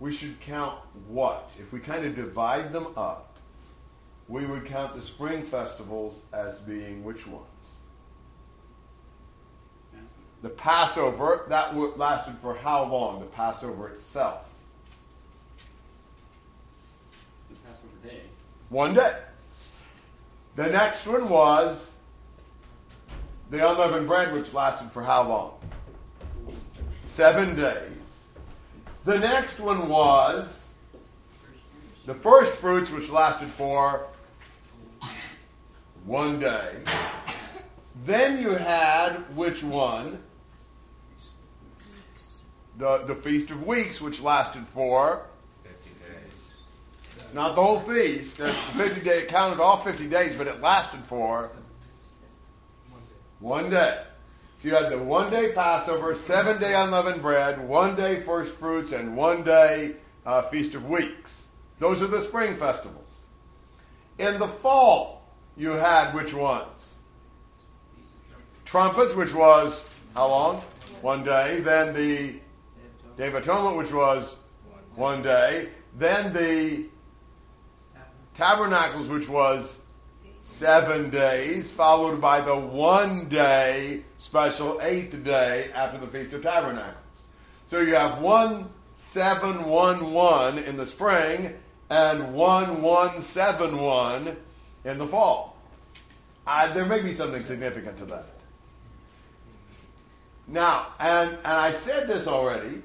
we 0.00 0.12
should 0.12 0.40
count 0.40 0.78
what? 1.08 1.50
If 1.58 1.72
we 1.72 1.80
kind 1.80 2.04
of 2.04 2.14
divide 2.14 2.72
them 2.72 2.88
up, 2.96 3.36
we 4.28 4.44
would 4.44 4.66
count 4.66 4.94
the 4.94 5.02
spring 5.02 5.42
festivals 5.42 6.22
as 6.32 6.58
being 6.60 7.04
which 7.04 7.26
ones? 7.26 7.46
the 10.46 10.48
Passover, 10.50 11.44
that 11.48 11.76
lasted 11.98 12.36
for 12.40 12.54
how 12.54 12.84
long? 12.84 13.18
The 13.18 13.26
Passover 13.26 13.88
itself? 13.88 14.48
The 17.50 17.56
Passover 17.56 17.96
day. 18.04 18.20
One 18.68 18.94
day. 18.94 19.18
The 20.54 20.68
next 20.68 21.04
one 21.06 21.28
was 21.28 21.96
the 23.50 23.68
unleavened 23.68 24.06
bread, 24.06 24.32
which 24.32 24.52
lasted 24.54 24.92
for 24.92 25.02
how 25.02 25.28
long? 25.28 25.58
Seven 27.06 27.56
days. 27.56 27.95
The 29.06 29.20
next 29.20 29.60
one 29.60 29.88
was 29.88 30.74
the 32.06 32.14
first 32.14 32.54
fruits, 32.54 32.90
which 32.90 33.08
lasted 33.08 33.46
for 33.46 34.04
one 36.04 36.40
day. 36.40 36.74
Then 38.04 38.42
you 38.42 38.50
had 38.50 39.12
which 39.36 39.62
one? 39.62 40.20
The, 42.78 43.04
the 43.06 43.14
Feast 43.14 43.52
of 43.52 43.64
Weeks, 43.64 44.00
which 44.00 44.20
lasted 44.20 44.66
for 44.74 45.26
50 45.62 45.90
days. 46.04 46.50
not 47.32 47.54
the 47.54 47.62
whole 47.62 47.78
feast. 47.78 48.38
There's 48.38 48.56
50 48.56 49.02
day, 49.02 49.18
it 49.18 49.28
counted 49.28 49.62
all 49.62 49.76
50 49.76 50.08
days, 50.08 50.34
but 50.36 50.48
it 50.48 50.60
lasted 50.60 51.04
for 51.04 51.52
One 53.38 53.70
day. 53.70 54.02
So 54.58 54.68
you 54.68 54.74
had 54.74 54.90
the 54.90 54.98
one 54.98 55.30
day 55.30 55.52
Passover, 55.52 56.14
seven 56.14 56.58
day 56.58 56.74
unleavened 56.74 57.20
bread, 57.20 57.60
one 57.68 57.94
day 57.94 58.22
first 58.22 58.54
fruits, 58.54 58.92
and 58.92 59.16
one 59.16 59.42
day 59.42 59.96
uh, 60.24 60.42
Feast 60.42 60.74
of 60.74 60.88
Weeks. 60.88 61.48
Those 61.78 62.02
are 62.02 62.06
the 62.06 62.22
spring 62.22 62.56
festivals. 62.56 63.26
In 64.18 64.38
the 64.38 64.48
fall, 64.48 65.28
you 65.58 65.70
had 65.70 66.12
which 66.14 66.32
ones? 66.32 66.98
Trumpets, 68.64 69.14
which 69.14 69.34
was 69.34 69.84
how 70.14 70.28
long? 70.28 70.56
One 71.02 71.22
day. 71.22 71.60
Then 71.60 71.92
the 71.92 72.40
Day 73.18 73.28
of 73.28 73.34
Atonement, 73.34 73.76
which 73.76 73.92
was 73.92 74.36
one 74.94 75.22
day. 75.22 75.68
Then 75.98 76.32
the 76.32 76.86
Tabernacles, 78.34 79.08
which 79.08 79.28
was 79.28 79.82
seven 80.40 81.10
days, 81.10 81.70
followed 81.70 82.20
by 82.22 82.40
the 82.40 82.56
one 82.56 83.28
day 83.28 84.04
special 84.18 84.80
eighth 84.82 85.24
day 85.24 85.70
after 85.74 85.98
the 85.98 86.06
Feast 86.06 86.32
of 86.32 86.42
Tabernacles. 86.42 87.26
So 87.66 87.80
you 87.80 87.94
have 87.94 88.20
one 88.20 88.70
seven 88.96 89.64
one 89.64 90.12
one 90.12 90.58
in 90.58 90.76
the 90.76 90.86
spring 90.86 91.54
and 91.90 92.34
one 92.34 92.82
one 92.82 93.20
seven 93.20 93.78
one 93.80 94.36
in 94.84 94.98
the 94.98 95.06
fall. 95.06 95.56
Uh, 96.46 96.72
there 96.74 96.86
may 96.86 97.00
be 97.00 97.12
something 97.12 97.44
significant 97.44 97.98
to 97.98 98.04
that. 98.06 98.26
Now, 100.46 100.86
and 101.00 101.30
and 101.30 101.46
I 101.46 101.72
said 101.72 102.06
this 102.06 102.28
already, 102.28 102.82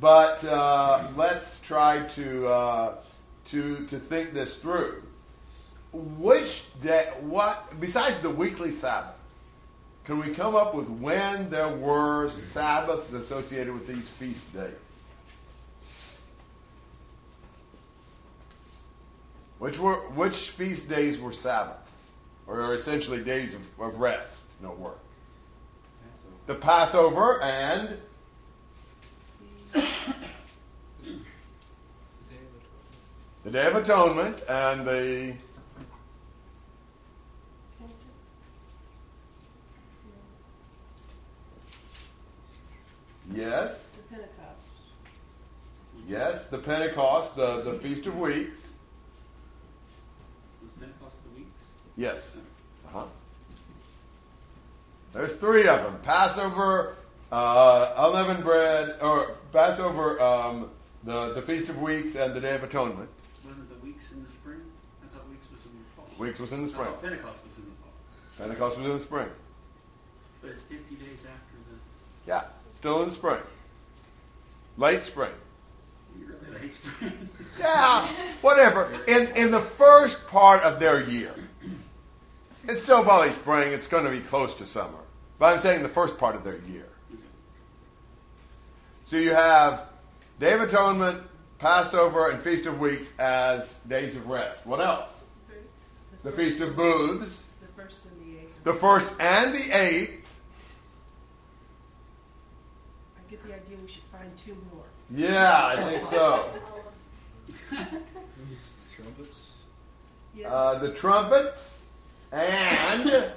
but 0.00 0.44
uh, 0.44 1.08
let's 1.16 1.60
try 1.62 2.00
to 2.00 2.46
uh, 2.46 3.00
to 3.46 3.86
to 3.86 3.98
think 3.98 4.34
this 4.34 4.58
through. 4.58 5.02
Which 5.92 6.66
day? 6.82 7.08
What 7.20 7.80
besides 7.80 8.18
the 8.20 8.30
weekly 8.30 8.70
Sabbath? 8.70 9.19
Can 10.10 10.18
we 10.18 10.34
come 10.34 10.56
up 10.56 10.74
with 10.74 10.88
when 10.88 11.50
there 11.50 11.68
were 11.68 12.28
Sabbaths 12.30 13.12
associated 13.12 13.72
with 13.72 13.86
these 13.86 14.08
feast 14.08 14.52
days? 14.52 14.72
Which 19.60 19.78
were 19.78 20.00
which 20.10 20.50
feast 20.50 20.88
days 20.88 21.20
were 21.20 21.30
Sabbaths, 21.30 22.10
or 22.48 22.74
essentially 22.74 23.22
days 23.22 23.54
of, 23.54 23.60
of 23.78 24.00
rest, 24.00 24.46
no 24.60 24.72
work? 24.72 24.98
The 26.46 26.56
Passover 26.56 27.40
and 27.40 27.96
the 33.44 33.50
Day 33.52 33.68
of 33.68 33.76
Atonement 33.76 34.40
and 34.48 34.84
the 34.84 35.36
yes, 43.34 43.90
The 43.96 44.02
Pentecost. 44.16 44.68
yes, 46.06 46.46
the 46.46 46.58
Pentecost, 46.58 47.36
the, 47.36 47.60
the 47.62 47.74
Feast 47.78 48.06
of 48.06 48.18
Weeks. 48.18 48.74
Was 50.62 50.72
Pentecost 50.78 51.16
the 51.24 51.40
weeks? 51.40 51.74
Yes. 51.96 52.36
Uh-huh. 52.86 53.04
There's 55.12 55.34
three 55.36 55.66
of 55.66 55.82
them: 55.82 55.98
Passover, 56.02 56.96
uh, 57.32 57.92
unleavened 57.96 58.44
bread, 58.44 58.96
or 59.02 59.36
Passover, 59.52 60.20
um, 60.20 60.70
the 61.04 61.32
the 61.34 61.42
Feast 61.42 61.68
of 61.68 61.80
Weeks, 61.80 62.14
and 62.14 62.32
the 62.34 62.40
Day 62.40 62.54
of 62.54 62.62
Atonement. 62.62 63.08
Wasn't 63.44 63.68
the 63.68 63.86
weeks 63.86 64.12
in 64.12 64.22
the 64.22 64.30
spring? 64.30 64.60
I 65.02 65.06
thought 65.16 65.28
weeks 65.28 65.46
was 65.50 65.64
in 65.64 65.72
the 65.72 65.84
fall. 65.96 66.24
Weeks 66.24 66.38
was 66.38 66.52
in 66.52 66.62
the 66.62 66.68
spring. 66.68 66.86
thought 66.86 67.02
Pentecost 67.02 67.44
was 67.44 67.56
in 67.56 67.64
the 67.64 67.70
fall. 67.82 67.92
Pentecost 68.46 68.78
was 68.78 68.86
in 68.86 68.92
the 68.92 69.00
spring. 69.00 69.28
But 70.42 70.50
it's 70.52 70.62
50 70.62 70.94
days 70.94 71.24
after 71.26 71.56
the. 71.68 71.76
Yeah, 72.28 72.44
still 72.80 73.02
in 73.02 73.08
the 73.08 73.14
spring. 73.14 73.40
Late 74.78 75.04
spring. 75.04 75.30
You're 76.18 76.30
really 76.48 76.62
late 76.62 76.74
spring. 76.74 77.28
Yeah, 77.58 78.06
whatever. 78.40 78.90
In 79.06 79.28
in 79.36 79.50
the 79.50 79.60
first 79.60 80.26
part 80.28 80.62
of 80.62 80.80
their 80.80 81.02
year, 81.08 81.34
it's 82.66 82.82
still 82.82 83.02
probably 83.04 83.30
spring. 83.32 83.72
It's 83.72 83.86
going 83.86 84.04
to 84.06 84.10
be 84.10 84.20
close 84.20 84.54
to 84.56 84.66
summer, 84.66 84.98
but 85.38 85.52
I'm 85.52 85.58
saying 85.58 85.82
the 85.82 85.88
first 85.90 86.16
part 86.16 86.34
of 86.34 86.42
their 86.42 86.56
year. 86.68 86.88
Mm-hmm. 87.12 87.22
So 89.04 89.16
you 89.18 89.34
have 89.34 89.84
Day 90.38 90.54
of 90.54 90.62
Atonement, 90.62 91.22
Passover, 91.58 92.30
and 92.30 92.40
Feast 92.40 92.64
of 92.64 92.80
Weeks 92.80 93.12
as 93.18 93.80
days 93.80 94.16
of 94.16 94.26
rest. 94.26 94.66
What 94.66 94.80
else? 94.80 95.24
The 96.22 96.32
Feast 96.32 96.60
of 96.62 96.76
Booths, 96.76 97.50
The 97.60 97.82
first 97.82 98.04
and 98.06 98.14
the 98.24 98.38
eighth. 98.40 98.64
the 98.64 98.72
first 98.74 99.08
and 99.20 99.54
the 99.54 99.70
eighth. 99.78 100.40
I 103.18 103.19
get 103.30 103.42
the 103.44 103.54
idea 103.54 103.76
we 103.80 103.88
should 103.88 104.02
find 104.04 104.36
two 104.36 104.56
more. 104.74 104.84
Yeah, 105.10 105.66
I 105.66 105.76
think 105.84 106.02
so. 106.04 106.48
Trumpets. 108.94 109.50
Yeah. 110.34 110.52
Uh, 110.52 110.78
the 110.78 110.92
trumpets 110.92 111.86
and 112.32 113.04
Day 113.10 113.32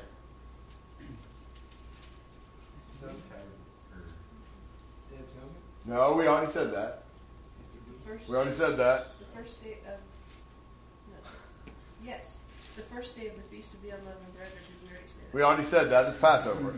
of 5.12 5.20
Atonement? 5.20 5.86
no, 5.86 6.14
we 6.16 6.28
already 6.28 6.52
said 6.52 6.74
that. 6.74 7.04
first, 8.06 8.30
We 8.30 8.36
already 8.36 8.52
said 8.52 8.78
that. 8.78 9.08
the 9.20 9.26
first 9.38 9.64
day 9.64 9.78
of. 9.88 10.00
No. 11.12 11.32
Yes. 12.06 12.40
The 12.76 12.82
first 12.84 13.20
day 13.20 13.28
of 13.28 13.36
the 13.36 13.42
Feast 13.44 13.74
of 13.76 13.82
the 13.84 13.90
Unleavened 13.90 14.34
Bread, 14.36 14.48
or 14.48 14.52
did 14.52 14.60
we 14.84 14.90
already 14.90 15.08
say 15.08 15.20
that? 15.26 15.34
We 15.36 15.42
already 15.44 15.64
said 15.64 15.90
that. 15.92 16.08
It's 16.08 16.18
Passover. 16.18 16.74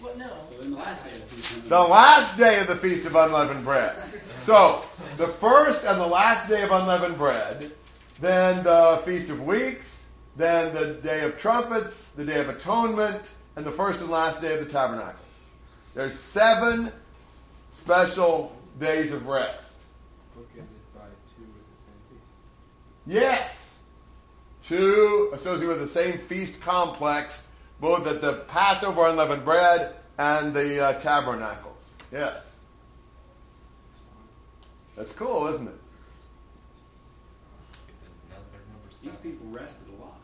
What? 0.00 0.16
No. 0.16 0.30
So 0.50 0.60
then 0.60 0.70
the 0.70 0.76
last 0.76 1.04
day 1.04 1.12
of 1.12 1.20
the 1.20 1.36
feast. 1.36 1.68
The 1.68 1.80
last 1.80 2.38
day 2.38 2.60
of 2.60 2.66
the 2.68 2.76
Feast 2.76 3.06
of 3.06 3.16
Unleavened 3.16 3.64
Bread. 3.64 3.96
So, 4.42 4.84
the 5.16 5.26
first 5.26 5.84
and 5.84 6.00
the 6.00 6.06
last 6.06 6.48
day 6.48 6.62
of 6.62 6.70
unleavened 6.70 7.18
bread, 7.18 7.72
then 8.20 8.62
the 8.62 9.02
Feast 9.04 9.28
of 9.28 9.44
Weeks, 9.44 10.08
then 10.36 10.72
the 10.72 10.94
Day 10.94 11.24
of 11.24 11.36
Trumpets, 11.36 12.12
the 12.12 12.24
Day 12.24 12.40
of 12.40 12.48
Atonement, 12.48 13.30
and 13.56 13.66
the 13.66 13.72
first 13.72 14.00
and 14.00 14.08
last 14.08 14.40
day 14.40 14.54
of 14.54 14.64
the 14.64 14.72
Tabernacles. 14.72 15.16
There's 15.94 16.18
seven 16.18 16.92
special 17.72 18.56
days 18.78 19.12
of 19.12 19.26
rest. 19.26 19.76
Bookended 20.36 20.68
by 20.94 21.00
two 21.36 21.42
with 21.42 21.66
the 21.66 23.14
same. 23.16 23.22
Yes! 23.22 23.82
Two 24.62 25.30
associated 25.32 25.68
with 25.68 25.80
the 25.80 25.88
same 25.88 26.18
feast 26.18 26.60
complex, 26.60 27.47
both 27.80 28.06
at 28.06 28.20
the 28.20 28.44
Passover 28.48 29.06
unleavened 29.06 29.44
bread 29.44 29.94
and 30.18 30.52
the 30.52 30.82
uh, 30.82 30.92
tabernacles. 30.94 31.94
Yes. 32.12 32.58
That's 34.96 35.12
cool, 35.12 35.46
isn't 35.48 35.68
it? 35.68 35.74
These 39.02 39.14
people 39.16 39.46
rested 39.48 39.86
a 39.96 40.02
lot. 40.02 40.18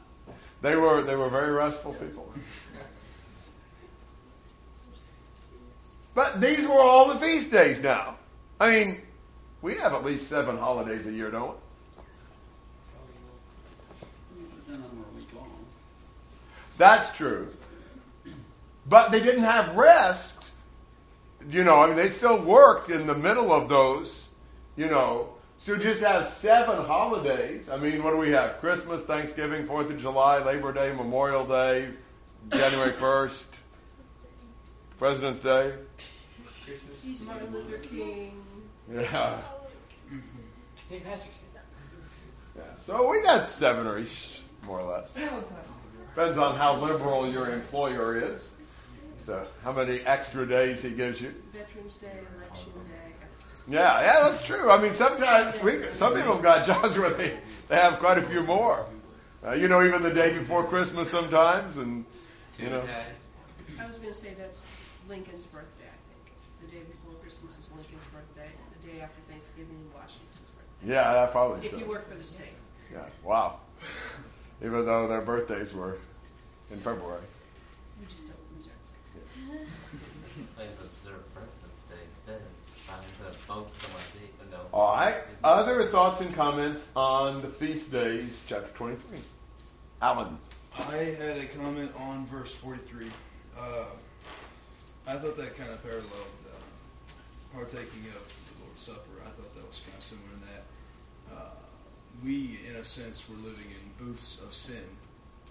They 0.61 0.75
were 0.75 1.03
they 1.03 1.15
were 1.15 1.29
very 1.29 1.53
restful 1.53 1.95
people. 1.95 2.33
But 6.15 6.41
these 6.41 6.67
were 6.67 6.81
all 6.81 7.09
the 7.09 7.19
feast 7.19 7.53
days 7.53 7.83
now. 7.83 8.17
I 8.61 8.71
mean, 8.71 9.03
we 9.63 9.75
have 9.75 9.95
at 9.95 10.05
least 10.05 10.29
seven 10.29 10.57
holidays 10.57 11.07
a 11.07 11.13
year, 11.13 11.31
don't 11.31 11.49
we? 11.49 11.55
None 14.69 14.83
of 14.83 14.91
them 14.91 14.99
were 14.99 15.05
a 15.05 15.17
week 15.17 15.29
long. 15.35 15.51
That's 16.79 17.13
true. 17.17 17.49
But 18.87 19.11
they 19.11 19.21
didn't 19.21 19.45
have 19.45 19.77
rest. 19.77 20.51
You 21.51 21.63
know, 21.65 21.81
I 21.81 21.87
mean, 21.87 21.97
they 21.97 22.09
still 22.11 22.39
worked 22.39 22.91
in 22.91 23.07
the 23.07 23.15
middle 23.15 23.53
of 23.53 23.69
those, 23.69 24.31
you 24.77 24.87
know. 24.87 25.31
So 25.59 25.77
just 25.79 26.01
have 26.01 26.27
seven 26.29 26.85
holidays. 26.85 27.71
I 27.71 27.77
mean, 27.77 28.03
what 28.03 28.11
do 28.11 28.17
we 28.19 28.31
have? 28.31 28.59
Christmas, 28.61 29.03
Thanksgiving, 29.05 29.67
Fourth 29.67 29.91
of 29.91 29.99
July, 29.99 30.43
Labor 30.45 30.73
Day, 30.73 30.93
Memorial 30.93 31.47
Day, 31.47 31.89
January 32.51 32.93
1st, 32.99 33.59
President's 34.99 35.41
Day. 35.41 35.73
He's 37.03 37.23
Martin 37.23 37.53
Luther 37.53 37.79
King. 37.79 38.33
Yeah. 38.93 39.39
St. 40.89 41.05
Patrick's 41.05 41.39
Day. 41.39 41.61
yeah. 42.57 42.63
So 42.83 43.09
we 43.11 43.23
got 43.23 43.47
seven 43.47 43.87
or 43.87 43.99
each, 43.99 44.43
more 44.67 44.81
or 44.81 44.93
less. 44.93 45.15
Depends 46.15 46.39
on 46.39 46.55
how 46.55 46.77
liberal 46.77 47.29
your 47.29 47.51
employer 47.51 48.17
is. 48.17 48.55
So 49.19 49.45
how 49.65 49.73
many 49.73 50.01
extra 50.01 50.47
days 50.47 50.83
he 50.83 50.91
gives 50.91 51.21
you. 51.21 51.35
Veterans 51.53 51.97
Day, 51.97 52.13
Election 52.37 52.73
Day. 52.85 52.91
Yeah, 53.67 54.01
yeah, 54.03 54.29
that's 54.29 54.45
true. 54.47 54.71
I 54.71 54.81
mean, 54.81 54.93
sometimes 54.93 55.61
we, 55.63 55.83
some 55.95 56.15
people 56.15 56.35
have 56.35 56.43
got 56.43 56.67
jobs 56.67 56.99
where 56.99 57.11
they, 57.11 57.37
they 57.69 57.77
have 57.77 57.95
quite 57.99 58.19
a 58.19 58.23
few 58.23 58.43
more. 58.43 58.87
Uh, 59.45 59.53
you 59.53 59.67
know, 59.67 59.83
even 59.83 60.03
the 60.03 60.13
day 60.13 60.39
before 60.39 60.65
Christmas 60.65 61.11
sometimes, 61.11 61.79
and 61.79 62.05
you 62.59 62.69
know. 62.71 62.83
days. 62.83 62.93
I 63.81 63.87
was 63.87 63.99
going 63.99 64.13
to 64.13 64.19
say 64.19 64.35
that's 64.39 64.67
Lincoln's 65.09 65.47
birthday, 65.47 65.89
I 65.89 65.99
think. 66.13 66.37
The 66.61 66.77
day 66.79 66.83
before 66.85 67.15
Christmas 67.23 67.59
is 67.59 67.71
Lincoln's 67.75 68.05
birthday. 68.05 68.51
The 68.81 68.89
day 68.89 69.01
after 69.01 69.21
Thanksgiving 69.29 69.77
is 69.85 69.95
Washington's 69.95 70.51
birthday. 70.51 70.93
yeah, 70.95 71.13
that 71.15 71.33
probably 71.33 71.67
If 71.67 71.73
so. 71.73 71.79
you 71.79 71.87
work 71.87 72.09
for 72.09 72.17
the 72.17 72.23
state. 72.23 72.55
Yeah, 72.93 73.01
wow. 73.25 73.59
Even 74.63 74.85
though 74.87 75.07
their 75.09 75.21
birthdays 75.21 75.75
were 75.75 75.99
in 76.71 76.79
February. 76.79 77.21
We 78.01 78.07
just 78.07 78.27
don't 78.27 78.37
observe. 78.57 78.73
Plan 80.57 80.69
to 80.79 80.85
observe 80.85 81.35
President's 81.35 81.83
Day 81.83 81.97
instead. 82.09 82.41
Trying 82.87 83.01
to 83.33 83.39
vote 83.47 83.71
for 83.75 83.91
my 83.93 84.21
day. 84.21 84.31
but 84.39 84.51
No. 84.51 84.65
All 84.73 84.95
right. 84.95 85.17
Other 85.43 85.85
thoughts 85.85 86.21
and 86.21 86.35
comments 86.35 86.91
on 86.97 87.43
the 87.43 87.49
feast 87.49 87.91
days, 87.93 88.45
chapter 88.47 88.71
23? 88.75 89.19
Alan. 90.03 90.39
I 90.77 90.97
had 90.97 91.39
a 91.39 91.47
comment 91.47 91.93
on 92.01 92.27
verse 92.27 92.55
43. 92.55 93.07
Uh, 93.59 93.85
I 95.07 95.17
thought 95.17 95.37
that 95.37 95.57
kind 95.57 95.71
of 95.71 95.83
paralleled 95.83 96.11
uh, 96.13 97.57
partaking 97.57 98.05
of 98.09 98.23
the 98.27 98.65
Lord's 98.65 98.83
Supper. 98.83 99.21
I 99.25 99.31
thought 99.31 99.55
that 99.55 99.69
was 99.69 99.81
kind 99.81 99.97
of 99.97 100.03
similar 100.03 100.29
in 100.35 100.41
that 100.41 101.37
uh, 101.37 101.51
we, 102.25 102.59
in 102.69 102.77
a 102.77 102.85
sense, 102.85 103.29
were 103.29 103.37
living 103.37 103.67
in 103.71 103.91
booths 104.05 104.41
of 104.43 104.53
sin, 104.55 104.85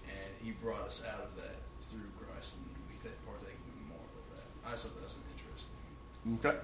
and 0.08 0.30
He 0.42 0.52
brought 0.52 0.82
us 0.82 1.02
out 1.08 1.20
of 1.20 1.36
that 1.42 1.56
through 1.82 2.06
Christ, 2.18 2.56
and 2.56 2.66
we 2.88 2.94
take, 3.02 3.18
partake 3.26 3.56
in 3.66 3.88
the 3.88 3.94
of 3.94 4.36
that. 4.36 4.46
I 4.66 4.70
just 4.72 4.84
thought 4.86 4.96
that 4.96 5.04
was 5.04 5.16
an 5.16 5.22
interesting. 5.34 6.50
Okay. 6.50 6.58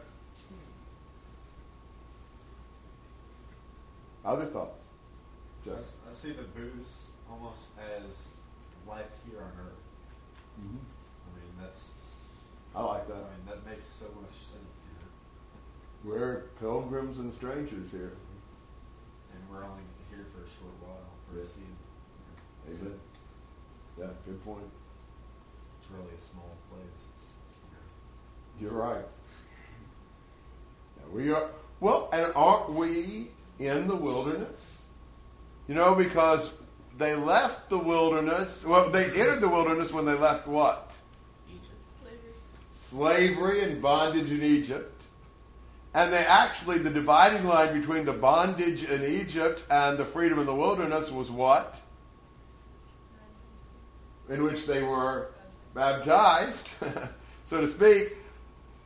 Other 4.25 4.45
thoughts? 4.47 4.85
I, 5.65 5.69
Just. 5.71 5.81
s- 5.81 5.97
I 6.09 6.13
see 6.13 6.33
the 6.33 6.43
booths 6.43 7.11
almost 7.31 7.69
as 7.79 8.29
life 8.87 9.11
here 9.29 9.41
on 9.41 9.53
earth. 9.67 9.83
Mhm. 10.61 10.79
I 10.79 11.39
mean, 11.41 11.53
that's. 11.61 11.95
I 12.75 12.83
like 12.83 13.09
that. 13.09 13.15
I 13.17 13.19
mean, 13.19 13.47
that 13.49 13.67
makes 13.67 13.85
so 13.85 14.05
much 14.21 14.33
sense, 14.41 14.85
you 14.87 14.95
know. 15.01 15.11
We're 16.05 16.43
pilgrims 16.61 17.19
and 17.19 17.33
strangers 17.35 17.91
here. 17.93 18.13
And 19.33 19.43
we're 19.51 19.65
only 19.65 19.83
here 20.11 20.27
for 20.35 20.43
a 20.43 20.47
short 20.47 20.75
while 20.81 21.10
for 21.31 21.37
Yeah. 21.39 21.43
a 21.43 21.47
season. 21.47 21.77
you 22.69 22.75
know. 22.75 22.81
Amen. 22.81 23.01
Yeah, 23.99 24.07
good 24.25 24.45
point. 24.45 24.71
It's 25.79 25.91
really 25.91 26.15
a 26.15 26.19
small 26.19 26.57
place. 26.71 27.05
It's, 27.13 27.25
you 28.61 28.69
know, 28.69 28.73
You're 28.73 28.81
right. 28.81 29.05
Yeah, 30.99 31.15
we 31.15 31.33
are 31.33 31.51
well, 31.81 32.11
and 32.13 32.33
aren't 32.37 32.71
we 32.75 33.31
in 33.59 33.89
the 33.89 33.97
wilderness? 33.97 34.83
You 35.67 35.75
know, 35.75 35.95
because 35.95 36.53
they 36.99 37.15
left 37.15 37.71
the 37.71 37.79
wilderness. 37.79 38.65
Well, 38.65 38.91
they 38.91 39.05
entered 39.07 39.41
the 39.41 39.49
wilderness 39.49 39.93
when 39.93 40.05
they 40.05 40.15
left 40.15 40.47
what? 40.47 40.93
Egypt. 41.49 41.73
Slavery. 42.03 42.35
Slavery 42.75 43.65
and 43.65 43.81
bondage 43.81 44.31
in 44.31 44.43
Egypt. 44.43 45.00
And 45.93 46.13
they 46.13 46.25
actually, 46.25 46.79
the 46.79 46.91
dividing 46.91 47.47
line 47.47 47.79
between 47.79 48.05
the 48.05 48.13
bondage 48.13 48.85
in 48.85 49.03
Egypt 49.05 49.65
and 49.71 49.99
the 49.99 50.05
freedom 50.05 50.39
in 50.39 50.47
the 50.47 50.55
wilderness 50.55 51.11
was 51.11 51.31
what? 51.31 51.81
In 54.29 54.45
which 54.45 54.67
they 54.67 54.83
were 54.83 55.31
baptized, 55.75 56.69
so 57.47 57.61
to 57.61 57.67
speak. 57.67 58.17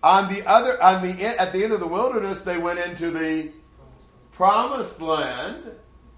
On 0.02 0.32
the 0.32 0.46
other, 0.46 0.82
on 0.82 1.02
the 1.02 1.40
at 1.40 1.52
the 1.52 1.64
end 1.64 1.72
of 1.72 1.80
the 1.80 1.86
wilderness, 1.86 2.40
they 2.40 2.58
went 2.58 2.78
into 2.78 3.10
the 3.10 3.50
promised 4.32 5.00
land, 5.00 5.62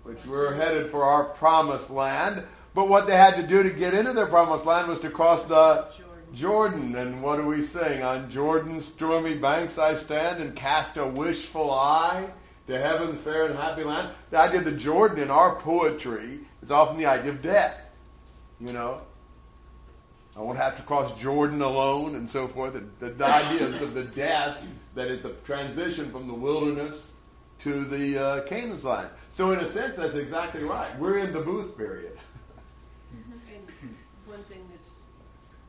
which 0.05 0.25
we're 0.27 0.55
headed 0.55 0.91
for 0.91 1.05
our 1.05 1.25
promised 1.25 1.91
land. 1.91 2.45
But 2.75 2.89
what 2.89 3.07
they 3.07 3.17
had 3.17 3.37
to 3.37 3.47
do 3.47 3.63
to 3.63 3.71
get 3.71 3.95
into 3.95 4.13
their 4.13 4.27
promised 4.27 4.67
land 4.67 4.89
was 4.89 5.01
to 5.01 5.11
cross 5.11 5.45
the 5.45 5.87
Jordan. 6.35 6.95
And 6.97 7.23
what 7.23 7.37
do 7.37 7.47
we 7.47 7.63
sing? 7.63 8.03
On 8.03 8.31
Jordan's 8.31 8.85
stormy 8.85 9.37
banks 9.37 9.79
I 9.79 9.95
stand 9.95 10.43
and 10.43 10.55
cast 10.55 10.97
a 10.97 11.07
wishful 11.07 11.71
eye 11.71 12.29
to 12.67 12.79
heaven's 12.79 13.21
fair 13.21 13.47
and 13.47 13.57
happy 13.57 13.85
land. 13.85 14.11
The 14.31 14.39
idea 14.39 14.59
of 14.61 14.65
the 14.65 14.73
Jordan 14.73 15.23
in 15.23 15.31
our 15.31 15.57
poetry 15.57 16.41
is 16.63 16.71
often 16.71 16.99
the 16.99 17.07
idea 17.07 17.31
of 17.31 17.43
death. 17.43 17.81
You 18.61 18.73
know, 18.73 19.03
I 20.37 20.41
won't 20.41 20.59
have 20.59 20.77
to 20.77 20.83
cross 20.83 21.19
Jordan 21.21 21.63
alone 21.63 22.15
and 22.15 22.29
so 22.29 22.49
forth. 22.49 22.75
The, 22.99 23.11
the 23.11 23.27
idea 23.27 23.67
of 23.67 23.95
the 23.95 24.05
death 24.05 24.59
that 24.95 25.09
is 25.09 25.23
the 25.23 25.33
transition 25.45 26.11
from 26.11 26.27
the 26.27 26.35
wilderness 26.35 27.13
to 27.61 27.85
the 27.85 28.19
uh, 28.19 28.41
Canaan's 28.43 28.85
land. 28.85 29.09
So, 29.31 29.53
in 29.53 29.61
a 29.61 29.69
sense, 29.71 29.97
that's 29.97 30.15
exactly 30.15 30.65
right. 30.65 30.91
We're 30.99 31.19
in 31.19 31.33
the 31.33 31.41
booth 31.41 31.77
period. 31.77 32.19
And 33.13 33.25
one 34.27 34.43
thing 34.45 34.67
that's, 34.71 35.03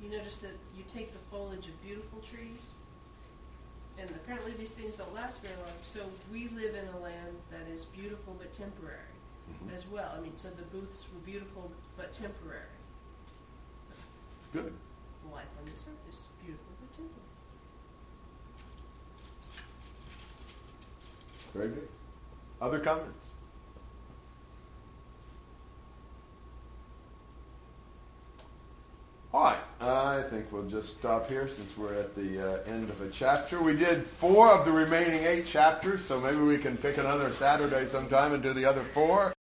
you 0.08 0.18
notice 0.18 0.38
that 0.40 0.52
you 0.76 0.84
take 0.88 1.12
the 1.12 1.20
foliage 1.32 1.68
of 1.68 1.84
beautiful 1.84 2.20
trees, 2.20 2.72
and 4.00 4.10
apparently 4.12 4.54
these 4.54 4.72
things 4.72 4.96
don't 4.96 5.14
last 5.14 5.42
very 5.42 5.56
long. 5.58 5.74
So 5.84 6.02
we 6.32 6.48
live 6.50 6.76
in 6.76 6.88
a 6.96 7.00
land 7.00 7.36
that 7.52 7.68
is 7.72 7.86
beautiful 7.86 8.36
but 8.38 8.54
temporary 8.54 9.16
Mhm. 9.50 9.74
as 9.74 9.88
well. 9.88 10.12
I 10.16 10.20
mean, 10.22 10.38
so 10.38 10.50
the 10.50 10.64
booths 10.64 11.08
were 11.12 11.20
beautiful 11.20 11.72
but 11.98 12.14
temporary. 12.14 12.78
Good. 14.54 14.74
Life 15.32 15.48
on 15.60 15.66
this 15.66 15.84
earth 15.88 16.10
is 16.10 16.24
beautiful 16.44 16.74
but 16.80 16.92
temporary. 16.94 17.24
Very 21.54 21.70
good. 21.70 21.90
Other 22.62 22.80
comments? 22.80 23.27
All 29.38 29.44
right, 29.44 29.60
I 29.80 30.24
think 30.24 30.52
we'll 30.52 30.68
just 30.68 30.98
stop 30.98 31.30
here 31.30 31.48
since 31.48 31.78
we're 31.78 31.94
at 31.94 32.16
the 32.16 32.64
uh, 32.64 32.64
end 32.64 32.90
of 32.90 33.00
a 33.02 33.10
chapter. 33.12 33.62
We 33.62 33.76
did 33.76 34.04
four 34.04 34.50
of 34.50 34.66
the 34.66 34.72
remaining 34.72 35.24
eight 35.26 35.46
chapters, 35.46 36.04
so 36.04 36.20
maybe 36.20 36.40
we 36.40 36.58
can 36.58 36.76
pick 36.76 36.98
another 36.98 37.32
Saturday 37.32 37.86
sometime 37.86 38.34
and 38.34 38.42
do 38.42 38.54
the 38.54 38.66
other 38.66 38.82
four. 38.82 39.32